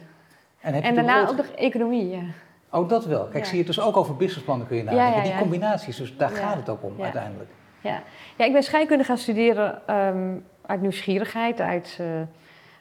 En, 0.60 0.74
heb 0.74 0.82
en 0.82 0.94
daarna 0.94 1.28
ook 1.28 1.36
nog 1.36 1.46
economie, 1.46 2.08
ja. 2.08 2.22
Oh, 2.70 2.88
dat 2.88 3.06
wel. 3.06 3.24
Kijk, 3.24 3.44
ja. 3.44 3.50
zie 3.50 3.58
je 3.58 3.64
dus 3.64 3.80
ook 3.80 3.96
over 3.96 4.16
businessplannen 4.16 4.66
kun 4.66 4.76
je 4.76 4.82
nadenken. 4.82 5.10
Ja, 5.10 5.16
ja, 5.16 5.22
die 5.22 5.38
combinaties, 5.38 5.96
dus 5.96 6.16
daar 6.16 6.30
gaat 6.30 6.56
het 6.56 6.68
ook 6.68 6.82
om 6.82 7.02
uiteindelijk. 7.02 7.50
Ja. 7.80 8.02
ja, 8.36 8.44
ik 8.44 8.52
ben 8.52 8.62
scheikunde 8.62 9.04
gaan 9.04 9.18
studeren 9.18 9.96
um, 9.96 10.44
uit 10.66 10.80
nieuwsgierigheid, 10.80 11.60
uit 11.60 12.00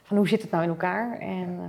van 0.02 0.16
hoe 0.16 0.28
zit 0.28 0.42
het 0.42 0.50
nou 0.50 0.62
in 0.62 0.68
elkaar 0.68 1.18
en 1.18 1.60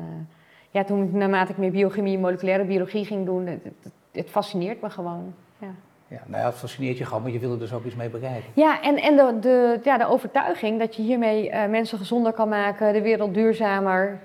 ja, 0.74 0.84
toen 0.84 1.10
naarmate 1.18 1.52
ik 1.52 1.58
meer 1.58 1.72
biochemie 1.72 2.16
en 2.16 2.22
moleculaire 2.22 2.66
biologie 2.66 3.06
ging 3.06 3.26
doen, 3.26 3.46
het, 3.46 3.64
het, 3.64 3.94
het 4.12 4.30
fascineert 4.30 4.82
me 4.82 4.90
gewoon. 4.90 5.34
Ja. 5.58 5.68
Ja, 6.08 6.20
nou 6.26 6.42
ja, 6.42 6.50
het 6.50 6.58
fascineert 6.58 6.98
je 6.98 7.06
gewoon, 7.06 7.22
maar 7.22 7.32
je 7.32 7.40
wil 7.40 7.52
er 7.52 7.60
dus 7.60 7.74
ook 7.74 7.86
iets 7.86 7.96
mee 7.96 8.10
bereiken. 8.10 8.50
Ja, 8.54 8.82
en, 8.82 8.98
en 8.98 9.16
de, 9.16 9.38
de, 9.40 9.80
ja, 9.84 9.98
de 9.98 10.08
overtuiging 10.08 10.80
dat 10.80 10.96
je 10.96 11.02
hiermee 11.02 11.50
uh, 11.50 11.66
mensen 11.66 11.98
gezonder 11.98 12.34
kan 12.34 12.50
maken, 12.50 12.94
de 12.94 13.02
wereld 13.02 13.34
duurzamer. 13.34 14.20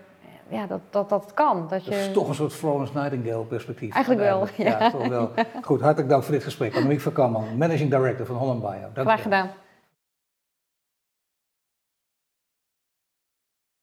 Ja, 0.49 0.67
dat 0.67 0.81
dat, 0.91 1.09
dat 1.09 1.35
kan. 1.35 1.67
Dat, 1.69 1.85
je... 1.85 1.91
dat 1.91 1.99
is 1.99 2.13
toch 2.13 2.29
een 2.29 2.35
soort 2.35 2.53
Florence 2.53 2.99
Nightingale 2.99 3.45
perspectief. 3.45 3.95
Eigenlijk 3.95 4.25
wel, 4.25 4.47
ja. 4.57 4.79
ja. 4.79 4.91
toch 4.91 5.09
wel. 5.09 5.31
Goed, 5.63 5.81
hartelijk 5.81 6.09
dank 6.11 6.23
voor 6.23 6.33
dit 6.35 6.45
gesprek. 6.45 6.75
Annemiek 6.75 7.01
van 7.01 7.13
Kamman, 7.13 7.57
Managing 7.59 7.91
Director 7.91 8.27
van 8.27 8.37
Holland 8.37 8.61
Bio. 8.61 8.89
Dank 8.93 9.07
Graag 9.09 9.23
gedaan. 9.23 9.51